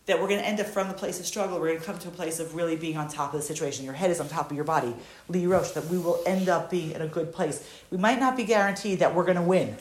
That 0.05 0.21
we're 0.21 0.29
going 0.29 0.39
to 0.39 0.47
end 0.47 0.61
up 0.61 0.67
from 0.67 0.87
the 0.87 0.93
place 0.93 1.19
of 1.19 1.25
struggle. 1.25 1.59
We're 1.59 1.67
going 1.67 1.81
to 1.81 1.85
come 1.85 1.99
to 1.99 2.07
a 2.07 2.11
place 2.11 2.39
of 2.39 2.55
really 2.55 2.77
being 2.77 2.95
on 2.95 3.09
top 3.09 3.33
of 3.33 3.41
the 3.41 3.45
situation. 3.45 3.83
Your 3.83 3.95
head 3.95 4.09
is 4.09 4.21
on 4.21 4.29
top 4.29 4.49
of 4.49 4.55
your 4.55 4.63
body. 4.63 4.95
Li 5.27 5.45
Rosh. 5.45 5.71
That 5.71 5.87
we 5.87 5.97
will 5.97 6.21
end 6.25 6.47
up 6.47 6.69
being 6.69 6.91
in 6.91 7.01
a 7.01 7.07
good 7.07 7.33
place. 7.33 7.69
We 7.91 7.97
might 7.97 8.21
not 8.21 8.37
be 8.37 8.45
guaranteed 8.45 8.99
that 8.99 9.13
we're 9.13 9.25
going 9.25 9.35
to 9.35 9.43
win 9.43 9.75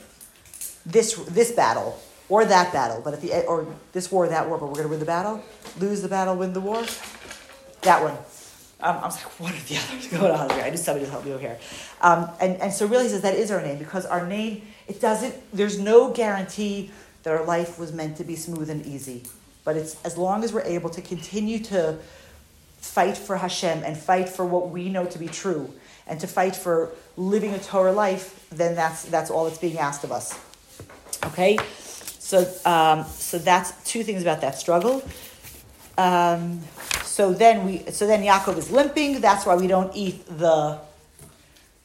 this 0.85 1.15
this 1.29 1.53
battle 1.53 1.97
or 2.27 2.43
that 2.43 2.73
battle, 2.73 3.01
but 3.01 3.13
at 3.13 3.21
the 3.21 3.45
or 3.45 3.65
this 3.93 4.11
war 4.11 4.27
that 4.27 4.49
war, 4.49 4.57
but 4.57 4.65
we're 4.65 4.73
going 4.73 4.87
to 4.87 4.89
win 4.89 4.99
the 4.99 5.05
battle, 5.05 5.41
lose 5.79 6.01
the 6.01 6.09
battle, 6.09 6.35
win 6.35 6.51
the 6.51 6.59
war. 6.59 6.83
That 7.83 8.03
one. 8.03 8.17
Um, 8.83 8.97
I 8.97 9.05
was 9.05 9.15
like, 9.17 9.39
what 9.39 9.53
are 9.53 9.63
the 9.67 9.77
others 9.77 10.07
going 10.07 10.31
on 10.31 10.49
here? 10.49 10.63
I 10.63 10.69
knew 10.69 10.77
somebody 10.77 11.05
to 11.05 11.11
help 11.11 11.25
me 11.25 11.31
over 11.31 11.41
here. 11.41 11.59
Um, 12.01 12.29
and, 12.39 12.57
and 12.57 12.73
so 12.73 12.87
really 12.87 13.03
he 13.03 13.09
says 13.09 13.21
that 13.21 13.35
is 13.35 13.51
our 13.51 13.61
name 13.61 13.77
because 13.77 14.05
our 14.05 14.25
name, 14.25 14.63
it 14.87 14.99
doesn't, 14.99 15.35
there's 15.53 15.77
no 15.79 16.11
guarantee 16.11 16.91
that 17.23 17.31
our 17.31 17.45
life 17.45 17.77
was 17.77 17.93
meant 17.93 18.17
to 18.17 18.23
be 18.23 18.35
smooth 18.35 18.69
and 18.69 18.85
easy. 18.85 19.23
But 19.63 19.77
it's 19.77 20.03
as 20.03 20.17
long 20.17 20.43
as 20.43 20.51
we're 20.51 20.63
able 20.63 20.89
to 20.89 21.01
continue 21.01 21.59
to 21.65 21.99
fight 22.77 23.15
for 23.15 23.37
Hashem 23.37 23.83
and 23.83 23.95
fight 23.95 24.27
for 24.27 24.43
what 24.43 24.69
we 24.69 24.89
know 24.89 25.05
to 25.05 25.19
be 25.19 25.27
true 25.27 25.71
and 26.07 26.19
to 26.19 26.27
fight 26.27 26.55
for 26.55 26.91
living 27.15 27.53
a 27.53 27.59
Torah 27.59 27.91
life, 27.91 28.47
then 28.49 28.75
that's, 28.75 29.03
that's 29.03 29.29
all 29.29 29.45
that's 29.45 29.59
being 29.59 29.77
asked 29.77 30.03
of 30.03 30.11
us. 30.11 30.39
Okay? 31.25 31.59
So, 32.17 32.39
um, 32.65 33.05
so 33.05 33.37
that's 33.37 33.71
two 33.87 34.03
things 34.03 34.23
about 34.23 34.41
that 34.41 34.57
struggle. 34.57 35.03
Um, 35.97 36.61
so 37.21 37.31
then 37.31 37.65
we, 37.67 37.77
so 37.91 38.07
then 38.07 38.23
Yaakov 38.23 38.57
is 38.57 38.71
limping. 38.71 39.21
That's 39.21 39.45
why 39.45 39.55
we 39.55 39.67
don't 39.67 39.95
eat 39.95 40.25
the, 40.25 40.79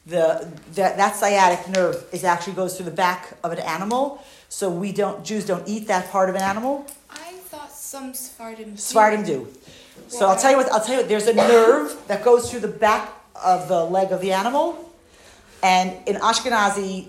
the 0.07 0.49
that 0.76 0.97
that 0.97 1.14
sciatic 1.14 1.68
nerve 1.68 2.03
is 2.11 2.24
actually 2.24 2.55
goes 2.55 2.74
through 2.74 2.87
the 2.87 2.99
back 3.07 3.37
of 3.45 3.53
an 3.53 3.59
animal. 3.59 4.24
So 4.49 4.70
we 4.70 4.93
don't 4.93 5.22
Jews 5.28 5.45
don't 5.45 5.68
eat 5.68 5.89
that 5.89 6.11
part 6.11 6.30
of 6.30 6.37
an 6.37 6.41
animal. 6.41 6.87
I 7.11 7.32
thought 7.51 7.70
some 7.70 8.14
Sephardim. 8.14 8.70
do. 8.70 8.76
Sephardim 8.78 9.24
do. 9.24 9.49
So 10.09 10.26
I'll 10.26 10.39
tell 10.39 10.53
you 10.53 10.57
what. 10.57 10.72
I'll 10.72 10.80
tell 10.80 10.95
you 10.95 11.01
what. 11.03 11.09
There's 11.11 11.26
a 11.26 11.34
nerve 11.34 11.95
that 12.09 12.24
goes 12.24 12.51
through 12.51 12.61
the 12.61 12.74
back 12.87 13.12
of 13.45 13.68
the 13.68 13.84
leg 13.84 14.12
of 14.12 14.22
the 14.22 14.32
animal, 14.32 14.91
and 15.62 15.93
in 16.09 16.16
Ashkenazi 16.16 17.09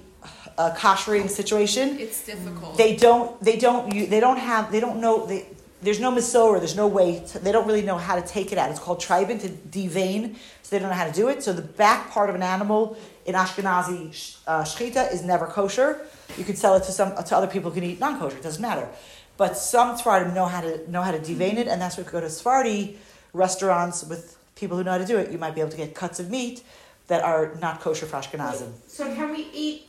uh, 0.57 0.75
kashering 0.75 1.29
situation, 1.29 1.97
It's 1.97 2.25
difficult. 2.25 2.75
they 2.77 2.97
don't. 2.97 3.41
They 3.41 3.55
don't. 3.55 3.93
You, 3.93 4.05
they 4.07 4.19
don't 4.19 4.41
have. 4.51 4.69
They 4.69 4.81
don't 4.81 4.99
know. 4.99 5.25
They, 5.25 5.45
there's 5.81 5.99
no 5.99 6.11
misora. 6.11 6.59
There's 6.59 6.75
no 6.75 6.87
way. 6.87 7.23
To, 7.27 7.39
they 7.39 7.51
don't 7.51 7.67
really 7.67 7.83
know 7.83 7.97
how 7.97 8.15
to 8.15 8.21
take 8.21 8.51
it 8.51 8.57
out. 8.57 8.69
It's 8.71 8.79
called 8.79 8.99
treibern 8.99 9.39
to 9.41 9.49
devein. 9.49 10.35
So 10.63 10.75
they 10.75 10.79
don't 10.79 10.89
know 10.89 10.95
how 10.95 11.05
to 11.07 11.13
do 11.13 11.29
it. 11.29 11.43
So 11.43 11.53
the 11.53 11.61
back 11.61 12.09
part 12.11 12.29
of 12.29 12.35
an 12.35 12.43
animal 12.43 12.97
in 13.25 13.35
Ashkenazi 13.35 14.13
sh- 14.13 14.37
uh, 14.47 14.63
shechita 14.63 15.13
is 15.13 15.23
never 15.23 15.45
kosher. 15.45 16.01
You 16.37 16.43
can 16.43 16.55
sell 16.55 16.75
it 16.75 16.83
to 16.85 16.91
some 16.91 17.15
to 17.15 17.35
other 17.37 17.47
people 17.47 17.71
who 17.71 17.79
can 17.79 17.89
eat 17.89 17.99
non-kosher. 17.99 18.37
It 18.37 18.43
doesn't 18.43 18.61
matter. 18.61 18.87
But 19.37 19.55
some 19.55 19.95
Sephardim 19.95 20.33
know 20.33 20.45
how 20.45 20.61
to 20.61 20.89
know 20.89 21.03
how 21.03 21.11
to 21.11 21.19
devein 21.19 21.57
it, 21.57 21.67
and 21.67 21.79
that's 21.81 21.95
why 21.97 22.01
if 22.01 22.07
you 22.07 22.11
go 22.13 22.21
to 22.21 22.29
Sephardi 22.29 22.97
restaurants 23.33 24.03
with 24.03 24.35
people 24.55 24.77
who 24.77 24.83
know 24.83 24.91
how 24.93 24.97
to 24.97 25.05
do 25.05 25.17
it, 25.17 25.31
you 25.31 25.37
might 25.37 25.53
be 25.53 25.61
able 25.61 25.69
to 25.71 25.77
get 25.77 25.93
cuts 25.93 26.19
of 26.19 26.31
meat 26.31 26.63
that 27.07 27.23
are 27.23 27.55
not 27.61 27.79
kosher 27.79 28.07
for 28.07 28.17
Ashkenazim. 28.17 28.71
So 28.87 29.13
can 29.13 29.31
we 29.31 29.47
eat 29.53 29.87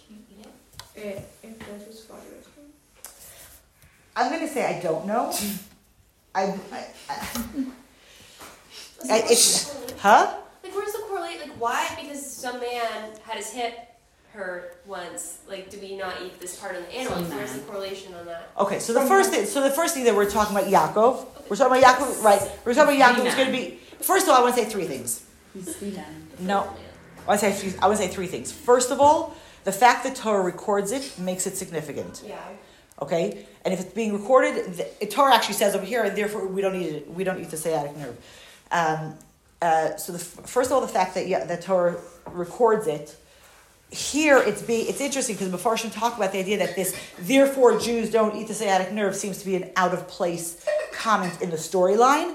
it 0.95 1.29
if 1.43 1.59
there's 1.67 1.89
a 1.89 1.93
spider? 1.93 2.23
I'm 4.15 4.33
gonna 4.33 4.49
say 4.49 4.77
I 4.77 4.81
don't 4.81 5.07
know. 5.07 5.33
I, 6.35 6.43
I, 6.73 6.87
I, 7.09 7.17
I 9.11 9.23
it's 9.31 9.95
huh? 9.99 10.37
Like, 10.63 10.75
where's 10.75 10.93
the 10.93 10.99
correlate? 11.09 11.41
Like, 11.41 11.51
why? 11.61 11.89
Because 12.01 12.25
some 12.25 12.61
man 12.61 13.11
had 13.25 13.37
his 13.37 13.51
hip 13.51 13.75
hurt 14.33 14.81
once. 14.87 15.39
Like, 15.49 15.71
do 15.71 15.79
we 15.81 15.97
not 15.97 16.15
eat 16.25 16.39
this 16.41 16.57
part 16.59 16.77
of 16.77 16.87
the 16.87 16.95
animal? 16.95 17.19
Some 17.25 17.37
Where's 17.37 17.53
the 17.55 17.61
correlation 17.61 18.15
on 18.15 18.27
that? 18.27 18.51
Okay, 18.59 18.79
so 18.79 18.93
the 18.93 19.03
first 19.03 19.31
thing, 19.31 19.47
so 19.47 19.63
the 19.63 19.71
first 19.71 19.95
thing 19.95 20.05
that 20.05 20.15
we're 20.15 20.31
talking 20.31 20.57
about 20.57 20.69
Yaakov, 20.71 21.49
we're 21.49 21.57
talking 21.57 21.79
about 21.79 21.99
Yaakov, 21.99 22.23
right? 22.23 22.41
We're 22.65 22.75
talking 22.75 22.97
about 23.01 23.17
Yaakov. 23.17 23.27
It's 23.27 23.35
going 23.35 23.47
to 23.47 23.53
be 23.53 23.79
first 24.01 24.27
of 24.27 24.31
all, 24.33 24.41
I 24.41 24.43
want 24.43 24.55
to 24.57 24.63
say 24.65 24.69
three 24.69 24.85
things. 24.85 25.25
He's 25.55 25.77
the 25.77 25.91
man. 25.93 26.29
No, 26.41 26.61
I 27.25 27.29
want 27.29 27.41
to 27.41 27.51
say 27.51 27.71
three- 27.71 27.79
I 27.81 27.87
want 27.87 27.99
to 27.99 28.07
say 28.07 28.13
three 28.13 28.27
things. 28.27 28.53
First 28.53 28.91
of 28.91 29.01
all, 29.01 29.35
the 29.65 29.73
fact 29.73 30.05
that 30.05 30.15
Torah 30.15 30.43
records 30.43 30.93
it 30.93 31.19
makes 31.19 31.47
it 31.47 31.57
significant. 31.57 32.23
Yeah. 32.27 32.39
Okay, 33.01 33.47
and 33.65 33.73
if 33.73 33.81
it's 33.81 33.93
being 33.93 34.13
recorded, 34.13 34.75
the, 34.75 35.07
Torah 35.07 35.35
actually 35.35 35.55
says 35.55 35.75
over 35.75 35.85
here, 35.85 36.03
and 36.03 36.19
therefore 36.19 36.47
we 36.47 36.61
don't 36.61 36.75
eat 36.75 36.95
it. 36.95 37.11
We 37.11 37.23
don't 37.23 37.41
eat 37.41 37.51
the 37.51 37.57
sciatic 37.57 37.97
nerve. 37.97 38.17
Um, 38.73 39.15
uh, 39.63 39.97
so 39.97 40.13
the, 40.13 40.19
first 40.19 40.71
of 40.71 40.75
all, 40.75 40.81
the 40.81 40.89
fact 40.89 41.15
that 41.15 41.29
yeah, 41.29 41.45
that 41.45 41.63
Torah 41.63 41.97
records 42.27 42.87
it. 42.87 43.17
Here, 43.91 44.37
it's 44.37 44.61
be 44.61 44.81
it's 44.83 45.01
interesting 45.01 45.35
because 45.37 45.49
Mefarshim 45.49 45.91
talk 45.91 46.17
about 46.17 46.33
the 46.33 46.39
idea 46.39 46.59
that 46.59 46.77
this 46.77 46.95
therefore 47.21 47.79
Jews 47.79 48.11
don't 48.11 48.37
eat 48.37 48.47
the 48.47 48.53
sciatic 48.53 48.93
nerve 48.93 49.17
seems 49.17 49.39
to 49.39 49.47
be 49.47 49.57
an 49.57 49.71
out 49.77 49.95
of 49.95 50.07
place 50.09 50.67
comment 50.93 51.41
in 51.41 51.49
the 51.49 51.57
storyline, 51.57 52.35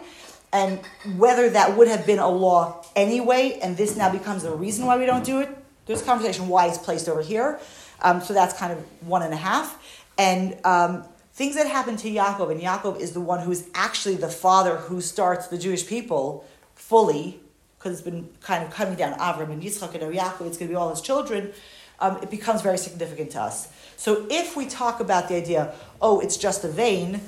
and 0.51 0.79
whether 1.15 1.51
that 1.51 1.77
would 1.77 1.87
have 1.87 2.07
been 2.07 2.17
a 2.17 2.27
law 2.27 2.83
anyway, 2.95 3.59
and 3.61 3.77
this 3.77 3.95
now 3.95 4.11
becomes 4.11 4.41
the 4.41 4.51
reason 4.51 4.87
why 4.87 4.97
we 4.97 5.05
don't 5.05 5.23
do 5.23 5.41
it. 5.41 5.49
There's 5.85 6.01
a 6.01 6.05
conversation 6.05 6.47
why 6.47 6.67
it's 6.67 6.79
placed 6.79 7.07
over 7.07 7.21
here, 7.21 7.59
um, 8.01 8.19
so 8.21 8.33
that's 8.33 8.57
kind 8.57 8.73
of 8.73 8.79
one 9.07 9.21
and 9.21 9.33
a 9.33 9.37
half, 9.37 9.77
and 10.17 10.57
um, 10.65 11.03
things 11.33 11.55
that 11.55 11.67
happen 11.67 11.97
to 11.97 12.09
Yaakov, 12.09 12.51
and 12.51 12.61
Yaakov 12.61 12.99
is 12.99 13.11
the 13.11 13.21
one 13.21 13.39
who 13.39 13.51
is 13.51 13.67
actually 13.73 14.15
the 14.15 14.29
father 14.29 14.77
who 14.77 15.01
starts 15.01 15.47
the 15.47 15.57
Jewish 15.57 15.87
people 15.87 16.45
fully 16.75 17.39
because 17.83 17.99
it's 17.99 18.09
been 18.09 18.29
kind 18.39 18.63
of 18.63 18.71
coming 18.71 18.95
down 18.95 19.13
Avram 19.19 19.51
and 19.51 19.61
Yitzchak 19.61 19.93
and 19.93 20.15
Yaakov, 20.15 20.47
it's 20.47 20.57
going 20.57 20.69
to 20.69 20.73
be 20.73 20.75
all 20.75 20.89
his 20.89 21.01
children, 21.01 21.51
um, 21.99 22.17
it 22.23 22.31
becomes 22.31 22.61
very 22.61 22.77
significant 22.77 23.31
to 23.31 23.41
us. 23.41 23.67
So 23.97 24.25
if 24.29 24.55
we 24.55 24.67
talk 24.67 25.01
about 25.01 25.27
the 25.27 25.35
idea, 25.35 25.73
oh, 26.01 26.21
it's 26.21 26.37
just 26.37 26.63
a 26.63 26.69
vein, 26.69 27.19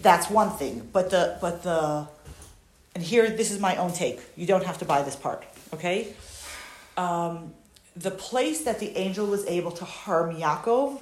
that's 0.00 0.30
one 0.30 0.50
thing. 0.50 0.88
But 0.92 1.10
the 1.10 1.38
but 1.40 1.64
the 1.64 2.06
and 2.94 3.04
here 3.04 3.28
this 3.30 3.50
is 3.50 3.58
my 3.58 3.76
own 3.76 3.92
take. 3.92 4.20
You 4.36 4.46
don't 4.46 4.64
have 4.64 4.78
to 4.78 4.84
buy 4.84 5.02
this 5.02 5.16
part, 5.16 5.44
okay? 5.74 6.14
Um, 6.96 7.52
the 7.96 8.10
place 8.10 8.62
that 8.62 8.78
the 8.78 8.96
angel 8.96 9.26
was 9.26 9.44
able 9.46 9.72
to 9.72 9.84
harm 9.84 10.36
Yaakov 10.36 11.00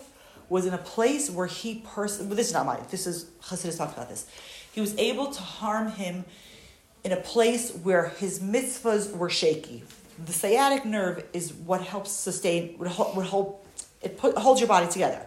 was 0.48 0.66
in 0.66 0.74
a 0.74 0.78
place 0.78 1.30
where 1.30 1.46
he 1.46 1.76
person. 1.76 2.28
Well, 2.28 2.36
this 2.36 2.48
is 2.48 2.54
not 2.54 2.66
mine. 2.66 2.80
This 2.90 3.06
is 3.06 3.26
Hasidus 3.42 3.76
talks 3.76 3.94
about 3.94 4.08
this. 4.08 4.26
He 4.72 4.80
was 4.80 4.96
able 4.96 5.26
to 5.32 5.40
harm 5.40 5.90
him 5.92 6.24
in 7.04 7.12
a 7.12 7.16
place 7.16 7.72
where 7.72 8.08
his 8.08 8.40
mitzvahs 8.40 9.14
were 9.16 9.30
shaky. 9.30 9.84
The 10.24 10.32
sciatic 10.32 10.84
nerve 10.84 11.24
is 11.32 11.52
what 11.52 11.80
helps 11.80 12.10
sustain, 12.10 12.76
would 12.78 12.88
hold, 12.88 13.16
would 13.16 13.26
hold 13.26 13.64
it 14.02 14.18
put, 14.18 14.36
holds 14.36 14.60
your 14.60 14.68
body 14.68 14.88
together. 14.88 15.26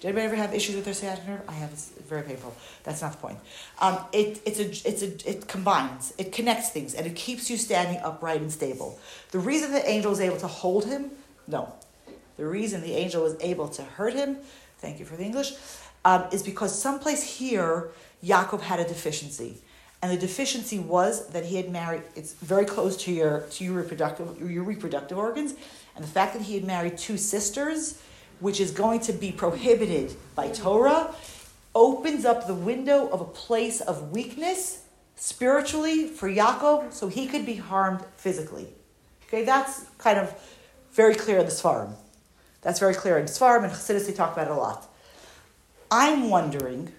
Did 0.00 0.08
anybody 0.08 0.26
ever 0.26 0.36
have 0.36 0.54
issues 0.54 0.76
with 0.76 0.86
their 0.86 0.94
sciatic 0.94 1.26
nerve? 1.26 1.42
I 1.46 1.52
have. 1.52 1.70
It's 1.72 1.90
very 2.08 2.22
painful. 2.22 2.54
That's 2.84 3.02
not 3.02 3.12
the 3.12 3.18
point. 3.18 3.38
Um, 3.80 3.98
it, 4.12 4.40
it's 4.46 4.58
a, 4.58 4.88
it's 4.88 5.02
a, 5.02 5.30
it 5.30 5.46
combines, 5.46 6.14
it 6.16 6.32
connects 6.32 6.70
things, 6.70 6.94
and 6.94 7.06
it 7.06 7.14
keeps 7.14 7.50
you 7.50 7.58
standing 7.58 8.00
upright 8.02 8.40
and 8.40 8.50
stable. 8.50 8.98
The 9.30 9.38
reason 9.38 9.72
the 9.72 9.86
angel 9.86 10.10
was 10.10 10.20
able 10.20 10.38
to 10.38 10.46
hold 10.46 10.86
him, 10.86 11.10
no. 11.46 11.74
The 12.38 12.46
reason 12.46 12.80
the 12.80 12.94
angel 12.94 13.22
was 13.24 13.36
able 13.40 13.68
to 13.68 13.82
hurt 13.82 14.14
him, 14.14 14.38
thank 14.80 14.98
you 14.98 15.04
for 15.04 15.16
the 15.16 15.24
English, 15.24 15.52
um, 16.04 16.24
is 16.32 16.42
because 16.42 16.76
someplace 16.76 17.22
here, 17.22 17.90
Yaakov 18.24 18.62
had 18.62 18.80
a 18.80 18.88
deficiency. 18.88 19.58
And 20.02 20.10
the 20.10 20.16
deficiency 20.16 20.78
was 20.78 21.28
that 21.28 21.44
he 21.44 21.56
had 21.56 21.70
married, 21.70 22.02
it's 22.16 22.32
very 22.32 22.64
close 22.64 22.96
to 23.04 23.12
your, 23.12 23.40
to 23.50 23.64
your 23.64 23.74
reproductive, 23.74 24.50
your 24.50 24.64
reproductive 24.64 25.18
organs. 25.18 25.54
And 25.94 26.02
the 26.02 26.08
fact 26.08 26.32
that 26.32 26.42
he 26.42 26.54
had 26.54 26.64
married 26.64 26.96
two 26.96 27.18
sisters, 27.18 28.00
which 28.40 28.60
is 28.60 28.70
going 28.70 29.00
to 29.00 29.12
be 29.12 29.30
prohibited 29.30 30.14
by 30.34 30.48
Torah, 30.48 31.14
opens 31.74 32.24
up 32.24 32.46
the 32.46 32.54
window 32.54 33.08
of 33.10 33.20
a 33.20 33.24
place 33.24 33.80
of 33.82 34.10
weakness 34.10 34.84
spiritually 35.16 36.06
for 36.06 36.30
Yaakov 36.30 36.92
so 36.94 37.08
he 37.08 37.26
could 37.26 37.44
be 37.44 37.56
harmed 37.56 38.02
physically. 38.16 38.68
Okay, 39.28 39.44
that's 39.44 39.84
kind 39.98 40.18
of 40.18 40.34
very 40.92 41.14
clear 41.14 41.38
in 41.38 41.44
the 41.44 41.52
Sfarim. 41.52 41.92
That's 42.62 42.78
very 42.78 42.94
clear 42.94 43.18
in 43.18 43.26
Sfarim 43.26 43.64
and 43.64 43.72
Chassidus, 43.72 44.06
they 44.06 44.12
talk 44.12 44.32
about 44.32 44.48
it 44.48 44.52
a 44.52 44.56
lot. 44.56 44.86
I'm 45.90 46.30
wondering, 46.30 46.92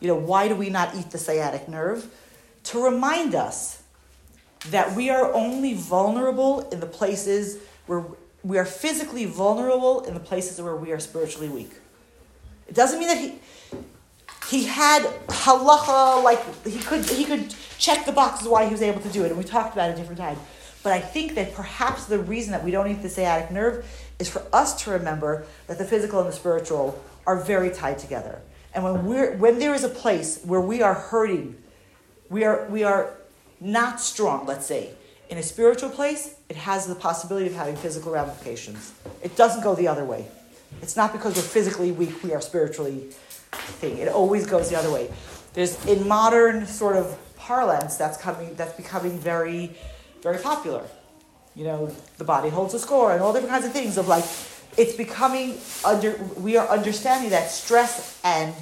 you 0.00 0.08
know, 0.08 0.16
why 0.16 0.48
do 0.48 0.54
we 0.54 0.70
not 0.70 0.94
eat 0.94 1.10
the 1.10 1.18
sciatic 1.18 1.68
nerve? 1.68 2.06
To 2.64 2.84
remind 2.84 3.34
us 3.34 3.82
that 4.70 4.94
we 4.94 5.10
are 5.10 5.32
only 5.32 5.74
vulnerable 5.74 6.68
in 6.70 6.80
the 6.80 6.86
places 6.86 7.58
where 7.86 8.04
we 8.42 8.58
are 8.58 8.64
physically 8.64 9.24
vulnerable 9.24 10.02
in 10.02 10.14
the 10.14 10.20
places 10.20 10.60
where 10.60 10.76
we 10.76 10.92
are 10.92 11.00
spiritually 11.00 11.48
weak. 11.48 11.72
It 12.68 12.74
doesn't 12.74 12.98
mean 12.98 13.08
that 13.08 13.18
he 13.18 13.38
he 14.48 14.64
had 14.64 15.02
halacha 15.26 16.22
like 16.22 16.40
he 16.64 16.78
could 16.78 17.04
he 17.04 17.24
could 17.24 17.54
check 17.78 18.06
the 18.06 18.12
boxes 18.12 18.48
why 18.48 18.64
he 18.64 18.70
was 18.70 18.82
able 18.82 19.00
to 19.00 19.08
do 19.08 19.24
it, 19.24 19.28
and 19.28 19.38
we 19.38 19.44
talked 19.44 19.72
about 19.72 19.90
it 19.90 19.94
a 19.94 19.96
different 19.96 20.18
time. 20.18 20.38
But 20.82 20.92
I 20.92 21.00
think 21.00 21.34
that 21.34 21.54
perhaps 21.54 22.04
the 22.06 22.18
reason 22.18 22.52
that 22.52 22.62
we 22.62 22.70
don't 22.70 22.88
eat 22.88 23.02
the 23.02 23.08
sciatic 23.08 23.50
nerve 23.50 23.84
is 24.18 24.28
for 24.28 24.42
us 24.52 24.84
to 24.84 24.90
remember 24.90 25.46
that 25.66 25.78
the 25.78 25.84
physical 25.84 26.20
and 26.20 26.28
the 26.28 26.32
spiritual 26.32 27.02
are 27.26 27.38
very 27.38 27.70
tied 27.70 27.98
together. 27.98 28.40
And 28.74 28.84
when 28.84 29.06
we're 29.06 29.36
when 29.36 29.58
there 29.58 29.74
is 29.74 29.84
a 29.84 29.88
place 29.88 30.42
where 30.44 30.60
we 30.60 30.82
are 30.82 30.94
hurting, 30.94 31.56
we 32.28 32.44
are 32.44 32.66
we 32.68 32.84
are 32.84 33.10
not 33.60 34.00
strong, 34.00 34.46
let's 34.46 34.66
say, 34.66 34.90
in 35.28 35.38
a 35.38 35.42
spiritual 35.42 35.90
place, 35.90 36.36
it 36.48 36.56
has 36.56 36.86
the 36.86 36.94
possibility 36.94 37.46
of 37.46 37.54
having 37.54 37.76
physical 37.76 38.12
ramifications. 38.12 38.92
It 39.22 39.36
doesn't 39.36 39.62
go 39.62 39.74
the 39.74 39.88
other 39.88 40.04
way. 40.04 40.26
It's 40.82 40.96
not 40.96 41.12
because 41.12 41.34
we're 41.36 41.42
physically 41.42 41.90
weak, 41.90 42.22
we 42.22 42.32
are 42.32 42.40
spiritually 42.40 43.08
thing. 43.80 43.98
It 43.98 44.08
always 44.08 44.46
goes 44.46 44.68
the 44.68 44.76
other 44.76 44.90
way. 44.90 45.10
There's 45.54 45.84
in 45.86 46.06
modern 46.06 46.66
sort 46.66 46.96
of 46.96 47.18
parlance 47.36 47.96
that's 47.96 48.18
coming 48.18 48.54
that's 48.54 48.74
becoming 48.74 49.18
very, 49.18 49.76
very 50.22 50.38
popular. 50.38 50.84
You 51.56 51.64
know, 51.64 51.90
the 52.18 52.24
body 52.24 52.50
holds 52.50 52.74
a 52.74 52.78
score 52.78 53.12
and 53.12 53.22
all 53.22 53.32
different 53.32 53.50
kinds 53.50 53.64
of 53.64 53.72
things 53.72 53.96
of 53.96 54.06
like 54.06 54.24
it's 54.76 54.94
becoming 54.94 55.58
under 55.84 56.16
we 56.38 56.56
are 56.56 56.68
understanding 56.68 57.30
that 57.30 57.50
stress 57.50 58.20
and 58.22 58.54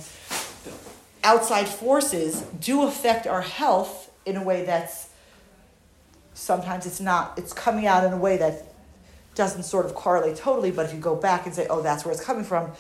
outside 1.25 1.67
forces 1.67 2.43
do 2.61 2.85
affect 2.85 3.27
our 3.27 3.41
health 3.41 4.11
in 4.27 4.37
a 4.37 4.43
way 4.43 4.65
that's 4.65 5.09
sometimes 6.35 6.87
it's 6.87 7.01
not 7.01 7.37
it's 7.39 7.53
coming 7.53 7.87
out 7.87 8.05
in 8.05 8.13
a 8.13 8.17
way 8.17 8.37
that 8.37 8.65
doesn't 9.35 9.65
sort 9.65 9.87
of 9.87 9.95
correlate 9.95 10.37
totally 10.37 10.71
but 10.71 10.87
if 10.87 10.95
you 10.95 11.01
go 11.01 11.17
back 11.17 11.47
and 11.47 11.55
say 11.55 11.67
oh 11.69 11.83
that's 11.83 12.05
where 12.05 12.13
it's 12.13 12.25
coming 12.25 12.45
from 12.45 12.71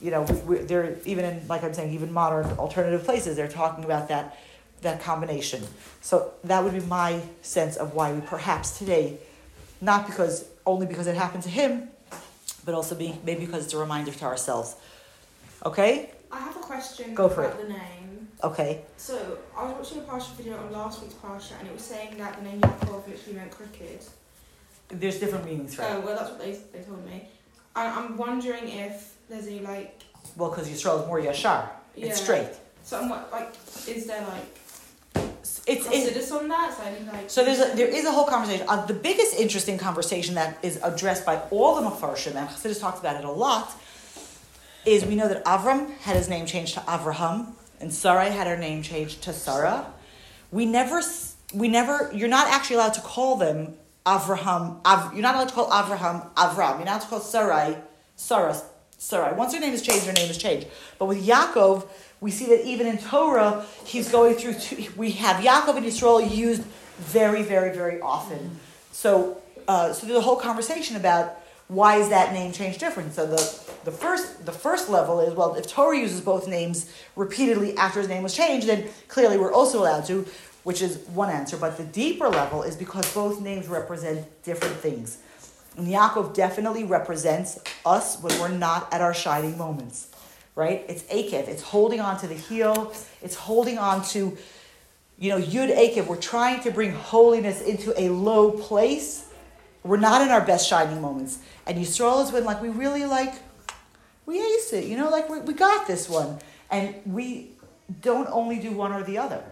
you 0.00 0.10
know 0.10 0.22
we, 0.22 0.34
we, 0.34 0.58
they're 0.58 0.96
even 1.04 1.24
in 1.24 1.46
like 1.48 1.62
i'm 1.62 1.74
saying 1.74 1.92
even 1.92 2.12
modern 2.12 2.46
alternative 2.58 3.04
places 3.04 3.36
they're 3.36 3.48
talking 3.48 3.84
about 3.84 4.08
that 4.08 4.38
that 4.82 5.00
combination 5.00 5.62
so 6.00 6.32
that 6.44 6.62
would 6.62 6.72
be 6.72 6.80
my 6.80 7.20
sense 7.42 7.76
of 7.76 7.94
why 7.94 8.12
we 8.12 8.20
perhaps 8.20 8.78
today 8.78 9.18
not 9.80 10.06
because 10.06 10.46
only 10.66 10.86
because 10.86 11.06
it 11.06 11.16
happened 11.16 11.42
to 11.42 11.50
him 11.50 11.88
but 12.64 12.74
also 12.74 12.94
be, 12.94 13.18
maybe 13.24 13.46
because 13.46 13.64
it's 13.64 13.74
a 13.74 13.78
reminder 13.78 14.10
to 14.10 14.24
ourselves 14.24 14.76
okay 15.64 16.10
I 16.32 16.38
have 16.38 16.56
a 16.56 16.60
question 16.60 17.14
Go 17.14 17.28
for 17.28 17.44
about 17.44 17.60
the 17.60 17.68
name. 17.68 18.28
Okay. 18.42 18.82
So 18.96 19.38
I 19.56 19.64
was 19.64 19.74
watching 19.74 19.98
a 19.98 20.02
Parsha 20.02 20.32
video 20.34 20.56
on 20.56 20.72
last 20.72 21.02
week's 21.02 21.14
Parsha, 21.14 21.58
and 21.58 21.68
it 21.68 21.74
was 21.74 21.82
saying 21.82 22.16
that 22.18 22.36
the 22.38 22.42
name 22.42 22.60
Yaakov 22.60 23.08
literally 23.08 23.38
meant 23.38 23.50
crooked. 23.50 24.00
There's 24.88 25.18
different 25.18 25.44
meanings 25.44 25.78
oh, 25.78 25.82
it. 25.82 25.86
Oh 25.90 26.00
well, 26.00 26.16
that's 26.16 26.30
what 26.30 26.40
they 26.40 26.52
they 26.72 26.84
told 26.84 27.04
me. 27.04 27.28
And 27.76 27.88
I'm 27.88 28.16
wondering 28.16 28.68
if 28.68 29.16
there's 29.28 29.46
any 29.46 29.60
like 29.60 30.02
Well, 30.36 30.50
because 30.50 30.68
Yisrael 30.68 31.02
is 31.02 31.06
more 31.06 31.20
yashar. 31.20 31.68
yeah. 31.96 32.06
It's 32.06 32.20
straight. 32.20 32.50
So 32.82 33.00
I'm 33.00 33.10
like 33.10 33.54
is 33.86 34.06
there 34.06 34.26
like 34.26 34.59
It's, 35.66 35.86
on 36.32 36.48
that? 36.48 36.74
So 36.76 36.82
I 36.82 36.92
think 36.92 37.12
like 37.12 37.30
So 37.30 37.44
there's 37.44 37.60
a, 37.60 37.76
there 37.76 37.86
is 37.86 38.04
a 38.04 38.12
whole 38.12 38.26
conversation. 38.26 38.66
Uh, 38.68 38.84
the 38.86 38.94
biggest 38.94 39.38
interesting 39.38 39.78
conversation 39.78 40.34
that 40.34 40.58
is 40.62 40.80
addressed 40.82 41.24
by 41.26 41.36
all 41.50 41.80
the 41.80 41.88
Mefarshim, 41.88 42.34
and 42.34 42.48
Chassidus 42.48 42.80
talks 42.80 43.00
about 43.00 43.16
it 43.16 43.24
a 43.24 43.30
lot, 43.30 43.72
is 44.84 45.04
we 45.04 45.14
know 45.14 45.28
that 45.28 45.44
Avram 45.44 45.96
had 45.98 46.16
his 46.16 46.28
name 46.28 46.46
changed 46.46 46.74
to 46.74 46.80
Avraham, 46.80 47.52
and 47.80 47.92
Sarai 47.92 48.30
had 48.30 48.46
her 48.46 48.56
name 48.56 48.82
changed 48.82 49.22
to 49.22 49.32
Sarah. 49.32 49.86
We 50.50 50.66
never, 50.66 51.02
we 51.54 51.68
never, 51.68 52.10
you're 52.14 52.28
not 52.28 52.48
actually 52.48 52.76
allowed 52.76 52.94
to 52.94 53.00
call 53.00 53.36
them 53.36 53.74
Avraham, 54.06 54.84
Av, 54.84 55.12
you're 55.12 55.22
not 55.22 55.34
allowed 55.34 55.48
to 55.48 55.54
call 55.54 55.70
Avraham 55.70 56.32
Avram. 56.34 56.76
You're 56.76 56.86
not 56.86 56.88
allowed 56.88 57.00
to 57.00 57.06
call 57.08 57.20
Sarai 57.20 57.76
Sarah, 58.16 58.60
Sarai. 58.98 59.34
Once 59.34 59.54
her 59.54 59.60
name 59.60 59.72
is 59.72 59.82
changed, 59.82 60.04
her 60.06 60.12
name 60.12 60.30
is 60.30 60.36
changed. 60.36 60.66
But 60.98 61.06
with 61.06 61.26
Yaakov, 61.26 61.86
we 62.20 62.30
see 62.30 62.46
that 62.46 62.66
even 62.66 62.86
in 62.86 62.98
Torah, 62.98 63.64
he's 63.84 64.10
going 64.10 64.34
through, 64.34 64.54
two, 64.54 64.86
we 64.96 65.12
have 65.12 65.42
Yaakov 65.42 65.76
and 65.76 65.86
Yisrael 65.86 66.34
used 66.34 66.62
very, 66.98 67.42
very, 67.42 67.74
very 67.74 68.00
often. 68.00 68.58
So, 68.92 69.40
uh, 69.66 69.92
so 69.92 70.06
there's 70.06 70.18
a 70.18 70.22
whole 70.22 70.36
conversation 70.36 70.96
about 70.96 71.36
why 71.68 71.96
is 71.96 72.08
that 72.08 72.32
name 72.32 72.52
change 72.52 72.78
different. 72.78 73.14
So 73.14 73.26
the, 73.26 73.36
the 73.84 73.92
first 73.92 74.44
the 74.44 74.52
first 74.52 74.90
level 74.90 75.20
is 75.20 75.34
well, 75.34 75.54
if 75.54 75.68
Torah 75.68 75.96
uses 75.96 76.20
both 76.20 76.48
names 76.48 76.92
repeatedly 77.14 77.76
after 77.76 78.00
his 78.00 78.08
name 78.08 78.22
was 78.24 78.34
changed, 78.34 78.66
then 78.66 78.88
clearly 79.08 79.38
we're 79.38 79.52
also 79.52 79.80
allowed 79.80 80.04
to, 80.06 80.26
which 80.64 80.82
is 80.82 80.98
one 81.14 81.30
answer. 81.30 81.56
But 81.56 81.76
the 81.76 81.84
deeper 81.84 82.28
level 82.28 82.64
is 82.64 82.76
because 82.76 83.12
both 83.14 83.40
names 83.40 83.68
represent 83.68 84.26
different 84.42 84.74
things. 84.76 85.18
And 85.76 85.86
Yaakov 85.86 86.34
definitely 86.34 86.82
represents 86.84 87.60
us 87.86 88.20
when 88.20 88.38
we're 88.40 88.48
not 88.48 88.92
at 88.92 89.00
our 89.00 89.14
shining 89.14 89.56
moments. 89.56 90.09
Right? 90.54 90.84
It's 90.88 91.02
Akev. 91.04 91.48
It's 91.48 91.62
holding 91.62 92.00
on 92.00 92.18
to 92.20 92.26
the 92.26 92.34
heel. 92.34 92.92
It's 93.22 93.34
holding 93.34 93.78
on 93.78 94.04
to, 94.06 94.36
you 95.18 95.30
know, 95.30 95.40
Yud 95.40 95.74
Akev. 95.74 96.06
We're 96.06 96.16
trying 96.16 96.60
to 96.62 96.70
bring 96.70 96.92
holiness 96.92 97.62
into 97.62 97.98
a 97.98 98.08
low 98.10 98.50
place. 98.50 99.30
We're 99.84 99.96
not 99.96 100.22
in 100.22 100.28
our 100.28 100.44
best 100.44 100.68
shining 100.68 101.00
moments. 101.00 101.38
And 101.66 101.78
Yisrael 101.78 102.24
is 102.24 102.32
when 102.32 102.44
like 102.44 102.60
we 102.60 102.68
really 102.68 103.04
like 103.04 103.34
we 104.26 104.38
ace 104.40 104.72
it, 104.72 104.84
you 104.84 104.96
know, 104.96 105.08
like 105.08 105.28
we, 105.28 105.40
we 105.40 105.54
got 105.54 105.86
this 105.86 106.08
one. 106.08 106.38
And 106.70 106.94
we 107.04 107.50
don't 108.00 108.28
only 108.30 108.58
do 108.58 108.70
one 108.72 108.92
or 108.92 109.02
the 109.02 109.18
other. 109.18 109.42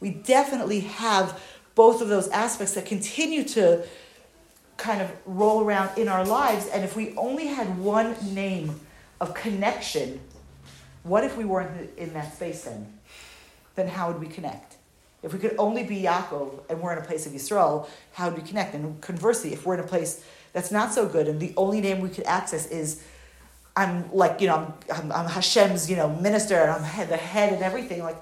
We 0.00 0.10
definitely 0.10 0.80
have 0.80 1.40
both 1.74 2.02
of 2.02 2.08
those 2.08 2.28
aspects 2.28 2.74
that 2.74 2.84
continue 2.84 3.44
to 3.44 3.84
kind 4.76 5.00
of 5.00 5.10
roll 5.24 5.64
around 5.64 5.96
in 5.96 6.08
our 6.08 6.24
lives. 6.24 6.66
And 6.66 6.84
if 6.84 6.96
we 6.96 7.14
only 7.16 7.46
had 7.46 7.78
one 7.78 8.14
name 8.34 8.80
of 9.20 9.32
connection, 9.34 10.20
what 11.06 11.24
if 11.24 11.36
we 11.36 11.44
weren't 11.44 11.96
in 11.96 12.12
that 12.14 12.34
space 12.34 12.64
then? 12.64 12.92
Then 13.74 13.88
how 13.88 14.10
would 14.10 14.20
we 14.20 14.26
connect? 14.26 14.76
If 15.22 15.32
we 15.32 15.38
could 15.38 15.54
only 15.58 15.82
be 15.82 16.02
Yaakov 16.02 16.60
and 16.68 16.80
we're 16.80 16.92
in 16.92 16.98
a 16.98 17.06
place 17.06 17.26
of 17.26 17.32
Yisrael, 17.32 17.88
how 18.12 18.28
would 18.28 18.40
we 18.40 18.46
connect? 18.46 18.74
And 18.74 19.00
conversely, 19.00 19.52
if 19.52 19.66
we're 19.66 19.74
in 19.74 19.80
a 19.80 19.86
place 19.86 20.24
that's 20.52 20.70
not 20.70 20.92
so 20.92 21.06
good 21.06 21.28
and 21.28 21.40
the 21.40 21.52
only 21.56 21.80
name 21.80 22.00
we 22.00 22.08
could 22.08 22.24
access 22.24 22.66
is 22.66 23.02
I'm 23.76 24.10
like, 24.12 24.40
you 24.40 24.46
know, 24.46 24.74
I'm, 24.90 24.94
I'm, 24.94 25.12
I'm 25.12 25.26
Hashem's, 25.26 25.90
you 25.90 25.96
know, 25.96 26.08
minister 26.08 26.56
and 26.56 26.70
I'm 26.70 27.08
the 27.08 27.16
head 27.16 27.52
and 27.52 27.62
everything, 27.62 28.02
like, 28.02 28.16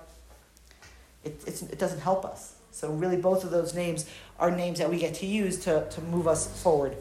it, 1.22 1.47
it 1.47 1.78
doesn't 1.78 2.01
help 2.01 2.24
us. 2.24 2.55
So 2.70 2.91
really 2.91 3.16
both 3.16 3.45
of 3.45 3.51
those 3.51 3.72
names 3.72 4.05
are 4.39 4.51
names 4.51 4.78
that 4.78 4.91
we 4.91 4.99
get 4.99 5.14
to 5.14 5.26
use 5.26 5.59
to, 5.61 5.89
to 5.89 6.01
move 6.03 6.26
us 6.26 6.61
forward. 6.61 6.97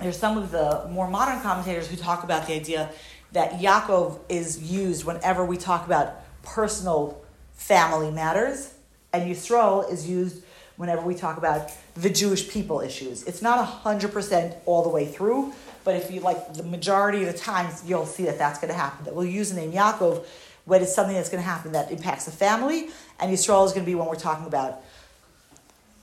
There's 0.00 0.18
some 0.18 0.38
of 0.38 0.50
the 0.50 0.86
more 0.90 1.08
modern 1.08 1.40
commentators 1.40 1.88
who 1.88 1.96
talk 1.96 2.24
about 2.24 2.46
the 2.46 2.54
idea 2.54 2.90
that 3.34 3.58
Yaakov 3.58 4.18
is 4.28 4.62
used 4.62 5.04
whenever 5.04 5.44
we 5.44 5.56
talk 5.56 5.84
about 5.86 6.22
personal 6.42 7.20
family 7.54 8.10
matters, 8.10 8.72
and 9.12 9.30
Yisrael 9.30 9.90
is 9.90 10.08
used 10.08 10.42
whenever 10.76 11.02
we 11.02 11.14
talk 11.14 11.36
about 11.36 11.70
the 11.94 12.10
Jewish 12.10 12.48
people 12.48 12.80
issues. 12.80 13.24
It's 13.24 13.42
not 13.42 13.84
100% 13.84 14.56
all 14.66 14.82
the 14.82 14.88
way 14.88 15.06
through, 15.06 15.52
but 15.82 15.96
if 15.96 16.10
you 16.10 16.20
like 16.20 16.54
the 16.54 16.62
majority 16.62 17.24
of 17.24 17.32
the 17.32 17.38
times, 17.38 17.82
you'll 17.86 18.06
see 18.06 18.24
that 18.24 18.38
that's 18.38 18.58
going 18.58 18.72
to 18.72 18.78
happen. 18.78 19.04
That 19.04 19.14
we'll 19.14 19.26
use 19.26 19.50
the 19.50 19.60
name 19.60 19.72
Yaakov 19.72 20.24
when 20.64 20.82
it's 20.82 20.94
something 20.94 21.14
that's 21.14 21.28
going 21.28 21.42
to 21.42 21.48
happen 21.48 21.72
that 21.72 21.90
impacts 21.90 22.24
the 22.24 22.30
family, 22.30 22.88
and 23.18 23.32
Yisrael 23.32 23.66
is 23.66 23.72
going 23.72 23.84
to 23.84 23.90
be 23.90 23.96
when 23.96 24.06
we're 24.06 24.14
talking 24.14 24.46
about 24.46 24.80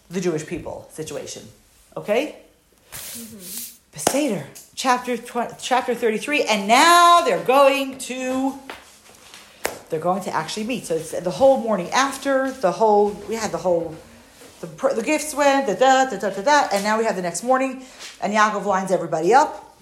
the 0.09 0.19
Jewish 0.19 0.45
people 0.45 0.89
situation. 0.91 1.43
Okay? 1.95 2.36
Mm-hmm. 2.91 3.70
Beseder, 3.91 4.45
chapter 4.73 5.17
20, 5.17 5.55
chapter 5.59 5.93
33, 5.93 6.43
and 6.43 6.65
now 6.65 7.23
they're 7.25 7.43
going 7.43 7.97
to 7.97 8.57
they're 9.89 9.99
going 9.99 10.23
to 10.23 10.33
actually 10.33 10.63
meet. 10.63 10.85
So 10.85 10.95
it's 10.95 11.11
the 11.11 11.29
whole 11.29 11.59
morning 11.59 11.89
after, 11.89 12.51
the 12.51 12.71
whole 12.71 13.09
we 13.27 13.35
had 13.35 13.51
the 13.51 13.57
whole 13.57 13.93
the, 14.61 14.67
the 14.95 15.03
gifts 15.03 15.35
went, 15.35 15.67
da 15.67 15.73
da 15.73 16.09
da 16.09 16.29
da 16.29 16.41
da 16.41 16.69
and 16.71 16.85
now 16.85 16.97
we 16.97 17.03
have 17.03 17.17
the 17.17 17.21
next 17.21 17.43
morning, 17.43 17.83
and 18.21 18.33
Yaakov 18.33 18.63
lines 18.63 18.91
everybody 18.91 19.33
up, 19.33 19.75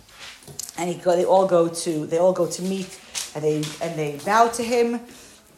and 0.79 0.89
he 0.89 0.95
go, 0.95 1.15
they 1.15 1.25
all 1.25 1.45
go 1.45 1.67
to 1.67 2.07
they 2.07 2.17
all 2.17 2.33
go 2.33 2.47
to 2.47 2.61
meet, 2.63 2.99
and 3.35 3.43
they 3.43 3.57
and 3.79 3.95
they 3.95 4.19
bow 4.25 4.47
to 4.47 4.63
him, 4.63 5.01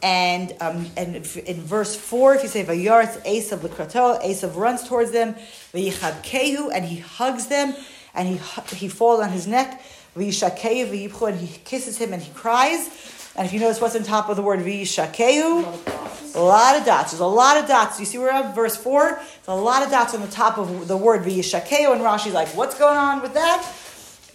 and 0.03 0.53
um 0.59 0.87
and 0.97 1.15
in 1.15 1.61
verse 1.61 1.95
four, 1.95 2.35
if 2.35 2.43
you 2.43 2.49
say 2.49 2.65
Vayaretz 2.65 3.23
Esav 3.25 3.59
Likrato, 3.59 4.21
Esav 4.21 4.57
runs 4.57 4.85
towards 4.85 5.11
them, 5.11 5.35
Vayichad 5.73 6.21
Kehu, 6.23 6.69
and 6.73 6.83
he 6.83 6.99
hugs 6.99 7.47
them, 7.47 7.75
and 8.13 8.27
he 8.27 8.37
he 8.75 8.87
falls 8.87 9.21
on 9.21 9.29
his 9.29 9.47
neck, 9.47 9.81
Vayipchu, 10.15 11.29
and 11.29 11.39
he 11.39 11.59
kisses 11.59 11.97
him 11.97 12.13
and 12.13 12.21
he 12.21 12.31
cries. 12.33 12.89
And 13.35 13.47
if 13.47 13.53
you 13.53 13.59
notice 13.59 13.79
what's 13.79 13.95
on 13.95 14.03
top 14.03 14.27
of 14.27 14.35
the 14.35 14.41
word 14.41 14.59
Vayishakehu, 14.59 16.35
a 16.35 16.39
lot 16.39 16.75
of 16.77 16.85
dots. 16.85 17.11
There's 17.11 17.21
a 17.21 17.25
lot 17.25 17.57
of 17.57 17.67
dots. 17.67 17.99
You 17.99 18.05
see 18.05 18.17
where 18.17 18.31
I'm 18.31 18.53
verse 18.53 18.75
4? 18.75 19.09
There's 19.09 19.47
a 19.47 19.53
lot 19.53 19.83
of 19.83 19.89
dots 19.89 20.13
on 20.13 20.21
the 20.21 20.27
top 20.27 20.57
of 20.57 20.87
the 20.87 20.97
word 20.97 21.23
Vayishakeo, 21.23 21.93
and 21.93 22.01
Rashi's 22.01 22.33
like, 22.33 22.49
what's 22.49 22.77
going 22.77 22.97
on 22.97 23.21
with 23.21 23.33
that? 23.33 23.73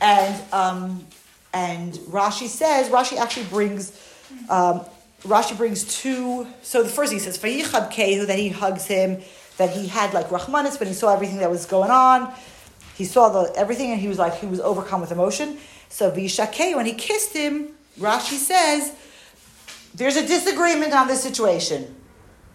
And 0.00 0.52
um, 0.52 1.06
and 1.52 1.94
Rashi 1.94 2.48
says, 2.48 2.88
Rashi 2.88 3.16
actually 3.16 3.46
brings 3.46 3.92
um, 4.48 4.82
Rashi 5.22 5.56
brings 5.56 5.84
two 6.00 6.46
so 6.62 6.82
the 6.82 6.88
first 6.88 7.12
he 7.12 7.18
says 7.18 7.38
Vayichad 7.38 7.92
Kehu, 7.92 8.26
that 8.26 8.38
he 8.38 8.48
hugs 8.48 8.86
him, 8.86 9.20
that 9.56 9.70
he 9.70 9.86
had 9.88 10.12
like 10.12 10.28
Rahmanis 10.28 10.78
when 10.78 10.88
he 10.88 10.94
saw 10.94 11.12
everything 11.12 11.38
that 11.38 11.50
was 11.50 11.66
going 11.66 11.90
on. 11.90 12.32
He 12.96 13.04
saw 13.04 13.28
the 13.28 13.52
everything 13.56 13.90
and 13.92 14.00
he 14.00 14.08
was 14.08 14.18
like 14.18 14.34
he 14.36 14.46
was 14.46 14.60
overcome 14.60 15.00
with 15.00 15.12
emotion. 15.12 15.58
So 15.88 16.10
Vayishakeo, 16.10 16.76
when 16.76 16.86
he 16.86 16.94
kissed 16.94 17.32
him, 17.32 17.68
Rashi 17.98 18.36
says, 18.36 18.92
there's 19.94 20.16
a 20.16 20.26
disagreement 20.26 20.92
on 20.92 21.06
this 21.06 21.22
situation. 21.22 21.94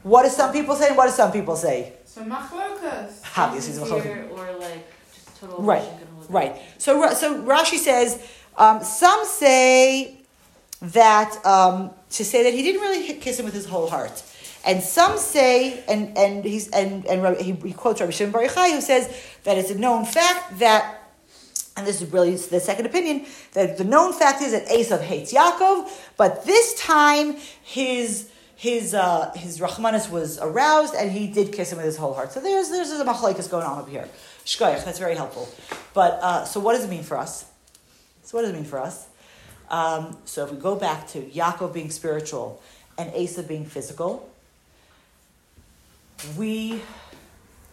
What 0.03 0.23
do 0.23 0.29
some 0.29 0.51
people 0.51 0.75
say 0.75 0.89
and 0.89 0.97
what 0.97 1.07
do 1.07 1.11
some 1.11 1.31
people 1.31 1.55
say? 1.55 1.93
So 2.05 2.23
machlokas. 2.23 3.21
Obviously, 3.37 3.73
it's 3.73 3.81
a 3.81 3.93
machlokas. 3.93 4.31
Or 4.31 4.59
like 4.59 4.87
just 5.13 5.39
total 5.39 5.61
Right, 5.61 5.83
emotion 5.83 5.97
can 5.99 6.07
hold 6.07 6.25
it. 6.25 6.31
Right. 6.31 6.61
So, 6.77 7.13
so 7.13 7.41
Rashi 7.43 7.77
says 7.77 8.21
um, 8.57 8.83
some 8.83 9.25
say 9.25 10.17
that 10.81 11.43
um, 11.45 11.91
to 12.11 12.25
say 12.25 12.43
that 12.43 12.53
he 12.53 12.63
didn't 12.63 12.81
really 12.81 13.13
kiss 13.19 13.39
him 13.39 13.45
with 13.45 13.53
his 13.53 13.65
whole 13.65 13.87
heart, 13.89 14.23
and 14.65 14.81
some 14.81 15.17
say, 15.17 15.83
and 15.87 16.17
and 16.17 16.43
he's 16.43 16.69
and 16.69 17.05
and 17.05 17.37
he, 17.37 17.53
he 17.53 17.73
quotes 17.73 17.99
Rabbi 17.99 18.11
Shimon 18.11 18.31
Bar 18.31 18.43
Yochai 18.43 18.71
who 18.71 18.81
says 18.81 19.07
that 19.43 19.57
it's 19.57 19.71
a 19.71 19.77
known 19.77 20.05
fact 20.05 20.59
that. 20.59 20.97
And 21.77 21.87
this 21.87 22.01
is 22.01 22.11
really 22.11 22.35
the 22.35 22.59
second 22.59 22.85
opinion 22.85 23.25
that 23.53 23.77
the 23.77 23.85
known 23.85 24.11
fact 24.11 24.41
is 24.41 24.51
that 24.51 24.67
Esav 24.67 25.01
hates 25.01 25.33
Yaakov, 25.33 25.89
but 26.17 26.45
this 26.45 26.73
time 26.73 27.37
his 27.63 28.29
his 28.57 28.93
uh, 28.93 29.31
his 29.35 29.59
Rahmanis 29.59 30.11
was 30.11 30.37
aroused 30.37 30.93
and 30.93 31.11
he 31.11 31.27
did 31.27 31.53
kiss 31.53 31.71
him 31.71 31.77
with 31.77 31.85
his 31.85 31.97
whole 31.97 32.13
heart. 32.13 32.33
So 32.33 32.41
there's 32.41 32.69
there's 32.69 32.91
a 32.91 33.05
machlekes 33.05 33.49
going 33.49 33.65
on 33.65 33.79
up 33.79 33.89
here. 33.89 34.07
Shkoyach, 34.45 34.83
that's 34.83 34.99
very 34.99 35.15
helpful. 35.15 35.49
But 35.93 36.19
uh, 36.21 36.45
so 36.45 36.59
what 36.59 36.73
does 36.73 36.83
it 36.83 36.89
mean 36.89 37.03
for 37.03 37.17
us? 37.17 37.45
So 38.23 38.37
what 38.37 38.41
does 38.41 38.51
it 38.51 38.55
mean 38.55 38.65
for 38.65 38.79
us? 38.79 39.07
Um, 39.69 40.17
so 40.25 40.43
if 40.45 40.51
we 40.51 40.57
go 40.57 40.75
back 40.75 41.07
to 41.09 41.21
Yaakov 41.21 41.73
being 41.73 41.89
spiritual 41.89 42.61
and 42.97 43.11
Esav 43.13 43.47
being 43.47 43.65
physical, 43.65 44.30
we 46.37 46.81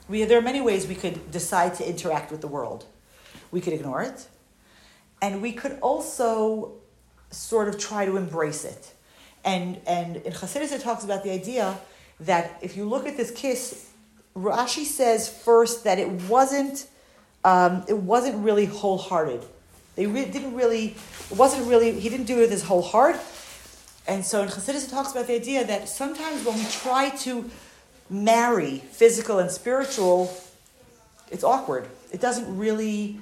we 0.08 0.24
there 0.24 0.38
are 0.38 0.42
many 0.42 0.60
ways 0.60 0.86
we 0.86 0.94
could 0.94 1.30
decide 1.30 1.74
to 1.76 1.88
interact 1.88 2.30
with 2.30 2.40
the 2.40 2.48
world. 2.48 2.86
We 3.50 3.60
could 3.60 3.72
ignore 3.72 4.02
it, 4.02 4.26
and 5.20 5.42
we 5.42 5.52
could 5.52 5.78
also 5.80 6.72
sort 7.30 7.68
of 7.68 7.78
try 7.78 8.04
to 8.04 8.16
embrace 8.16 8.64
it. 8.64 8.94
And 9.44 9.80
and 9.86 10.16
in 10.16 10.32
Chassidus 10.32 10.72
it 10.72 10.80
talks 10.80 11.04
about 11.04 11.24
the 11.24 11.30
idea 11.30 11.78
that 12.20 12.58
if 12.62 12.76
you 12.76 12.84
look 12.84 13.06
at 13.06 13.16
this 13.16 13.30
kiss, 13.30 13.90
Rashi 14.34 14.84
says 14.84 15.28
first 15.28 15.84
that 15.84 15.98
it 15.98 16.10
wasn't 16.28 16.86
um, 17.44 17.84
it 17.88 17.96
wasn't 17.96 18.44
really 18.44 18.66
wholehearted. 18.66 19.44
They 19.94 20.06
re- 20.06 20.26
didn't 20.26 20.54
really 20.54 20.96
it 21.30 21.36
wasn't 21.36 21.68
really 21.68 21.98
he 21.98 22.08
didn't 22.08 22.26
do 22.26 22.38
it 22.38 22.40
with 22.42 22.50
his 22.50 22.64
whole 22.64 22.82
heart. 22.82 23.16
And 24.06 24.24
so 24.24 24.42
in 24.42 24.48
Chassidus 24.48 24.86
it 24.86 24.90
talks 24.90 25.12
about 25.12 25.26
the 25.26 25.34
idea 25.34 25.66
that 25.66 25.88
sometimes 25.88 26.44
when 26.44 26.56
we 26.56 26.64
try 26.64 27.10
to 27.10 27.50
marry 28.10 28.78
physical 28.78 29.38
and 29.38 29.50
spiritual, 29.50 30.34
it's 31.30 31.44
awkward. 31.44 31.88
It 32.12 32.20
doesn't 32.20 32.56
really 32.56 33.20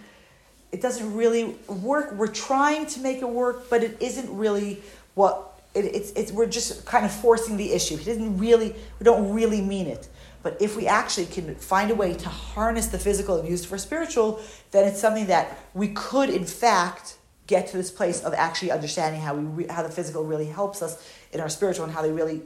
it 0.72 0.80
doesn't 0.82 1.14
really 1.14 1.56
work. 1.68 2.12
We're 2.12 2.26
trying 2.26 2.86
to 2.86 3.00
make 3.00 3.18
it 3.18 3.28
work, 3.28 3.70
but 3.70 3.82
it 3.82 3.96
isn't 4.00 4.36
really 4.36 4.82
what 5.14 5.58
it, 5.74 5.84
it's, 5.84 6.12
it's. 6.12 6.32
We're 6.32 6.46
just 6.46 6.84
kind 6.84 7.04
of 7.04 7.12
forcing 7.12 7.56
the 7.56 7.72
issue. 7.72 7.94
It 7.94 8.04
doesn't 8.04 8.38
really. 8.38 8.74
We 8.98 9.04
don't 9.04 9.32
really 9.32 9.60
mean 9.60 9.86
it. 9.86 10.08
But 10.42 10.60
if 10.60 10.76
we 10.76 10.86
actually 10.86 11.26
can 11.26 11.54
find 11.56 11.90
a 11.90 11.94
way 11.94 12.14
to 12.14 12.28
harness 12.28 12.86
the 12.86 12.98
physical 12.98 13.38
and 13.38 13.48
use 13.48 13.64
it 13.64 13.68
for 13.68 13.78
spiritual, 13.78 14.40
then 14.70 14.86
it's 14.86 15.00
something 15.00 15.26
that 15.26 15.58
we 15.74 15.88
could, 15.88 16.30
in 16.30 16.44
fact, 16.44 17.16
get 17.46 17.66
to 17.68 17.76
this 17.76 17.90
place 17.90 18.22
of 18.22 18.32
actually 18.32 18.70
understanding 18.70 19.20
how 19.20 19.34
we 19.34 19.64
re- 19.64 19.68
how 19.68 19.82
the 19.82 19.88
physical 19.88 20.24
really 20.24 20.46
helps 20.46 20.82
us 20.82 21.02
in 21.32 21.40
our 21.40 21.48
spiritual 21.48 21.84
and 21.84 21.92
how 21.92 22.02
they 22.02 22.12
really 22.12 22.42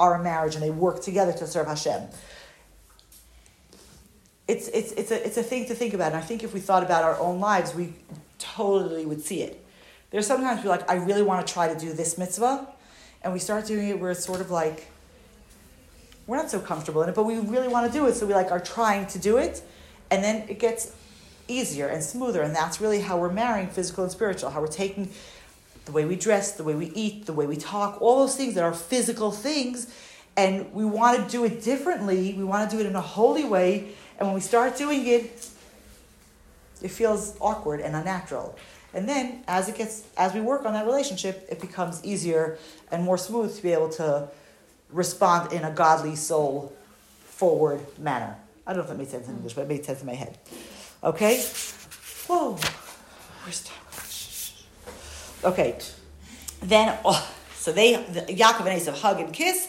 are 0.00 0.14
a 0.14 0.22
marriage 0.22 0.54
and 0.54 0.64
they 0.64 0.70
work 0.70 1.00
together 1.00 1.32
to 1.34 1.46
serve 1.46 1.68
Hashem 1.68 2.08
it's 4.50 4.68
it's 4.68 4.92
it's 4.92 5.10
a 5.12 5.26
it's 5.26 5.36
a 5.36 5.42
thing 5.42 5.66
to 5.66 5.74
think 5.74 5.94
about. 5.94 6.08
And 6.08 6.16
I 6.16 6.20
think 6.20 6.42
if 6.42 6.52
we 6.52 6.60
thought 6.60 6.82
about 6.82 7.04
our 7.04 7.18
own 7.20 7.40
lives, 7.40 7.74
we 7.74 7.94
totally 8.38 9.06
would 9.06 9.22
see 9.22 9.42
it. 9.42 9.64
There's 10.10 10.26
sometimes 10.26 10.64
we're 10.64 10.70
like, 10.70 10.90
I 10.90 10.94
really 10.94 11.22
want 11.22 11.46
to 11.46 11.52
try 11.52 11.72
to 11.72 11.78
do 11.78 11.92
this 11.92 12.18
mitzvah, 12.18 12.66
and 13.22 13.32
we 13.32 13.38
start 13.38 13.66
doing 13.66 13.88
it 13.88 14.00
where 14.00 14.10
it's 14.10 14.24
sort 14.24 14.40
of 14.40 14.50
like 14.50 14.88
we're 16.26 16.36
not 16.36 16.50
so 16.50 16.60
comfortable 16.60 17.02
in 17.02 17.08
it, 17.08 17.14
but 17.14 17.24
we 17.24 17.38
really 17.38 17.68
want 17.68 17.86
to 17.86 17.92
do 17.92 18.06
it, 18.06 18.14
so 18.14 18.26
we 18.26 18.34
like 18.34 18.50
are 18.50 18.60
trying 18.60 19.06
to 19.08 19.18
do 19.18 19.36
it, 19.36 19.62
and 20.10 20.22
then 20.22 20.48
it 20.48 20.58
gets 20.58 20.94
easier 21.46 21.86
and 21.86 22.02
smoother, 22.02 22.42
and 22.42 22.54
that's 22.54 22.80
really 22.80 23.00
how 23.00 23.18
we're 23.18 23.32
marrying 23.32 23.68
physical 23.68 24.02
and 24.04 24.12
spiritual. 24.12 24.50
How 24.50 24.60
we're 24.60 24.66
taking 24.66 25.10
the 25.84 25.92
way 25.92 26.04
we 26.04 26.16
dress, 26.16 26.52
the 26.52 26.64
way 26.64 26.74
we 26.74 26.86
eat, 26.94 27.26
the 27.26 27.32
way 27.32 27.46
we 27.46 27.56
talk, 27.56 28.00
all 28.00 28.20
those 28.20 28.36
things 28.36 28.54
that 28.54 28.64
are 28.64 28.74
physical 28.74 29.30
things, 29.30 29.92
and 30.36 30.72
we 30.72 30.84
want 30.84 31.24
to 31.24 31.30
do 31.30 31.44
it 31.44 31.62
differently. 31.62 32.34
We 32.34 32.44
want 32.44 32.70
to 32.70 32.76
do 32.76 32.80
it 32.80 32.86
in 32.86 32.94
a 32.94 33.00
holy 33.00 33.44
way 33.44 33.94
and 34.20 34.28
when 34.28 34.34
we 34.34 34.42
start 34.42 34.76
doing 34.76 35.06
it, 35.06 35.48
it 36.82 36.90
feels 36.90 37.36
awkward 37.40 37.80
and 37.80 37.96
unnatural. 37.96 38.56
And 38.92 39.08
then 39.08 39.42
as 39.48 39.68
it 39.68 39.76
gets 39.76 40.04
as 40.16 40.34
we 40.34 40.42
work 40.42 40.66
on 40.66 40.74
that 40.74 40.84
relationship, 40.84 41.46
it 41.50 41.60
becomes 41.60 42.04
easier 42.04 42.58
and 42.90 43.02
more 43.02 43.16
smooth 43.16 43.56
to 43.56 43.62
be 43.62 43.72
able 43.72 43.88
to 43.90 44.28
respond 44.90 45.52
in 45.52 45.64
a 45.64 45.70
godly 45.70 46.16
soul 46.16 46.72
forward 47.24 47.80
manner. 47.98 48.36
I 48.66 48.72
don't 48.72 48.78
know 48.78 48.82
if 48.82 48.88
that 48.90 48.98
made 48.98 49.08
sense 49.08 49.26
in 49.26 49.36
English, 49.36 49.54
but 49.54 49.62
it 49.62 49.68
made 49.68 49.84
sense 49.86 50.00
in 50.00 50.06
my 50.06 50.14
head. 50.14 50.36
Okay? 51.02 51.42
Whoa. 52.26 52.58
Where's 53.42 53.64
time? 53.64 53.89
Okay. 55.44 55.78
Then 56.62 56.98
oh, 57.04 57.32
so 57.54 57.72
they 57.72 57.94
the, 57.94 58.20
Yaakov 58.22 58.66
and 58.66 58.80
Esav 58.80 59.00
hug 59.00 59.20
and 59.20 59.32
kiss, 59.32 59.68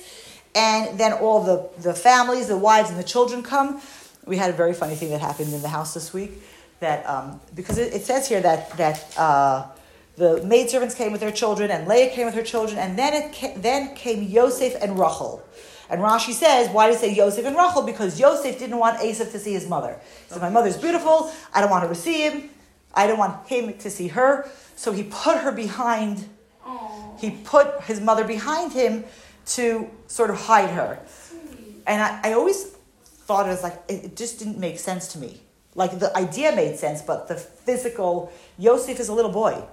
and 0.54 1.00
then 1.00 1.14
all 1.14 1.44
the, 1.44 1.70
the 1.82 1.94
families, 1.94 2.48
the 2.48 2.58
wives 2.58 2.90
and 2.90 3.00
the 3.00 3.04
children 3.04 3.44
come 3.44 3.82
we 4.26 4.38
had 4.38 4.50
a 4.50 4.54
very 4.54 4.74
funny 4.74 4.96
thing 4.96 5.10
that 5.10 5.22
happened 5.22 5.54
in 5.54 5.62
the 5.62 5.70
house 5.70 5.94
this 5.94 6.14
week. 6.14 6.32
That 6.80 7.08
um, 7.08 7.40
because 7.56 7.78
it, 7.78 7.94
it, 7.94 8.04
says 8.04 8.28
here 8.28 8.42
that 8.42 8.72
that 8.78 9.18
uh, 9.18 9.68
the 10.16 10.44
maidservants 10.44 10.96
came 10.96 11.12
with 11.12 11.22
their 11.22 11.32
children 11.32 11.70
and 11.70 11.88
Leah 11.88 12.10
came 12.10 12.26
with 12.26 12.36
her 12.36 12.44
children, 12.44 12.80
and 12.80 12.98
then 12.98 13.14
it 13.14 13.36
ca- 13.36 13.54
then 13.58 13.96
came 13.96 14.24
Yosef 14.24 14.76
and 14.82 14.98
Rachel. 15.00 15.44
And 15.90 16.00
Rashi 16.02 16.32
says, 16.32 16.70
why 16.70 16.88
did 16.88 16.96
it 16.96 17.00
say 17.00 17.14
Yosef 17.14 17.46
and 17.46 17.56
Rachel? 17.56 17.82
Because 17.82 18.18
Yosef 18.18 18.58
didn't 18.58 18.78
want 18.78 19.00
Esav 19.00 19.30
to 19.34 19.40
see 19.40 19.52
his 19.52 19.68
mother. 19.68 20.00
He 20.28 20.34
said, 20.34 20.42
my 20.42 20.50
mother's 20.50 20.78
beautiful. 20.78 21.30
I 21.54 21.60
don't 21.60 21.70
want 21.70 21.84
her 21.84 21.90
to 21.90 21.96
see 21.96 22.30
him. 22.30 22.50
I 22.94 23.08
don't 23.08 23.18
want 23.18 23.48
him 23.48 23.78
to 23.78 23.90
see 23.90 24.10
her. 24.10 24.50
So 24.76 24.92
he 24.92 25.04
put 25.04 25.38
her 25.38 25.52
behind. 25.52 26.28
Aww. 26.66 27.20
He 27.20 27.32
put 27.32 27.82
his 27.84 28.02
mother 28.02 28.24
behind 28.24 28.74
him 28.74 29.04
to 29.48 29.90
sort 30.08 30.30
of 30.30 30.38
hide 30.38 30.70
her. 30.72 31.00
And 31.88 32.02
I, 32.02 32.20
I 32.24 32.34
always 32.34 32.64
thought 33.04 33.48
it 33.48 33.50
was 33.50 33.64
like 33.64 33.82
it, 33.88 34.06
it 34.06 34.16
just 34.18 34.40
didn't 34.40 34.58
make 34.58 34.80
sense 34.80 35.08
to 35.14 35.20
me. 35.20 35.42
Like 35.74 36.00
the 36.00 36.16
idea 36.18 36.54
made 36.56 36.78
sense, 36.78 37.02
but 37.02 37.28
the 37.28 37.36
physical 37.36 38.32
Yosef 38.58 39.00
is 39.00 39.08
a 39.10 39.14
little 39.14 39.32
boy. 39.32 39.64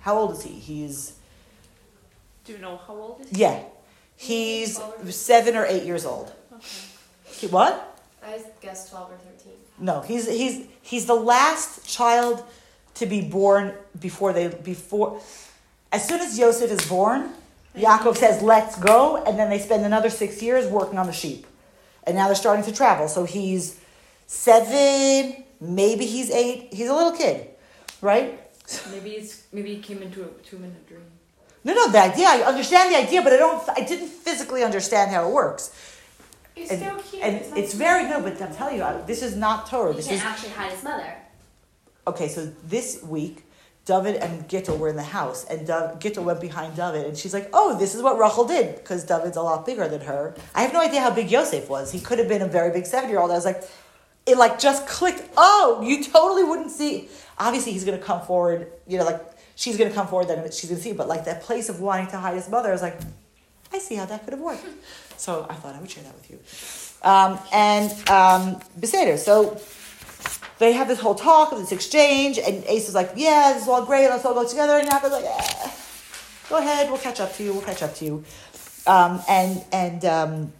How 0.00 0.18
old 0.18 0.32
is 0.32 0.42
he? 0.42 0.52
He's. 0.52 1.12
Do 2.44 2.52
you 2.52 2.58
know 2.58 2.80
how 2.86 2.94
old 2.94 3.20
is 3.20 3.30
he? 3.30 3.42
Yeah, 3.42 3.62
he's 4.16 4.80
seven 5.10 5.56
or 5.56 5.64
eight 5.66 5.84
years 5.84 6.04
old. 6.04 6.32
Okay. 6.52 6.66
He, 7.24 7.46
what? 7.46 7.98
I 8.24 8.42
guess 8.60 8.90
twelve 8.90 9.10
or 9.10 9.16
thirteen. 9.18 9.58
No, 9.78 10.00
he's 10.00 10.26
he's 10.28 10.66
he's 10.82 11.06
the 11.06 11.14
last 11.14 11.86
child 11.88 12.44
to 12.94 13.06
be 13.06 13.20
born 13.20 13.74
before 14.00 14.32
they 14.32 14.48
before. 14.48 15.20
As 15.92 16.06
soon 16.06 16.20
as 16.20 16.38
Yosef 16.38 16.70
is 16.70 16.88
born, 16.88 17.30
Yaakov 17.76 18.16
says, 18.16 18.42
"Let's 18.42 18.78
go," 18.78 19.22
and 19.24 19.38
then 19.38 19.50
they 19.50 19.58
spend 19.58 19.84
another 19.84 20.10
six 20.10 20.42
years 20.42 20.66
working 20.66 20.98
on 20.98 21.06
the 21.06 21.12
sheep 21.12 21.46
and 22.06 22.16
now 22.16 22.26
they're 22.26 22.36
starting 22.36 22.64
to 22.64 22.72
travel. 22.72 23.08
So 23.08 23.24
he's 23.24 23.78
seven, 24.26 25.44
maybe 25.60 26.06
he's 26.06 26.30
eight. 26.30 26.72
He's 26.72 26.88
a 26.88 26.94
little 26.94 27.12
kid, 27.12 27.48
right? 28.00 28.40
Maybe 28.90 29.10
it's 29.10 29.44
maybe 29.52 29.74
he 29.74 29.80
came 29.80 30.02
into 30.02 30.24
a 30.24 30.28
two 30.42 30.58
minute 30.58 30.86
dream. 30.86 31.02
No, 31.64 31.74
no, 31.74 31.90
the 31.90 32.00
idea. 32.00 32.26
I 32.28 32.42
understand 32.42 32.92
the 32.92 32.98
idea, 32.98 33.22
but 33.22 33.32
I 33.32 33.36
don't. 33.36 33.68
I 33.68 33.84
didn't 33.84 34.08
physically 34.08 34.62
understand 34.62 35.10
how 35.10 35.28
it 35.28 35.32
works. 35.32 35.74
It's 36.56 36.70
and, 36.70 36.80
still 36.80 36.96
cute. 36.96 37.22
And 37.22 37.36
it's, 37.36 37.52
it's 37.52 37.74
very 37.74 38.08
no, 38.08 38.20
but 38.22 38.40
I'm 38.40 38.54
telling 38.54 38.78
you, 38.78 38.86
this 39.06 39.22
is 39.22 39.36
not 39.36 39.66
Torah. 39.68 39.92
He 39.92 39.98
this 39.98 40.08
can't 40.08 40.18
is 40.18 40.24
actually 40.24 40.50
hide 40.50 40.72
his 40.72 40.82
mother. 40.82 41.14
Okay, 42.06 42.28
so 42.28 42.46
this 42.64 43.02
week 43.02 43.44
David 43.84 44.16
and 44.16 44.48
Gittel 44.48 44.78
were 44.78 44.88
in 44.88 44.96
the 44.96 45.02
house, 45.02 45.44
and 45.44 45.66
Dav- 45.66 46.00
Gittel 46.00 46.24
went 46.24 46.40
behind 46.40 46.74
David, 46.74 47.06
and 47.06 47.16
she's 47.16 47.32
like, 47.32 47.48
"Oh, 47.52 47.78
this 47.78 47.94
is 47.94 48.02
what 48.02 48.18
Rachel 48.18 48.44
did," 48.44 48.76
because 48.76 49.04
David's 49.04 49.36
a 49.36 49.42
lot 49.42 49.64
bigger 49.64 49.86
than 49.86 50.00
her. 50.00 50.34
I 50.54 50.62
have 50.62 50.72
no 50.72 50.80
idea 50.80 51.00
how 51.00 51.10
big 51.10 51.30
Yosef 51.30 51.68
was. 51.68 51.92
He 51.92 52.00
could 52.00 52.18
have 52.18 52.28
been 52.28 52.42
a 52.42 52.48
very 52.48 52.72
big 52.72 52.86
seven-year-old. 52.86 53.30
I 53.30 53.34
was 53.34 53.44
like, 53.44 53.62
it 54.26 54.36
like 54.38 54.58
just 54.58 54.88
clicked. 54.88 55.22
Oh, 55.36 55.82
you 55.84 56.02
totally 56.02 56.42
wouldn't 56.42 56.72
see. 56.72 57.08
Obviously, 57.38 57.72
he's 57.72 57.84
going 57.84 57.98
to 57.98 58.04
come 58.04 58.22
forward. 58.22 58.72
You 58.88 58.98
know, 58.98 59.04
like 59.04 59.20
she's 59.54 59.76
going 59.76 59.90
to 59.90 59.94
come 59.94 60.08
forward, 60.08 60.28
then 60.28 60.44
she's 60.50 60.70
going 60.70 60.78
to 60.78 60.82
see. 60.82 60.92
But 60.92 61.06
like 61.06 61.26
that 61.26 61.42
place 61.42 61.68
of 61.68 61.80
wanting 61.80 62.08
to 62.08 62.18
hide 62.18 62.34
his 62.34 62.48
mother, 62.48 62.70
I 62.70 62.72
was 62.72 62.82
like, 62.82 62.98
I 63.72 63.78
see 63.78 63.94
how 63.94 64.06
that 64.06 64.24
could 64.24 64.32
have 64.32 64.40
worked. 64.40 64.64
So 65.16 65.46
I 65.48 65.54
thought 65.54 65.74
I 65.74 65.80
would 65.80 65.90
share 65.90 66.04
that 66.04 66.14
with 66.14 66.30
you. 66.30 66.38
Um, 67.02 67.38
and 67.52 67.90
um, 68.08 68.60
Beseder. 68.80 69.18
So 69.18 69.60
they 70.58 70.72
have 70.72 70.88
this 70.88 71.00
whole 71.00 71.14
talk 71.14 71.52
of 71.52 71.58
this 71.58 71.72
exchange, 71.72 72.38
and 72.38 72.64
Ace 72.64 72.88
is 72.88 72.94
like, 72.94 73.12
"Yeah, 73.16 73.52
this 73.52 73.62
is 73.62 73.68
all 73.68 73.84
great. 73.84 74.08
Let's 74.08 74.24
all 74.24 74.34
go 74.34 74.46
together." 74.46 74.78
And 74.78 74.88
Yaakov's 74.88 75.12
like, 75.12 75.24
eh, 75.24 75.70
"Go 76.48 76.56
ahead. 76.58 76.88
We'll 76.90 76.98
catch 76.98 77.20
up 77.20 77.34
to 77.34 77.44
you. 77.44 77.52
We'll 77.52 77.62
catch 77.62 77.82
up 77.82 77.94
to 77.96 78.04
you." 78.04 78.24
Um, 78.86 79.20
and 79.28 79.64
and 79.72 80.04
um, 80.04 80.52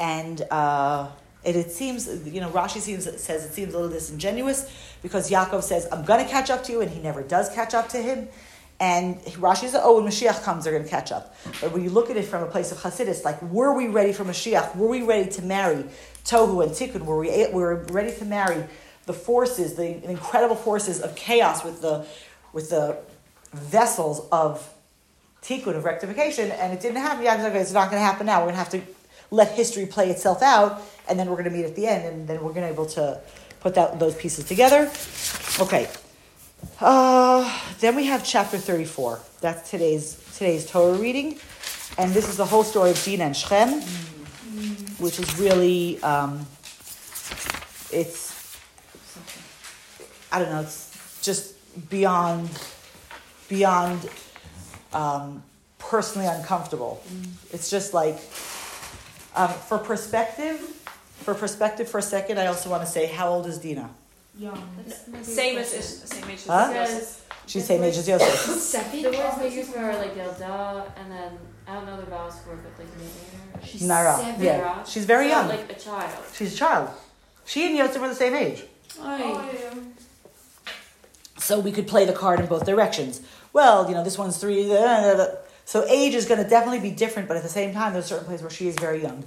and 0.00 0.42
uh, 0.50 1.08
it, 1.44 1.56
it 1.56 1.70
seems 1.70 2.08
you 2.26 2.40
know 2.40 2.50
Rashi 2.50 2.80
seems 2.80 3.04
says 3.20 3.44
it 3.44 3.52
seems 3.52 3.74
a 3.74 3.78
little 3.78 3.92
disingenuous 3.92 4.70
because 5.02 5.30
Yaakov 5.30 5.62
says, 5.62 5.86
"I'm 5.92 6.04
going 6.04 6.24
to 6.24 6.30
catch 6.30 6.50
up 6.50 6.64
to 6.64 6.72
you," 6.72 6.80
and 6.80 6.90
he 6.90 7.00
never 7.00 7.22
does 7.22 7.50
catch 7.50 7.74
up 7.74 7.88
to 7.90 7.98
him. 7.98 8.28
And 8.78 9.18
Rashi 9.22 9.68
says, 9.68 9.80
"Oh, 9.82 10.00
when 10.00 10.10
Mashiach 10.10 10.42
comes, 10.42 10.64
they're 10.64 10.72
going 10.72 10.84
to 10.84 10.90
catch 10.90 11.10
up." 11.10 11.34
But 11.60 11.72
when 11.72 11.82
you 11.82 11.90
look 11.90 12.10
at 12.10 12.16
it 12.16 12.26
from 12.26 12.42
a 12.42 12.46
place 12.46 12.72
of 12.72 12.78
Hasidus, 12.78 13.24
like, 13.24 13.40
were 13.42 13.72
we 13.74 13.88
ready 13.88 14.12
for 14.12 14.24
Mashiach? 14.24 14.76
Were 14.76 14.88
we 14.88 15.02
ready 15.02 15.30
to 15.30 15.42
marry 15.42 15.84
Tohu 16.24 16.62
and 16.62 16.72
Tikkun? 16.72 17.06
Were 17.06 17.18
we 17.18 17.46
were 17.52 17.76
ready 17.90 18.14
to 18.18 18.24
marry 18.26 18.64
the 19.06 19.14
forces, 19.14 19.74
the 19.74 20.04
incredible 20.08 20.56
forces 20.56 21.00
of 21.00 21.14
chaos 21.16 21.64
with 21.64 21.80
the 21.80 22.06
with 22.52 22.70
the 22.70 22.98
vessels 23.52 24.26
of 24.30 24.68
tikkun 25.42 25.76
of 25.76 25.84
rectification, 25.84 26.50
and 26.50 26.72
it 26.72 26.80
didn't 26.80 26.98
happen. 26.98 27.24
Yeah, 27.24 27.46
it's 27.46 27.72
not 27.72 27.90
going 27.90 28.00
to 28.00 28.04
happen 28.04 28.26
now. 28.26 28.40
We're 28.40 28.52
going 28.52 28.54
to 28.54 28.58
have 28.58 28.70
to 28.70 28.82
let 29.30 29.52
history 29.52 29.86
play 29.86 30.10
itself 30.10 30.42
out, 30.42 30.82
and 31.08 31.18
then 31.18 31.28
we're 31.28 31.36
going 31.36 31.50
to 31.50 31.56
meet 31.56 31.64
at 31.64 31.76
the 31.76 31.86
end, 31.86 32.04
and 32.04 32.28
then 32.28 32.42
we're 32.42 32.52
going 32.52 32.66
to 32.66 32.68
be 32.68 32.72
able 32.72 32.86
to 32.86 33.20
put 33.60 33.74
that, 33.74 33.98
those 33.98 34.14
pieces 34.14 34.44
together. 34.44 34.90
Okay. 35.60 35.88
Uh, 36.80 37.60
then 37.80 37.96
we 37.96 38.06
have 38.06 38.24
chapter 38.24 38.58
thirty-four. 38.58 39.20
That's 39.40 39.70
today's 39.70 40.22
today's 40.36 40.68
Torah 40.68 40.96
reading, 40.96 41.38
and 41.98 42.12
this 42.12 42.28
is 42.28 42.36
the 42.36 42.44
whole 42.44 42.64
story 42.64 42.90
of 42.90 43.02
Dinah 43.02 43.24
and 43.24 43.36
Shechem, 43.36 43.80
which 44.98 45.18
is 45.18 45.38
really 45.38 46.02
um, 46.02 46.46
it's 47.92 48.58
I 50.32 50.38
don't 50.38 50.50
know, 50.50 50.60
it's 50.60 51.20
just 51.22 51.54
beyond 51.88 52.50
beyond 53.48 54.08
um, 54.92 55.42
personally 55.78 56.26
uncomfortable. 56.26 57.02
Mm. 57.08 57.54
It's 57.54 57.70
just 57.70 57.94
like 57.94 58.18
um, 59.34 59.48
for 59.48 59.78
perspective, 59.78 60.58
for 61.20 61.34
perspective 61.34 61.88
for 61.88 61.98
a 61.98 62.02
second, 62.02 62.38
I 62.38 62.46
also 62.46 62.70
want 62.70 62.82
to 62.82 62.90
say, 62.90 63.06
how 63.06 63.28
old 63.30 63.46
is 63.46 63.58
Dina? 63.58 63.88
Young. 64.38 64.68
Same 65.22 65.58
as 65.58 65.68
same 65.70 66.24
age 66.24 66.30
as 66.34 66.46
Huh? 66.46 66.72
Joseph. 66.72 67.22
She's 67.46 67.64
same 67.64 67.82
age 67.84 67.96
as 67.96 68.08
Yosef. 68.08 68.92
The 69.02 69.10
words 69.10 69.38
they 69.38 69.54
use 69.54 69.68
for 69.70 69.78
are 69.78 69.96
like 69.96 70.14
Yelda, 70.14 70.90
and 70.98 71.10
then 71.10 71.38
I 71.66 71.74
don't 71.74 71.86
know 71.86 71.96
the 72.00 72.06
vowels 72.06 72.38
for 72.40 72.52
it, 72.54 72.58
but 72.62 72.84
like 72.84 72.92
Nara. 72.98 73.66
She's 73.66 73.82
Nara. 73.82 74.16
seven. 74.16 74.42
Yeah, 74.44 74.84
she's 74.84 75.04
very 75.04 75.24
So, 75.24 75.30
young. 75.30 75.48
Like 75.48 75.70
a 75.72 75.78
child. 75.78 76.24
She's 76.34 76.54
a 76.54 76.56
child. 76.56 76.90
She 77.46 77.66
and 77.66 77.76
Yosef 77.76 78.02
are 78.02 78.08
the 78.08 78.14
same 78.14 78.34
age. 78.34 78.64
Oh, 79.00 79.16
yeah. 79.16 79.74
So 81.38 81.60
we 81.60 81.70
could 81.72 81.86
play 81.86 82.04
the 82.04 82.12
card 82.12 82.40
in 82.40 82.46
both 82.46 82.66
directions. 82.66 83.20
Well, 83.52 83.88
you 83.88 83.94
know, 83.94 84.02
this 84.02 84.18
one's 84.18 84.38
three. 84.38 84.66
So 85.64 85.84
age 85.88 86.14
is 86.14 86.26
going 86.26 86.42
to 86.42 86.48
definitely 86.48 86.80
be 86.80 86.90
different, 86.94 87.28
but 87.28 87.36
at 87.36 87.42
the 87.42 87.48
same 87.48 87.72
time, 87.72 87.92
there's 87.92 88.06
certain 88.06 88.24
places 88.26 88.42
where 88.42 88.50
she 88.50 88.68
is 88.68 88.76
very 88.76 89.02
young. 89.02 89.24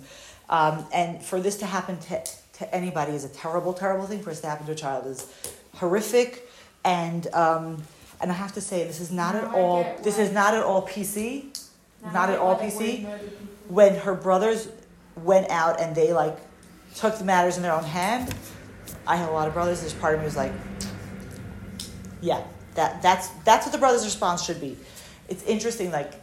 Um, 0.50 0.86
and 0.94 1.24
for 1.24 1.40
this 1.40 1.58
to 1.58 1.66
happen 1.66 1.98
to, 2.00 2.22
to 2.60 2.76
anybody 2.76 3.14
is 3.14 3.26
a 3.26 3.30
terrible, 3.30 3.74
terrible 3.74 4.06
thing. 4.06 4.22
For 4.22 4.30
us 4.30 4.42
to 4.42 4.48
happen 4.48 4.66
to 4.68 4.72
a 4.74 4.76
child 4.76 5.08
is 5.08 5.28
horrific. 5.76 6.50
And 6.86 7.28
um, 7.34 7.84
and 8.22 8.32
I 8.32 8.36
have 8.36 8.54
to 8.54 8.62
say, 8.62 8.84
this 8.86 9.00
is 9.00 9.12
not 9.12 9.36
at 9.36 9.46
all. 9.46 9.84
This 10.04 10.20
is 10.20 10.32
not 10.32 10.54
at 10.54 10.64
all 10.64 10.86
PC. 10.88 11.58
Now 12.04 12.12
Not 12.12 12.30
at 12.30 12.40
all 12.40 12.58
PC. 12.58 13.04
word 13.04 13.12
murder 13.12 13.24
people- 13.24 13.48
When 13.70 13.96
her 13.96 14.14
brothers 14.16 14.70
went 15.16 15.50
out 15.50 15.82
and 15.82 15.96
they 15.96 16.14
like 16.14 16.38
took 16.96 17.18
the 17.18 17.26
matters 17.26 17.58
in 17.58 17.64
their 17.64 17.74
own 17.74 17.84
hand. 17.84 18.34
I 19.06 19.16
have 19.18 19.30
a 19.30 19.32
lot 19.32 19.48
of 19.48 19.54
brothers. 19.54 19.82
There's 19.82 19.94
part 19.94 20.14
of 20.16 20.20
me 20.22 20.26
was 20.26 20.36
like, 20.38 20.52
yeah, 22.22 22.44
that 22.76 23.02
that's 23.02 23.30
that's 23.46 23.66
what 23.66 23.72
the 23.72 23.78
brothers' 23.78 24.06
response 24.06 24.44
should 24.44 24.60
be. 24.62 24.78
It's 25.28 25.44
interesting, 25.44 25.92
like 25.92 26.14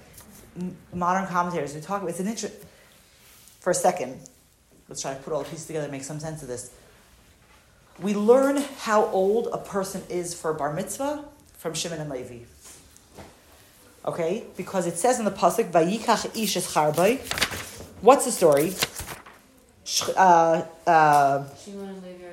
modern 0.92 1.26
commentators 1.26 1.74
we 1.74 1.80
talk 1.80 1.98
about. 2.02 2.10
It's 2.10 2.20
an 2.20 2.26
interest. 2.28 2.54
For 3.60 3.70
a 3.70 3.74
second, 3.74 4.18
let's 4.88 5.02
try 5.02 5.14
to 5.14 5.20
put 5.20 5.32
all 5.32 5.42
the 5.42 5.48
pieces 5.48 5.66
together 5.66 5.84
and 5.84 5.92
make 5.92 6.04
some 6.04 6.20
sense 6.20 6.42
of 6.42 6.48
this. 6.48 6.70
We 8.00 8.14
learn 8.14 8.58
how 8.78 9.06
old 9.06 9.48
a 9.52 9.58
person 9.58 10.02
is 10.08 10.34
for 10.34 10.52
bar 10.52 10.72
mitzvah 10.72 11.24
from 11.56 11.74
Shimon 11.74 12.00
and 12.00 12.10
Levi. 12.10 12.44
Okay, 14.04 14.44
because 14.56 14.86
it 14.86 14.96
says 14.96 15.18
in 15.18 15.24
the 15.24 15.30
pasuk, 15.30 15.70
"Vayikach 15.72 16.40
ish 16.40 16.56
es 16.56 16.72
charbay." 16.72 17.18
What's 18.02 18.24
the 18.24 18.32
story? 18.32 18.74
Uh, 20.16 20.62
uh, 20.86 21.44
Shimon 21.64 21.88
and 21.88 22.02
Levi. 22.02 22.26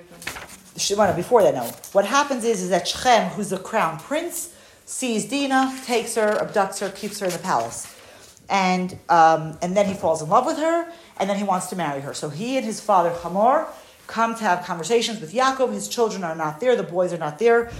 Shimon, 0.77 1.15
before 1.15 1.43
that, 1.43 1.55
no. 1.55 1.63
What 1.93 2.05
happens 2.05 2.43
is, 2.43 2.61
is 2.61 2.69
that 2.69 2.87
Shechem, 2.87 3.29
who's 3.29 3.49
the 3.49 3.57
crown 3.57 3.99
prince, 3.99 4.53
sees 4.85 5.25
Dinah, 5.25 5.79
takes 5.85 6.15
her, 6.15 6.33
abducts 6.39 6.79
her, 6.79 6.89
keeps 6.89 7.19
her 7.19 7.27
in 7.27 7.31
the 7.31 7.39
palace. 7.39 7.92
And, 8.49 8.97
um, 9.09 9.57
and 9.61 9.75
then 9.75 9.85
he 9.85 9.93
falls 9.93 10.21
in 10.21 10.29
love 10.29 10.45
with 10.45 10.57
her, 10.57 10.91
and 11.17 11.29
then 11.29 11.37
he 11.37 11.43
wants 11.43 11.67
to 11.67 11.75
marry 11.75 12.01
her. 12.01 12.13
So 12.13 12.29
he 12.29 12.57
and 12.57 12.65
his 12.65 12.79
father, 12.79 13.09
Hamor, 13.09 13.67
come 14.07 14.35
to 14.35 14.43
have 14.43 14.65
conversations 14.65 15.21
with 15.21 15.33
Yaakov. 15.33 15.71
His 15.73 15.87
children 15.87 16.23
are 16.23 16.35
not 16.35 16.59
there, 16.59 16.75
the 16.75 16.83
boys 16.83 17.13
are 17.13 17.17
not 17.17 17.39
there. 17.39 17.71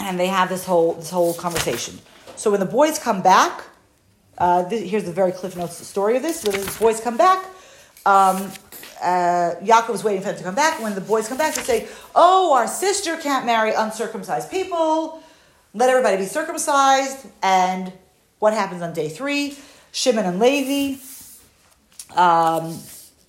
And 0.00 0.18
they 0.18 0.26
have 0.26 0.48
this 0.48 0.64
whole, 0.64 0.94
this 0.94 1.10
whole 1.10 1.34
conversation. 1.34 1.98
So 2.36 2.50
when 2.50 2.60
the 2.60 2.66
boys 2.66 2.98
come 2.98 3.22
back, 3.22 3.64
uh, 4.38 4.68
th- 4.68 4.90
here's 4.90 5.04
the 5.04 5.12
very 5.12 5.32
Cliff 5.32 5.56
Notes 5.56 5.76
story 5.86 6.16
of 6.16 6.22
this. 6.22 6.44
When 6.44 6.60
the 6.60 6.76
boys 6.80 7.00
come 7.00 7.16
back, 7.16 7.44
um, 8.04 8.50
uh, 9.00 9.54
Yaakov 9.62 9.94
is 9.94 10.04
waiting 10.04 10.22
for 10.22 10.28
them 10.28 10.38
to 10.38 10.44
come 10.44 10.54
back. 10.54 10.82
When 10.82 10.94
the 10.94 11.00
boys 11.00 11.28
come 11.28 11.38
back, 11.38 11.54
they 11.54 11.62
say, 11.62 11.88
"Oh, 12.14 12.54
our 12.54 12.66
sister 12.66 13.16
can't 13.16 13.46
marry 13.46 13.72
uncircumcised 13.72 14.50
people. 14.50 15.22
Let 15.72 15.88
everybody 15.90 16.16
be 16.16 16.26
circumcised." 16.26 17.26
And 17.42 17.92
what 18.44 18.52
happens 18.52 18.82
on 18.82 18.92
day 18.92 19.08
three? 19.08 19.56
Shimon 19.90 20.26
and 20.26 20.38
Levi. 20.38 21.00
Um, 22.14 22.78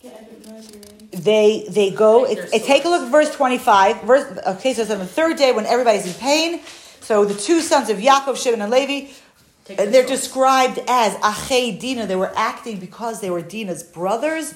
Get 0.03 0.21
a 0.21 0.25
bit 0.25 0.45
murdering. 0.45 1.09
they 1.11 1.65
they 1.69 1.89
go. 1.89 2.25
It, 2.25 2.37
it- 2.53 2.63
take 2.65 2.83
a 2.83 2.89
look 2.89 3.03
at 3.03 3.09
verse 3.11 3.33
twenty 3.33 3.57
five. 3.57 4.01
Verse 4.01 4.25
okay, 4.45 4.73
so 4.73 4.81
it's 4.81 4.91
on 4.91 4.99
the 4.99 5.05
third 5.07 5.37
day 5.37 5.53
when 5.53 5.65
everybody's 5.65 6.05
in 6.05 6.13
pain. 6.15 6.59
So 6.99 7.23
the 7.23 7.33
two 7.33 7.61
sons 7.61 7.89
of 7.89 7.97
Yaakov, 7.97 8.35
Shimon 8.35 8.61
and 8.61 8.69
Levi, 8.71 9.09
and 9.69 9.93
they're 9.93 10.05
described 10.05 10.79
as 10.87 11.13
Achei 11.31 11.79
Dina. 11.79 12.05
They 12.07 12.17
were 12.17 12.33
acting 12.35 12.77
because 12.79 13.21
they 13.21 13.29
were 13.29 13.41
Dina's 13.41 13.83
brothers. 13.83 14.53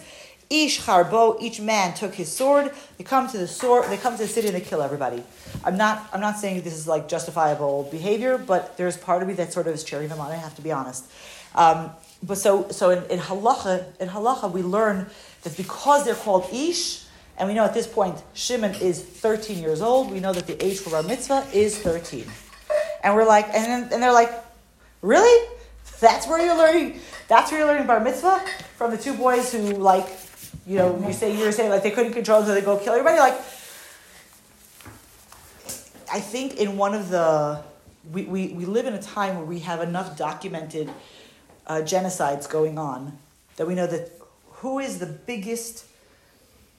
Ish 0.49 0.81
Harbo, 0.81 1.37
each 1.39 1.61
man 1.61 1.93
took 1.93 2.15
his 2.15 2.31
sword. 2.31 2.71
They 2.97 3.03
come 3.03 3.27
to 3.29 3.37
the 3.37 3.47
sword. 3.47 3.89
They 3.89 3.97
come 3.97 4.15
to 4.15 4.23
the 4.23 4.27
city 4.27 4.47
and 4.47 4.55
they 4.55 4.61
kill 4.61 4.81
everybody. 4.81 5.23
I'm 5.63 5.77
not. 5.77 6.09
I'm 6.11 6.21
not 6.21 6.37
saying 6.37 6.61
this 6.61 6.73
is 6.73 6.87
like 6.87 7.07
justifiable 7.07 7.87
behavior, 7.91 8.37
but 8.37 8.75
there's 8.77 8.97
part 8.97 9.21
of 9.21 9.27
me 9.27 9.35
that 9.35 9.53
sort 9.53 9.67
of 9.67 9.73
is 9.73 9.83
cheering 9.83 10.09
them 10.09 10.19
on. 10.19 10.31
I 10.31 10.35
have 10.35 10.55
to 10.55 10.61
be 10.61 10.71
honest. 10.71 11.05
Um, 11.53 11.91
but 12.23 12.37
so 12.37 12.69
so 12.69 12.89
in, 12.89 13.03
in 13.11 13.19
halacha 13.19 13.85
in 13.99 14.09
halacha 14.09 14.51
we 14.51 14.61
learn 14.63 15.07
that 15.43 15.55
because 15.55 16.03
they're 16.03 16.15
called 16.15 16.47
Ish, 16.51 17.05
and 17.37 17.47
we 17.47 17.53
know 17.53 17.63
at 17.63 17.73
this 17.73 17.87
point 17.87 18.21
Shimon 18.33 18.73
is 18.81 19.03
13 19.03 19.59
years 19.59 19.81
old. 19.81 20.11
We 20.11 20.19
know 20.19 20.33
that 20.33 20.47
the 20.47 20.63
age 20.65 20.79
for 20.79 20.89
bar 20.89 21.03
mitzvah 21.03 21.47
is 21.53 21.77
13, 21.77 22.25
and 23.03 23.15
we're 23.15 23.25
like, 23.25 23.45
and 23.53 23.91
and 23.93 24.01
they're 24.01 24.11
like, 24.11 24.31
Really? 25.01 25.47
That's 25.99 26.27
where 26.27 26.43
you're 26.43 26.57
learning. 26.57 26.99
That's 27.27 27.51
where 27.51 27.61
you're 27.61 27.69
learning 27.69 27.87
bar 27.87 27.99
mitzvah 27.99 28.43
from 28.75 28.91
the 28.91 28.97
two 28.97 29.13
boys 29.13 29.51
who 29.51 29.59
like, 29.59 30.07
you 30.69 30.75
know, 30.75 31.03
you 31.07 31.13
say 31.13 31.35
you're 31.35 31.51
saying 31.51 31.71
like 31.71 31.81
they 31.81 31.89
couldn't 31.89 32.13
control, 32.13 32.43
so 32.43 32.53
they 32.53 32.61
go 32.61 32.77
kill 32.77 32.93
everybody. 32.93 33.17
Like, 33.17 33.33
I 36.13 36.19
think 36.19 36.57
in 36.57 36.77
one 36.77 36.93
of 36.93 37.09
the 37.09 37.63
we, 38.11 38.25
we, 38.25 38.49
we 38.49 38.65
live 38.65 38.85
in 38.85 38.93
a 38.93 39.01
time 39.01 39.37
where 39.37 39.45
we 39.45 39.59
have 39.61 39.81
enough 39.81 40.15
documented 40.15 40.91
uh, 41.65 41.77
genocides 41.77 42.47
going 42.47 42.77
on 42.77 43.17
that 43.55 43.67
we 43.67 43.73
know 43.73 43.87
that 43.87 44.11
who 44.61 44.77
is 44.77 44.99
the 44.99 45.07
biggest 45.07 45.85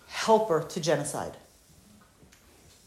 helper 0.07 0.63
to 0.69 0.81
genocide? 0.81 1.37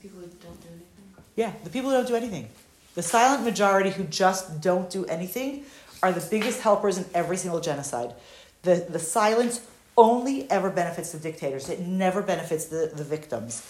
People 0.02 0.22
who 0.22 0.28
don't 0.28 0.62
do 0.62 0.68
anything. 0.70 1.26
Yeah, 1.36 1.52
the 1.66 1.70
people 1.70 1.90
who 1.90 1.98
don't 1.98 2.08
do 2.08 2.16
anything. 2.16 2.48
The 2.96 3.04
silent 3.04 3.44
majority 3.44 3.90
who 3.90 4.06
just 4.06 4.62
don't 4.62 4.90
do 4.90 5.04
anything 5.08 5.66
are 6.02 6.14
the 6.14 6.26
biggest 6.30 6.62
helpers 6.62 6.98
in 6.98 7.06
every 7.14 7.36
single 7.36 7.60
genocide. 7.60 8.14
The, 8.62 8.86
the 8.90 9.00
silence 9.00 9.60
only 9.98 10.50
ever 10.50 10.70
benefits 10.70 11.12
the 11.12 11.20
dictators, 11.20 11.70
it 11.70 11.80
never 11.80 12.22
benefits 12.22 12.66
the, 12.66 12.92
the 12.94 13.04
victims. 13.04 13.62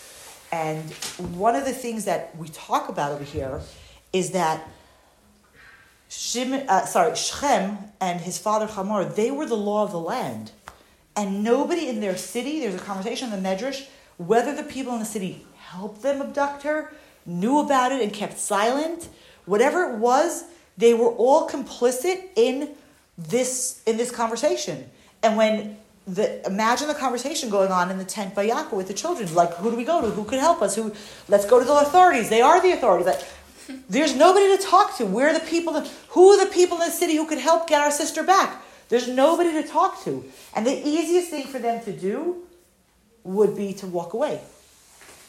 And 0.52 0.84
one 1.36 1.56
of 1.56 1.66
the 1.66 1.74
things 1.74 2.06
that 2.06 2.36
we 2.38 2.48
talk 2.50 2.90
about 2.90 3.12
over 3.12 3.24
here 3.24 3.62
is 4.12 4.32
that 4.32 4.70
Shim, 6.10 6.68
uh, 6.68 6.86
sorry, 6.86 7.16
Shechem 7.16 7.78
and 8.00 8.22
his 8.22 8.38
father 8.38 8.68
Hamor, 8.68 9.04
they 9.04 9.32
were 9.32 9.48
the 9.48 9.58
law 9.58 9.84
of 9.84 9.92
the 9.92 10.00
land. 10.00 10.52
And 11.16 11.44
nobody 11.44 11.90
in 11.90 12.02
their 12.02 12.16
city, 12.16 12.60
there's 12.60 12.76
a 12.76 12.80
conversation 12.80 13.34
in 13.34 13.42
the 13.42 13.50
Medrash, 13.50 13.88
whether 14.18 14.56
the 14.56 14.64
people 14.64 14.94
in 14.94 15.00
the 15.00 15.06
city 15.06 15.46
helped 15.58 16.04
them 16.04 16.22
abduct 16.22 16.64
her, 16.64 16.94
knew 17.26 17.60
about 17.60 17.92
it 17.92 18.02
and 18.02 18.14
kept 18.14 18.38
silent, 18.38 19.10
whatever 19.46 19.92
it 19.92 19.98
was, 19.98 20.44
they 20.78 20.94
were 20.94 21.10
all 21.10 21.50
complicit 21.50 22.30
in 22.36 22.70
this 23.18 23.82
in 23.86 23.98
this 23.98 24.12
conversation. 24.12 24.90
And 25.22 25.38
when 25.38 25.78
the 26.06 26.46
imagine 26.46 26.88
the 26.88 26.94
conversation 26.94 27.50
going 27.50 27.72
on 27.72 27.90
in 27.90 27.98
the 27.98 28.06
tent 28.06 28.36
by 28.36 28.48
Yaakov 28.48 28.74
with 28.74 28.88
the 28.88 28.94
children, 28.94 29.34
like 29.34 29.54
who 29.56 29.72
do 29.72 29.78
we 29.78 29.86
go 29.86 30.02
to? 30.02 30.10
Who 30.10 30.26
could 30.26 30.40
help 30.40 30.62
us? 30.62 30.76
Who 30.76 30.94
let's 31.30 31.46
go 31.46 31.60
to 31.60 31.66
the 31.66 31.74
authorities. 31.74 32.30
They 32.30 32.42
are 32.42 32.62
the 32.62 32.72
authorities. 32.72 33.08
Like, 33.08 33.22
there's 33.90 34.16
nobody 34.16 34.58
to 34.58 34.64
talk 34.64 34.98
to. 34.98 35.06
We're 35.06 35.34
the 35.34 35.46
people 35.46 35.74
that, 35.74 35.88
who 36.10 36.32
are 36.32 36.46
the 36.46 36.52
people 36.52 36.78
in 36.82 36.88
the 36.88 36.92
city 36.92 37.16
who 37.16 37.26
could 37.26 37.38
help 37.38 37.68
get 37.68 37.82
our 37.82 37.92
sister 37.92 38.24
back? 38.24 38.62
There's 38.90 39.08
nobody 39.08 39.52
to 39.54 39.68
talk 39.68 40.04
to. 40.04 40.26
And 40.54 40.68
the 40.68 40.88
easiest 40.88 41.30
thing 41.30 41.48
for 41.48 41.60
them 41.60 41.84
to 41.86 41.94
do 41.94 42.44
would 43.24 43.56
be 43.56 43.74
to 43.76 43.88
walk 43.88 44.14
away. 44.14 44.42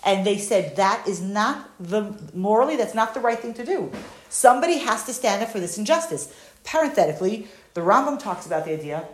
And 0.04 0.26
they 0.26 0.36
said 0.38 0.76
that 0.76 1.06
is 1.08 1.22
not 1.22 1.70
the 1.80 2.14
morally 2.34 2.76
that's 2.76 2.94
not 2.94 3.14
the 3.14 3.20
right 3.20 3.38
thing 3.38 3.54
to 3.54 3.64
do. 3.64 3.90
Somebody 4.28 4.78
has 4.78 5.04
to 5.04 5.12
stand 5.14 5.42
up 5.42 5.50
for 5.50 5.60
this 5.60 5.78
injustice. 5.78 6.34
Parenthetically, 6.64 7.46
the 7.74 7.80
Rambam 7.80 8.20
talks 8.20 8.44
about 8.46 8.64
the 8.64 8.72
idea 8.72 9.08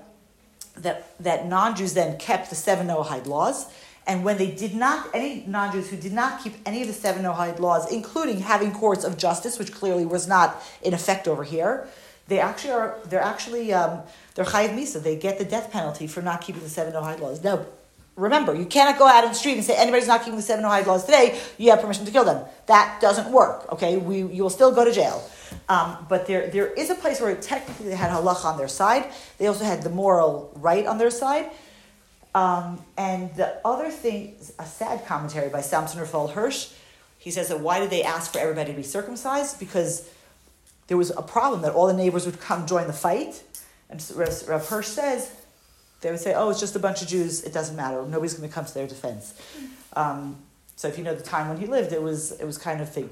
that, 0.76 1.14
that 1.22 1.46
non-Jews 1.46 1.94
then 1.94 2.18
kept 2.18 2.50
the 2.50 2.56
seven 2.56 2.86
Noahide 2.88 3.26
laws, 3.26 3.66
and 4.06 4.24
when 4.24 4.38
they 4.38 4.50
did 4.50 4.74
not, 4.74 5.08
any 5.14 5.44
non-Jews 5.46 5.90
who 5.90 5.96
did 5.96 6.12
not 6.12 6.42
keep 6.42 6.54
any 6.66 6.82
of 6.82 6.88
the 6.88 6.94
seven 6.94 7.22
Noahide 7.22 7.60
laws, 7.60 7.90
including 7.92 8.40
having 8.40 8.72
courts 8.72 9.04
of 9.04 9.16
justice, 9.16 9.58
which 9.58 9.72
clearly 9.72 10.06
was 10.06 10.26
not 10.26 10.60
in 10.82 10.94
effect 10.94 11.28
over 11.28 11.44
here, 11.44 11.86
they 12.26 12.38
actually 12.38 12.72
are 12.72 12.96
they're 13.06 13.20
actually 13.20 13.72
um, 13.72 14.02
they're 14.34 14.44
chayiv 14.44 14.70
misa. 14.70 15.02
They 15.02 15.16
get 15.16 15.38
the 15.38 15.44
death 15.44 15.70
penalty 15.70 16.06
for 16.06 16.22
not 16.22 16.40
keeping 16.40 16.62
the 16.62 16.68
seven 16.68 16.94
Noahide 16.94 17.20
laws. 17.20 17.42
Now, 17.42 17.66
remember, 18.20 18.54
you 18.54 18.66
cannot 18.66 18.98
go 18.98 19.06
out 19.06 19.24
on 19.24 19.30
the 19.30 19.34
street 19.34 19.54
and 19.54 19.64
say 19.64 19.76
anybody's 19.76 20.06
not 20.06 20.20
keeping 20.20 20.36
the 20.36 20.42
seven 20.42 20.64
Noahide 20.64 20.86
laws 20.86 21.04
today. 21.04 21.40
You 21.58 21.70
have 21.70 21.80
permission 21.80 22.04
to 22.04 22.12
kill 22.12 22.24
them. 22.24 22.44
That 22.66 23.00
doesn't 23.00 23.32
work. 23.32 23.72
Okay, 23.72 23.96
we 23.96 24.18
you 24.18 24.42
will 24.42 24.50
still 24.50 24.72
go 24.72 24.84
to 24.84 24.92
jail. 24.92 25.28
Um, 25.68 26.06
but 26.08 26.26
there, 26.26 26.48
there 26.48 26.66
is 26.66 26.90
a 26.90 26.94
place 26.94 27.20
where 27.20 27.34
technically 27.36 27.86
they 27.88 27.96
had 27.96 28.10
halacha 28.10 28.44
on 28.44 28.58
their 28.58 28.68
side. 28.68 29.10
They 29.38 29.46
also 29.46 29.64
had 29.64 29.82
the 29.82 29.90
moral 29.90 30.52
right 30.56 30.86
on 30.86 30.98
their 30.98 31.10
side. 31.10 31.50
Um, 32.34 32.84
and 32.96 33.34
the 33.34 33.60
other 33.64 33.90
thing, 33.90 34.36
a 34.58 34.66
sad 34.66 35.06
commentary 35.06 35.48
by 35.48 35.60
Samson 35.62 36.00
Raphael 36.00 36.28
Hirsch, 36.28 36.72
he 37.18 37.30
says 37.30 37.48
that 37.48 37.60
why 37.60 37.80
did 37.80 37.90
they 37.90 38.02
ask 38.02 38.32
for 38.32 38.38
everybody 38.38 38.70
to 38.70 38.76
be 38.76 38.82
circumcised? 38.82 39.58
Because 39.58 40.08
there 40.86 40.96
was 40.96 41.10
a 41.10 41.22
problem 41.22 41.62
that 41.62 41.72
all 41.72 41.86
the 41.86 41.94
neighbors 41.94 42.26
would 42.26 42.40
come 42.40 42.66
join 42.66 42.86
the 42.86 42.92
fight. 42.92 43.42
And 43.88 44.04
Rav 44.14 44.68
Hirsch 44.68 44.86
says, 44.86 45.32
they 46.00 46.10
would 46.10 46.20
say, 46.20 46.34
oh, 46.34 46.50
it's 46.50 46.60
just 46.60 46.76
a 46.76 46.78
bunch 46.78 47.02
of 47.02 47.08
Jews, 47.08 47.42
it 47.42 47.52
doesn't 47.52 47.76
matter, 47.76 48.02
nobody's 48.06 48.34
going 48.34 48.48
to 48.48 48.54
come 48.54 48.64
to 48.64 48.74
their 48.74 48.86
defense. 48.86 49.34
Um, 49.94 50.36
so 50.76 50.88
if 50.88 50.96
you 50.96 51.04
know 51.04 51.14
the 51.14 51.22
time 51.22 51.48
when 51.48 51.58
he 51.58 51.66
lived, 51.66 51.92
it 51.92 52.02
was, 52.02 52.32
it 52.32 52.44
was 52.44 52.56
kind 52.56 52.80
of 52.80 52.90
thing. 52.90 53.10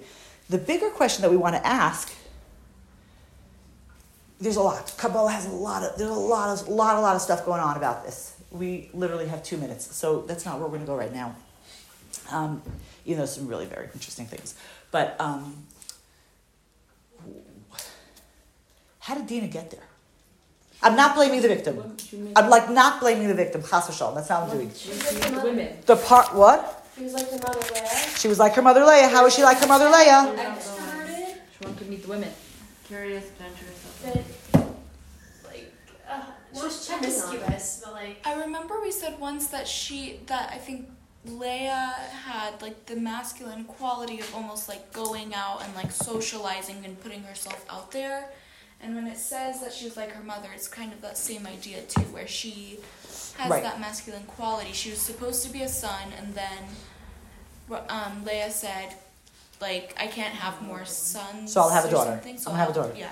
The 0.49 0.59
bigger 0.59 0.89
question 0.91 1.22
that 1.22 1.30
we 1.30 1.36
want 1.36 1.55
to 1.57 1.66
ask 1.66 2.14
there's 4.41 4.57
a 4.57 4.62
lot. 4.62 4.95
Kabbalah 4.97 5.32
has 5.32 5.47
a 5.47 5.51
lot 5.51 5.82
of 5.82 5.99
there's 5.99 6.11
a 6.11 6.14
lot 6.14 6.49
of 6.49 6.68
lot 6.68 6.97
a 6.97 7.01
lot 7.01 7.16
of 7.16 7.22
stuff 7.22 7.45
going 7.45 7.61
on 7.61 7.76
about 7.76 8.05
this. 8.05 8.36
We 8.51 8.91
literally 8.95 9.26
have 9.26 9.43
two 9.43 9.57
minutes, 9.57 9.95
so 9.95 10.22
that's 10.22 10.45
not 10.45 10.59
where 10.59 10.68
we're 10.68 10.76
going 10.76 10.82
to 10.82 10.86
go 10.86 10.97
right 10.97 11.12
now. 11.12 11.34
Um, 12.30 12.62
even 13.05 13.20
though 13.20 13.26
some 13.26 13.49
really 13.49 13.66
very 13.66 13.89
interesting 13.95 14.26
things, 14.26 14.55
but 14.91 15.16
um, 15.20 15.66
how 19.01 19.14
did 19.14 19.26
Dina 19.26 19.49
get 19.49 19.70
there? 19.70 19.88
I'm 20.83 20.95
not 20.97 21.14
blaming 21.16 21.43
the 21.43 21.49
victim. 21.49 21.97
I'm 22.37 22.49
like 22.51 22.70
not 22.70 23.01
blaming 23.01 23.29
the 23.29 23.35
victim. 23.35 23.62
Chas 23.62 23.89
v'shalom. 23.89 24.14
That's 24.14 24.29
not 24.31 24.43
what 24.43 24.51
I'm 24.53 24.59
doing. 24.59 24.72
She 24.74 24.91
was 24.91 25.20
like. 25.20 25.43
Women. 25.43 25.76
The 25.87 25.97
part 25.97 26.35
what? 26.35 26.85
She 26.97 27.05
was 27.05 27.12
like 27.14 27.29
her 27.31 27.39
mother 27.39 27.61
Leah. 27.74 27.89
She 28.16 28.29
was 28.29 28.39
like 28.39 28.55
her 28.55 28.62
mother 28.62 28.85
Leah. 28.85 29.09
How 29.09 29.24
was 29.24 29.35
she 29.35 29.43
like 29.43 29.59
her 29.59 29.66
mother 29.66 29.87
Leah? 29.87 30.35
Extroverted. 30.37 31.35
She 31.53 31.64
wanted 31.64 31.79
to 31.79 31.85
meet 31.87 32.03
the 32.03 32.09
women. 32.09 32.31
Curious, 32.87 33.24
adventurous. 33.26 34.35
But 34.55 35.51
Like, 35.51 35.72
uh, 36.09 36.22
She 36.53 36.59
not 36.59 36.64
was 36.64 36.87
checking 36.87 37.05
on 37.09 37.12
it. 37.12 37.20
promiscuous, 37.22 37.83
but 37.85 37.93
like. 37.93 38.20
I 38.24 38.35
remember 38.41 38.81
we 38.81 38.91
said 38.93 39.18
once 39.20 39.49
that 39.49 39.66
she 39.68 40.20
that 40.26 40.51
I 40.53 40.59
think 40.59 40.89
Leah 41.24 41.95
had 42.24 42.61
like 42.62 42.87
the 42.87 42.97
masculine 42.97 43.64
quality 43.64 44.20
of 44.20 44.33
almost 44.35 44.68
like 44.68 44.93
going 44.93 45.35
out 45.35 45.62
and 45.64 45.74
like 45.74 45.91
socializing 45.93 46.85
and 46.85 46.99
putting 47.01 47.22
herself 47.24 47.64
out 47.68 47.91
there. 47.91 48.31
And 48.81 48.95
when 48.95 49.07
it 49.09 49.18
says 49.18 49.61
that 49.61 49.72
she's 49.72 49.97
like 49.97 50.11
her 50.12 50.22
mother, 50.22 50.49
it's 50.55 50.68
kind 50.68 50.93
of 50.93 51.01
that 51.03 51.18
same 51.18 51.47
idea 51.47 51.83
too, 51.83 52.03
where 52.12 52.29
she 52.29 52.79
has 53.39 53.51
Right. 53.51 53.62
that 53.62 53.81
masculine 53.81 54.22
quality. 54.24 54.72
She 54.72 54.91
was 54.91 55.01
supposed 55.01 55.45
to 55.45 55.51
be 55.53 55.62
a 55.62 55.68
son, 55.68 56.12
and 56.16 56.35
then 56.35 56.59
um, 57.89 58.24
Leah 58.24 58.51
said, 58.51 58.95
like, 59.61 59.95
I 60.01 60.07
can't 60.07 60.35
have 60.35 60.62
more 60.62 60.85
sons. 60.85 61.53
So 61.53 61.61
I'll 61.61 61.70
have 61.70 61.85
a 61.85 61.89
or 61.89 61.91
daughter. 61.91 62.11
something, 62.12 62.39
so 62.39 62.51
I'll, 62.51 62.57
gonna 62.57 62.64
have 62.66 62.76
a 62.76 62.79
I'll- 62.81 62.87
daughter. 62.89 62.99
Yeah. 62.99 63.11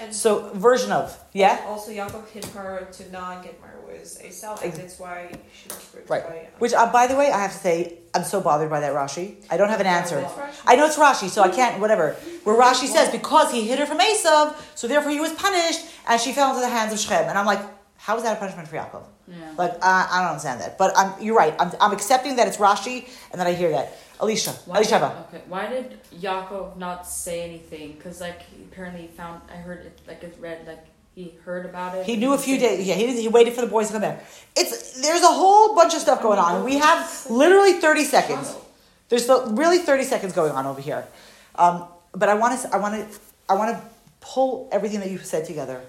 And 0.00 0.14
So 0.14 0.48
version 0.54 0.90
of 0.90 1.16
yeah. 1.34 1.60
also 1.66 1.90
Yaakov 1.92 2.26
hit 2.30 2.46
her 2.46 2.88
to 2.92 3.12
not 3.12 3.42
get 3.44 3.60
married 3.60 3.81
with 3.92 4.24
Esau, 4.24 4.58
and 4.62 4.72
that's 4.72 4.98
why 4.98 5.30
she 5.54 5.68
was 5.68 5.90
raped 5.94 6.10
Right. 6.10 6.26
by. 6.26 6.48
Which, 6.58 6.72
uh, 6.74 6.90
by 6.92 7.06
the 7.06 7.16
way, 7.16 7.30
I 7.30 7.38
have 7.40 7.52
to 7.52 7.58
say, 7.58 7.98
I'm 8.14 8.24
so 8.24 8.40
bothered 8.40 8.70
by 8.70 8.80
that 8.80 8.92
Rashi. 8.92 9.36
I 9.50 9.56
don't 9.56 9.68
have 9.68 9.80
an 9.80 9.86
answer. 9.86 10.20
That's 10.20 10.60
I 10.66 10.76
know 10.76 10.86
it's 10.86 10.96
Rashi, 10.96 11.28
so 11.28 11.42
I 11.42 11.48
can't, 11.48 11.80
whatever. 11.80 12.12
Where 12.44 12.56
Rashi 12.56 12.86
says, 12.86 13.10
because 13.10 13.50
he 13.52 13.66
hid 13.68 13.78
her 13.78 13.86
from 13.86 13.98
Esav, 14.00 14.54
so 14.74 14.86
therefore 14.88 15.10
he 15.10 15.20
was 15.20 15.32
punished, 15.32 15.80
and 16.08 16.20
she 16.20 16.32
fell 16.32 16.50
into 16.50 16.60
the 16.60 16.68
hands 16.68 16.92
of 16.92 16.98
Shechem. 16.98 17.28
And 17.28 17.38
I'm 17.38 17.46
like, 17.46 17.60
how 17.96 18.16
is 18.16 18.22
that 18.24 18.36
a 18.36 18.40
punishment 18.40 18.68
for 18.68 18.76
Yaakov? 18.76 19.04
Yeah. 19.28 19.36
Like, 19.56 19.72
uh, 19.74 20.06
I 20.10 20.18
don't 20.20 20.28
understand 20.30 20.60
that. 20.60 20.76
But 20.76 20.92
I'm, 20.98 21.22
you're 21.22 21.36
right. 21.36 21.54
I'm, 21.58 21.70
I'm 21.80 21.92
accepting 21.92 22.36
that 22.36 22.48
it's 22.48 22.56
Rashi, 22.56 23.08
and 23.30 23.40
that 23.40 23.46
I 23.46 23.52
hear 23.54 23.70
that. 23.70 23.96
Alicia, 24.20 24.50
Why 24.66 24.76
Alicia, 24.76 24.98
did, 25.00 25.38
okay, 25.40 25.44
why 25.48 25.66
did 25.66 25.98
Yaakov 26.20 26.76
not 26.76 27.08
say 27.08 27.42
anything? 27.42 27.92
Because 27.94 28.20
like 28.20 28.40
he 28.42 28.62
apparently 28.62 29.08
found, 29.08 29.40
I 29.52 29.56
heard 29.56 29.80
it, 29.84 30.00
like 30.06 30.22
it 30.22 30.36
read 30.38 30.64
like 30.64 30.84
he 31.14 31.34
heard 31.44 31.66
about 31.66 31.94
it. 31.96 32.06
He 32.06 32.16
knew 32.16 32.32
a 32.32 32.38
few 32.38 32.58
days. 32.58 32.86
Yeah, 32.86 32.94
he, 32.94 33.20
he 33.20 33.28
waited 33.28 33.52
for 33.52 33.60
the 33.60 33.66
boys 33.66 33.88
to 33.88 33.92
come 33.92 34.02
back. 34.02 34.24
It's 34.56 35.00
there's 35.02 35.22
a 35.22 35.26
whole 35.26 35.74
bunch 35.74 35.94
of 35.94 36.00
stuff 36.00 36.22
going 36.22 36.38
on. 36.38 36.64
We 36.64 36.78
have 36.78 37.26
literally 37.28 37.74
thirty 37.74 38.04
seconds. 38.04 38.54
There's 39.08 39.26
the, 39.26 39.52
really 39.52 39.78
thirty 39.78 40.04
seconds 40.04 40.32
going 40.32 40.52
on 40.52 40.66
over 40.66 40.80
here. 40.80 41.06
Um, 41.56 41.84
but 42.12 42.28
I 42.28 42.34
want 42.34 42.60
to 42.60 42.74
I 42.74 42.78
want 42.78 42.94
to 42.94 43.18
I 43.48 43.54
want 43.54 43.76
to 43.76 43.82
pull 44.20 44.68
everything 44.72 45.00
that 45.00 45.10
you've 45.10 45.26
said 45.26 45.44
together. 45.44 45.82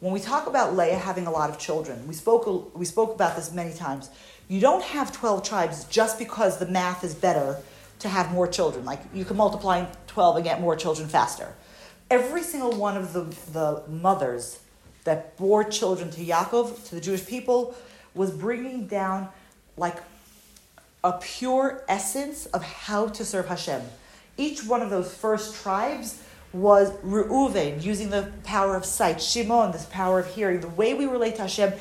When 0.00 0.12
we 0.12 0.20
talk 0.20 0.46
about 0.46 0.74
Leah 0.74 0.96
having 0.96 1.26
a 1.26 1.30
lot 1.30 1.50
of 1.50 1.58
children, 1.58 2.08
we 2.08 2.14
spoke 2.14 2.74
we 2.74 2.86
spoke 2.86 3.14
about 3.14 3.36
this 3.36 3.52
many 3.52 3.74
times. 3.74 4.08
You 4.48 4.60
don't 4.60 4.82
have 4.82 5.12
twelve 5.12 5.42
tribes 5.42 5.84
just 5.84 6.18
because 6.18 6.58
the 6.58 6.66
math 6.66 7.04
is 7.04 7.14
better 7.14 7.58
to 7.98 8.08
have 8.08 8.32
more 8.32 8.48
children. 8.48 8.86
Like 8.86 9.00
you 9.12 9.26
can 9.26 9.36
multiply 9.36 9.84
twelve 10.06 10.36
and 10.36 10.44
get 10.44 10.62
more 10.62 10.76
children 10.76 11.08
faster. 11.08 11.52
Every 12.10 12.42
single 12.42 12.72
one 12.72 12.96
of 12.96 13.12
the, 13.14 13.22
the 13.52 13.84
mothers 13.88 14.58
that 15.04 15.36
bore 15.36 15.64
children 15.64 16.10
to 16.10 16.24
Yaakov, 16.24 16.88
to 16.88 16.94
the 16.94 17.00
Jewish 17.00 17.26
people, 17.26 17.74
was 18.14 18.30
bringing 18.30 18.86
down 18.86 19.28
like 19.76 19.96
a 21.02 21.12
pure 21.12 21.82
essence 21.88 22.46
of 22.46 22.62
how 22.62 23.08
to 23.08 23.24
serve 23.24 23.46
Hashem. 23.46 23.82
Each 24.36 24.64
one 24.64 24.82
of 24.82 24.90
those 24.90 25.12
first 25.12 25.62
tribes 25.62 26.22
was 26.52 26.92
Reuven, 26.98 27.82
using 27.82 28.10
the 28.10 28.30
power 28.44 28.76
of 28.76 28.84
sight, 28.84 29.20
Shimon, 29.20 29.72
this 29.72 29.86
power 29.86 30.20
of 30.20 30.26
hearing. 30.34 30.60
The 30.60 30.68
way 30.68 30.94
we 30.94 31.06
relate 31.06 31.36
to 31.36 31.42
Hashem 31.42 31.72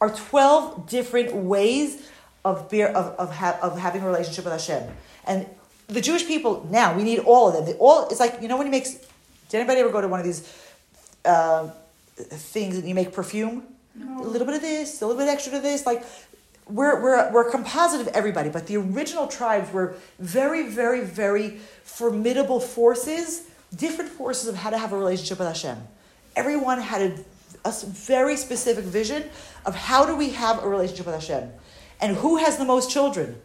are 0.00 0.10
12 0.10 0.88
different 0.88 1.34
ways 1.34 2.08
of, 2.44 2.68
bear, 2.68 2.88
of, 2.88 3.14
of, 3.18 3.34
ha- 3.34 3.58
of 3.62 3.78
having 3.78 4.02
a 4.02 4.06
relationship 4.06 4.44
with 4.44 4.52
Hashem. 4.52 4.90
And 5.26 5.46
the 5.88 6.00
Jewish 6.00 6.26
people, 6.26 6.66
now, 6.70 6.96
we 6.96 7.04
need 7.04 7.20
all 7.20 7.48
of 7.48 7.54
them. 7.54 7.64
They 7.64 7.74
all, 7.74 8.08
it's 8.08 8.20
like, 8.20 8.42
you 8.42 8.48
know 8.48 8.56
when 8.56 8.66
you 8.66 8.72
make, 8.72 8.84
did 8.84 9.60
anybody 9.60 9.80
ever 9.80 9.90
go 9.90 10.00
to 10.00 10.08
one 10.08 10.20
of 10.20 10.26
these 10.26 10.52
uh, 11.24 11.70
things 12.16 12.76
and 12.76 12.88
you 12.88 12.94
make 12.94 13.12
perfume? 13.12 13.64
A 14.18 14.22
little 14.22 14.46
bit 14.46 14.56
of 14.56 14.62
this, 14.62 15.00
a 15.00 15.06
little 15.06 15.20
bit 15.20 15.28
extra 15.28 15.52
to 15.52 15.60
this. 15.60 15.86
Like, 15.86 16.04
we're, 16.68 17.00
we're, 17.00 17.32
we're 17.32 17.48
a 17.48 17.50
composite 17.50 18.00
of 18.00 18.08
everybody, 18.08 18.50
but 18.50 18.66
the 18.66 18.76
original 18.76 19.26
tribes 19.26 19.72
were 19.72 19.96
very, 20.18 20.68
very, 20.68 21.02
very 21.02 21.58
formidable 21.84 22.60
forces, 22.60 23.48
different 23.74 24.10
forces 24.10 24.48
of 24.48 24.56
how 24.56 24.70
to 24.70 24.78
have 24.78 24.92
a 24.92 24.98
relationship 24.98 25.38
with 25.38 25.48
Hashem. 25.48 25.78
Everyone 26.34 26.80
had 26.80 27.02
a, 27.02 27.24
a 27.64 27.72
very 27.86 28.36
specific 28.36 28.84
vision 28.84 29.24
of 29.64 29.74
how 29.74 30.04
do 30.04 30.16
we 30.16 30.30
have 30.30 30.62
a 30.62 30.68
relationship 30.68 31.06
with 31.06 31.14
Hashem. 31.14 31.50
And 32.00 32.16
who 32.16 32.36
has 32.36 32.58
the 32.58 32.64
most 32.64 32.90
children? 32.90 33.40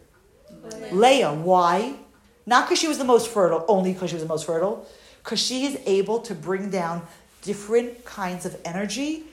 Leah. 0.90 1.32
Why? 1.32 1.94
Not 2.44 2.66
because 2.66 2.78
she 2.78 2.88
was 2.88 2.98
the 2.98 3.04
most 3.04 3.28
fertile, 3.28 3.64
only 3.68 3.92
because 3.92 4.10
she 4.10 4.16
was 4.16 4.22
the 4.22 4.28
most 4.28 4.46
fertile, 4.46 4.86
because 5.22 5.40
she 5.40 5.64
is 5.64 5.78
able 5.86 6.18
to 6.20 6.34
bring 6.34 6.70
down 6.70 7.02
different 7.42 8.04
kinds 8.04 8.46
of 8.46 8.56
energy 8.64 9.24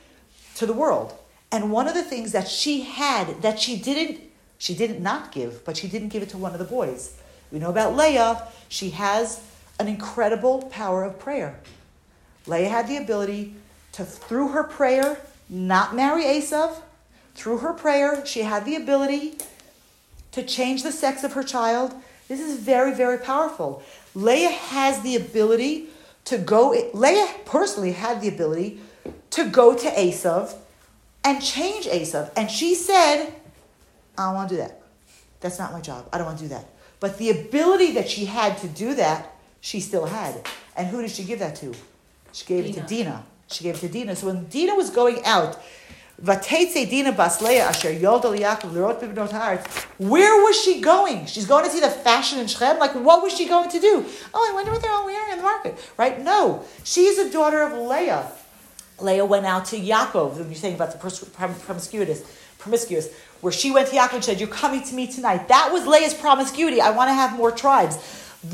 to 0.56 0.66
the 0.66 0.74
world. 0.74 1.18
And 1.52 1.72
one 1.72 1.88
of 1.88 1.94
the 1.94 2.04
things 2.04 2.32
that 2.34 2.48
she 2.48 2.82
had 2.82 3.42
that 3.42 3.60
she 3.60 3.78
didn't, 3.78 4.22
she 4.58 4.76
didn't 4.76 5.02
not 5.02 5.32
give, 5.32 5.64
but 5.66 5.78
she 5.78 5.88
didn't 5.88 6.10
give 6.10 6.22
it 6.22 6.30
to 6.30 6.38
one 6.38 6.54
of 6.54 6.60
the 6.60 6.66
boys. 6.66 7.16
We 7.52 7.60
know 7.60 7.70
about 7.70 7.96
Leah, 7.96 8.48
she 8.68 8.92
has 8.92 9.42
an 9.80 9.88
incredible 9.88 10.64
power 10.64 11.04
of 11.04 11.18
prayer. 11.18 11.60
Leah 12.46 12.70
had 12.70 12.88
the 12.88 12.98
ability 12.98 13.56
to, 13.94 14.04
through 14.04 14.50
her 14.50 14.64
prayer, 14.64 15.20
not 15.50 15.96
marry 15.96 16.24
Esav. 16.24 16.82
Through 17.36 17.60
her 17.60 17.74
prayer, 17.74 18.26
she 18.26 18.42
had 18.42 18.66
the 18.66 18.76
ability 18.76 19.38
to 20.34 20.44
change 20.44 20.84
the 20.84 20.92
sex 20.92 21.24
of 21.24 21.34
her 21.34 21.44
child. 21.44 21.96
This 22.28 22.40
is 22.40 22.60
very, 22.60 22.94
very 22.94 23.18
powerful. 23.18 23.82
Leah 24.14 24.50
has 24.50 25.02
the 25.02 25.16
ability 25.16 25.88
to 26.30 26.38
go, 26.38 26.76
Leah 26.94 27.28
personally 27.46 27.92
had 27.92 28.22
the 28.22 28.28
ability 28.28 28.80
to 29.32 29.50
go 29.50 29.76
to 29.76 29.88
Esav 29.90 30.56
and 31.24 31.42
change 31.42 31.86
Esav. 31.86 32.32
And 32.38 32.50
she 32.50 32.76
said, 32.76 33.34
I 34.18 34.26
don't 34.26 34.36
want 34.36 34.50
to 34.50 34.56
do 34.56 34.62
that. 34.62 34.82
That's 35.40 35.58
not 35.58 35.72
my 35.72 35.82
job. 35.82 36.08
I 36.14 36.18
don't 36.18 36.28
want 36.28 36.38
to 36.40 36.44
do 36.46 36.50
that. 36.50 36.66
But 37.00 37.18
the 37.18 37.32
ability 37.32 37.94
that 37.94 38.10
she 38.10 38.26
had 38.26 38.58
to 38.60 38.68
do 38.68 38.94
that, 38.96 39.34
she 39.62 39.80
still 39.80 40.06
had. 40.06 40.48
And 40.76 40.88
who 40.88 41.02
did 41.02 41.12
she 41.12 41.24
give 41.24 41.40
that 41.40 41.56
to? 41.58 41.74
She 42.32 42.46
gave 42.46 42.66
it 42.66 42.74
to 42.74 42.82
Dina. 42.82 43.24
She 43.48 43.64
gave 43.64 43.76
it 43.76 43.80
to 43.80 43.90
Dina. 43.90 44.16
So 44.16 44.28
when 44.28 44.46
Dina 44.46 44.76
was 44.76 44.90
going 44.90 45.24
out, 45.26 45.60
Where 49.98 50.44
was 50.44 50.62
she 50.62 50.82
going? 50.82 51.26
She's 51.28 51.46
going 51.46 51.64
to 51.64 51.72
see 51.72 51.80
the 51.80 51.90
fashion 51.90 52.40
in 52.40 52.48
Shechem. 52.48 52.78
Like, 52.78 52.94
what 52.94 53.24
was 53.24 53.36
she 53.38 53.48
going 53.48 53.70
to 53.70 53.80
do? 53.80 54.06
Oh, 54.34 54.48
I 54.50 54.54
wonder 54.54 54.72
what 54.72 54.82
they're 54.82 54.92
all 54.92 55.06
wearing 55.06 55.32
in 55.32 55.38
the 55.38 55.44
market, 55.44 55.78
right? 55.98 56.22
No, 56.22 56.66
she's 56.84 57.18
a 57.18 57.32
daughter 57.32 57.62
of 57.62 57.72
Leah. 57.74 58.30
Leah 59.00 59.26
went 59.26 59.46
out 59.46 59.66
to 59.66 59.78
Yaakov. 59.78 60.38
You're 60.38 60.56
saying 60.56 60.76
about 60.76 60.92
the 60.92 60.98
promiscuous, 60.98 62.24
promiscuous, 62.58 63.10
where 63.40 63.54
she 63.54 63.72
went 63.72 63.88
to 63.90 63.96
Yaakov 63.96 64.16
and 64.16 64.24
said, 64.26 64.40
"You're 64.42 64.50
coming 64.50 64.84
to 64.84 64.94
me 64.94 65.08
tonight." 65.08 65.48
That 65.48 65.72
was 65.72 65.88
Leah's 65.88 66.14
promiscuity. 66.14 66.82
I 66.82 66.92
want 66.92 67.08
to 67.10 67.14
have 67.14 67.38
more 67.38 67.52
tribes. 67.52 67.98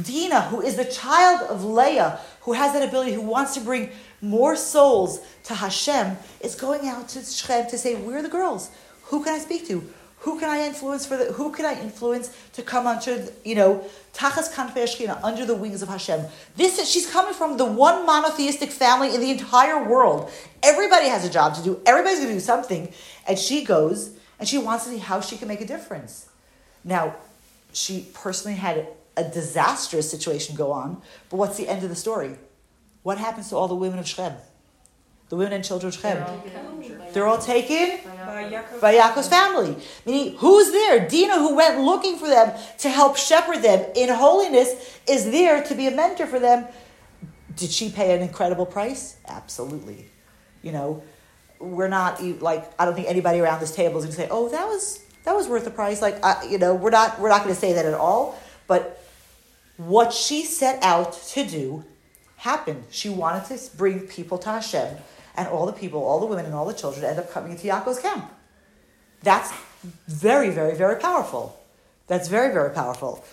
Dina, 0.04 0.42
who 0.42 0.62
is 0.62 0.76
the 0.76 0.86
child 0.86 1.42
of 1.50 1.64
Leah, 1.64 2.20
who 2.42 2.54
has 2.54 2.74
that 2.74 2.88
ability, 2.88 3.14
who 3.14 3.22
wants 3.22 3.54
to 3.56 3.60
bring 3.60 3.90
more 4.26 4.56
souls 4.56 5.20
to 5.44 5.54
Hashem, 5.56 6.18
is 6.42 6.56
going 6.56 6.88
out 6.88 7.08
to 7.10 7.24
Shechem 7.24 7.70
to 7.70 7.78
say, 7.78 7.96
"Where 7.96 8.18
are 8.18 8.22
the 8.22 8.30
girls? 8.30 8.70
Who 9.04 9.24
can 9.24 9.34
I 9.34 9.40
speak 9.40 9.68
to? 9.68 9.84
Who 10.20 10.40
can 10.40 10.50
I 10.50 10.66
influence 10.66 11.06
for 11.06 11.18
the? 11.18 11.26
Who 11.34 11.52
can 11.52 11.66
I 11.66 11.80
influence 11.80 12.32
to 12.54 12.64
come 12.64 12.88
under, 12.88 13.28
you 13.44 13.54
know, 13.54 13.84
tachas 14.14 14.52
kanfei 14.52 15.20
under 15.24 15.46
the 15.46 15.54
wings 15.54 15.82
of 15.84 15.90
Hashem?" 15.90 16.26
This 16.56 16.80
is 16.80 16.90
she's 16.90 17.08
coming 17.08 17.34
from 17.34 17.58
the 17.58 17.66
one 17.66 18.06
monotheistic 18.06 18.72
family 18.72 19.14
in 19.14 19.22
the 19.22 19.30
entire 19.30 19.88
world. 19.88 20.32
Everybody 20.64 21.08
has 21.10 21.24
a 21.24 21.30
job 21.30 21.56
to 21.56 21.62
do. 21.62 21.80
Everybody's 21.86 22.20
going 22.20 22.30
to 22.30 22.36
do 22.36 22.40
something, 22.40 22.92
and 23.28 23.38
she 23.38 23.64
goes 23.64 24.12
and 24.40 24.50
she 24.50 24.58
wants 24.58 24.86
to 24.86 24.90
see 24.90 24.98
how 24.98 25.22
she 25.22 25.38
can 25.38 25.48
make 25.48 25.62
a 25.62 25.66
difference. 25.66 26.26
Now, 26.84 27.16
she 27.72 28.08
personally 28.14 28.58
had 28.58 28.88
a 29.18 29.24
disastrous 29.24 30.10
situation 30.10 30.56
go 30.56 30.72
on, 30.72 31.02
but 31.30 31.38
what's 31.38 31.58
the 31.58 31.68
end 31.68 31.84
of 31.84 31.90
the 31.90 31.96
story? 31.96 32.38
What 33.06 33.20
happens 33.20 33.50
to 33.50 33.56
all 33.56 33.68
the 33.68 33.76
women 33.76 34.00
of 34.00 34.08
Shechem? 34.08 34.34
The 35.30 35.36
women 35.36 35.54
and 35.54 35.64
children 35.64 35.90
of 35.90 35.94
Shechem? 35.94 36.24
They're 37.14 37.28
all 37.28 37.38
taken 37.38 38.00
By 38.04 38.50
Yaakov. 38.50 38.82
by 38.82 38.96
Yaakov's 38.96 39.28
family. 39.28 39.76
Meaning, 40.08 40.38
who's 40.38 40.72
there? 40.72 41.08
Dina, 41.08 41.36
who 41.36 41.56
went 41.56 41.80
looking 41.80 42.18
for 42.18 42.28
them 42.28 42.58
to 42.80 42.90
help 42.90 43.16
shepherd 43.16 43.62
them 43.62 43.86
in 43.96 44.10
holiness, 44.10 45.00
is 45.08 45.30
there 45.30 45.62
to 45.66 45.76
be 45.76 45.86
a 45.86 45.92
mentor 45.92 46.26
for 46.26 46.40
them. 46.40 46.66
Did 47.56 47.70
she 47.70 47.92
pay 47.92 48.16
an 48.16 48.24
incredible 48.24 48.66
price? 48.66 49.18
Absolutely. 49.28 50.08
You 50.64 50.72
know, 50.72 51.04
we're 51.60 51.88
not 51.88 52.20
e- 52.24 52.34
like 52.34 52.72
I 52.80 52.86
don't 52.86 52.96
think 52.96 53.08
anybody 53.08 53.40
around 53.40 53.60
this 53.60 53.76
table 53.76 54.00
is 54.00 54.06
going 54.06 54.16
to 54.16 54.22
say, 54.24 54.28
"Oh, 54.32 54.50
that 54.50 54.66
was 54.66 55.00
that 55.26 55.36
was 55.36 55.48
worth 55.48 55.64
the 55.64 55.70
price." 55.70 56.02
Like, 56.02 56.26
I, 56.26 56.44
you 56.50 56.58
know, 56.58 56.74
we're 56.74 56.90
not 56.90 57.20
we're 57.20 57.30
not 57.30 57.44
going 57.44 57.54
to 57.54 57.62
say 57.62 57.74
that 57.74 57.86
at 57.86 57.94
all. 57.94 58.36
But 58.66 59.00
what 59.78 60.12
she 60.12 60.44
set 60.44 60.84
out 60.84 61.14
to 61.36 61.46
do 61.46 61.86
happened. 62.46 62.84
She 62.92 63.10
wanted 63.10 63.44
to 63.50 63.58
bring 63.76 64.02
people 64.02 64.38
to 64.38 64.50
Hashem, 64.50 64.90
and 65.36 65.48
all 65.48 65.66
the 65.66 65.74
people, 65.74 66.00
all 66.04 66.20
the 66.20 66.28
women, 66.28 66.46
and 66.46 66.54
all 66.54 66.66
the 66.66 66.80
children 66.82 67.04
end 67.04 67.20
up 67.20 67.32
coming 67.32 67.52
into 67.52 67.68
Yaakov's 67.68 68.00
camp. 68.00 68.32
That's 69.24 69.52
very, 70.08 70.52
very, 70.52 70.76
very 70.76 70.98
powerful. 71.00 71.60
That's 72.08 72.28
very, 72.28 72.54
very 72.54 72.72
powerful. 72.82 73.26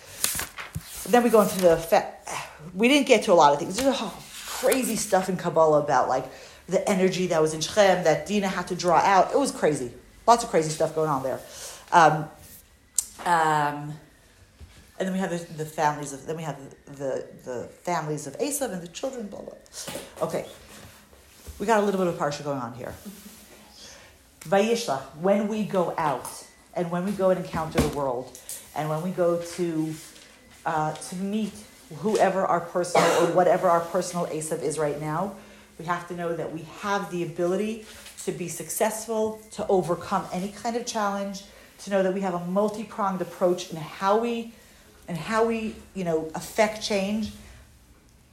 Then 1.09 1.23
we 1.23 1.31
go 1.31 1.43
into 1.43 1.59
the. 1.61 1.75
We 2.75 2.89
didn't 2.89 3.07
get 3.07 3.25
to 3.25 3.33
a 3.33 3.39
lot 3.43 3.53
of 3.53 3.59
things. 3.59 3.77
There's 3.77 3.95
a 3.95 3.99
oh, 4.03 4.23
crazy 4.47 4.97
stuff 4.97 5.29
in 5.29 5.37
Kabbalah 5.37 5.83
about 5.83 6.09
like 6.09 6.25
the 6.69 6.81
energy 6.89 7.27
that 7.29 7.41
was 7.43 7.53
in 7.53 7.61
Shechem 7.61 8.05
that 8.05 8.27
Dina 8.27 8.49
had 8.49 8.69
to 8.69 8.75
draw 8.75 8.99
out. 8.99 9.33
It 9.33 9.39
was 9.39 9.53
crazy. 9.53 9.91
Lots 10.27 10.43
of 10.45 10.51
crazy 10.51 10.71
stuff 10.71 10.95
going 10.95 11.11
on 11.11 11.23
there. 11.23 11.41
Um, 12.01 12.15
um, 13.27 13.93
and 14.99 15.09
then 15.09 15.13
we 15.13 15.19
have 15.19 15.31
the, 15.31 15.55
the 15.55 15.65
families 15.65 16.13
of 16.13 16.27
then 16.27 16.37
we 16.37 16.43
have 16.43 16.59
the, 16.87 17.27
the, 17.45 17.69
families 17.83 18.27
of 18.27 18.39
Esav 18.39 18.73
and 18.73 18.83
the 18.83 18.89
children. 18.89 19.27
Blah 19.27 19.41
blah. 19.41 19.55
Okay, 20.23 20.47
we 21.59 21.67
got 21.67 21.83
a 21.83 21.85
little 21.85 21.99
bit 22.05 22.13
of 22.13 22.19
parsha 22.19 22.45
going 22.45 22.59
on 22.59 22.75
here. 22.75 22.95
Vayishlach, 24.43 25.03
when 25.21 25.49
we 25.49 25.65
go 25.65 25.95
out 25.97 26.29
and 26.75 26.91
when 26.91 27.05
we 27.05 27.13
go 27.13 27.31
and 27.31 27.45
encounter 27.45 27.81
the 27.81 27.97
world, 27.97 28.39
and 28.75 28.89
when 28.89 29.03
we 29.03 29.11
go 29.11 29.41
to 29.41 29.95
uh, 30.67 30.93
to 30.95 31.17
meet 31.17 31.53
whoever 31.99 32.47
our 32.47 32.61
personal 32.61 33.07
or 33.23 33.33
whatever 33.33 33.69
our 33.69 33.81
personal 33.81 34.27
Esav 34.27 34.63
is 34.63 34.79
right 34.79 35.01
now, 35.01 35.35
we 35.79 35.85
have 35.85 36.07
to 36.09 36.15
know 36.15 36.35
that 36.35 36.53
we 36.53 36.63
have 36.81 37.11
the 37.11 37.23
ability 37.23 37.87
to 38.25 38.33
be 38.33 38.49
successful, 38.49 39.41
to 39.51 39.67
overcome 39.67 40.25
any 40.33 40.49
kind 40.51 40.77
of 40.77 40.87
challenge, 40.87 41.43
to 41.83 41.91
know 41.91 42.03
that 42.03 42.15
we 42.15 42.21
have 42.21 42.35
a 42.35 42.45
multi-pronged 42.47 43.21
approach 43.21 43.71
in 43.71 43.77
how 43.77 44.19
we 44.19 44.53
and 45.09 45.17
how 45.17 45.45
we, 45.45 45.75
you 45.95 46.05
know, 46.05 46.31
affect 46.35 46.83
change. 46.83 47.33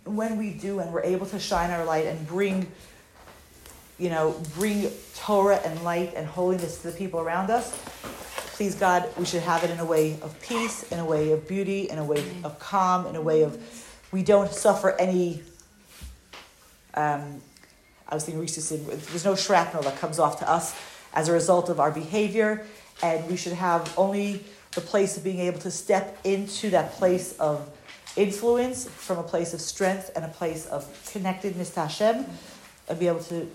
When 0.06 0.38
we 0.38 0.52
do 0.52 0.80
and 0.80 0.92
we're 0.92 1.04
able 1.04 1.26
to 1.28 1.40
shine 1.40 1.72
our 1.72 1.86
light 1.86 2.06
and 2.06 2.28
bring, 2.28 2.72
you 3.98 4.10
know, 4.10 4.42
bring 4.56 4.90
Torah 5.16 5.58
and 5.58 5.84
light 5.84 6.14
and 6.16 6.26
holiness 6.26 6.82
to 6.82 6.92
the 6.92 6.98
people 6.98 7.20
around 7.20 7.52
us, 7.52 7.78
please 8.56 8.76
God, 8.76 9.08
we 9.18 9.26
should 9.26 9.44
have 9.44 9.64
it 9.64 9.70
in 9.70 9.80
a 9.80 9.86
way 9.86 10.14
of 10.22 10.40
peace, 10.42 10.84
in 10.92 11.00
a 11.00 11.06
way 11.06 11.32
of 11.32 11.48
beauty, 11.48 11.90
in 11.90 11.98
a 11.98 12.04
way 12.04 12.24
of 12.44 12.58
calm, 12.60 13.06
in 13.08 13.16
a 13.16 13.22
way 13.22 13.44
of 13.44 13.62
we 14.12 14.24
don't 14.24 14.52
suffer 14.52 14.92
any 15.00 15.44
um, 16.96 17.42
I 18.08 18.16
was 18.16 18.26
thinking 18.26 18.42
recently, 18.42 18.96
there's 18.96 19.26
no 19.26 19.36
shrapnel 19.36 19.84
that 19.84 19.98
comes 19.98 20.18
off 20.18 20.40
to 20.40 20.50
us 20.50 20.76
as 21.14 21.30
a 21.30 21.32
result 21.32 21.70
of 21.70 21.80
our 21.80 21.92
behavior, 21.92 22.66
and 23.04 23.30
we 23.30 23.38
should 23.38 23.54
have 23.54 23.94
only 23.98 24.44
the 24.76 24.82
place 24.82 25.18
of 25.18 25.24
being 25.24 25.40
able 25.40 25.60
to 25.60 25.72
step 25.72 26.18
into 26.24 26.70
that 26.70 26.94
place 26.94 27.38
of 27.40 27.70
influence 28.16 28.88
from 28.88 29.18
a 29.18 29.24
place 29.24 29.54
of 29.54 29.62
strength 29.62 30.12
and 30.16 30.26
a 30.26 30.30
place 30.30 30.66
of 30.68 30.88
connectedness 31.12 31.72
to 31.72 31.82
Hashem, 31.82 32.26
and 32.88 33.00
be 33.00 33.08
able 33.08 33.24
to 33.24 33.50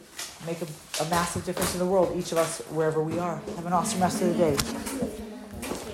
make 0.47 0.61
a, 0.63 0.67
a 1.03 1.09
massive 1.09 1.45
difference 1.45 1.73
in 1.75 1.81
the 1.81 1.87
world, 1.87 2.17
each 2.17 2.33
of 2.33 2.39
us, 2.39 2.61
wherever 2.71 3.03
we 3.03 3.19
are. 3.19 3.41
Have 3.57 3.67
an 3.67 3.73
awesome 3.73 4.01
rest 4.01 4.23
of 4.23 4.37
the 4.37 4.57
day. 4.57 5.94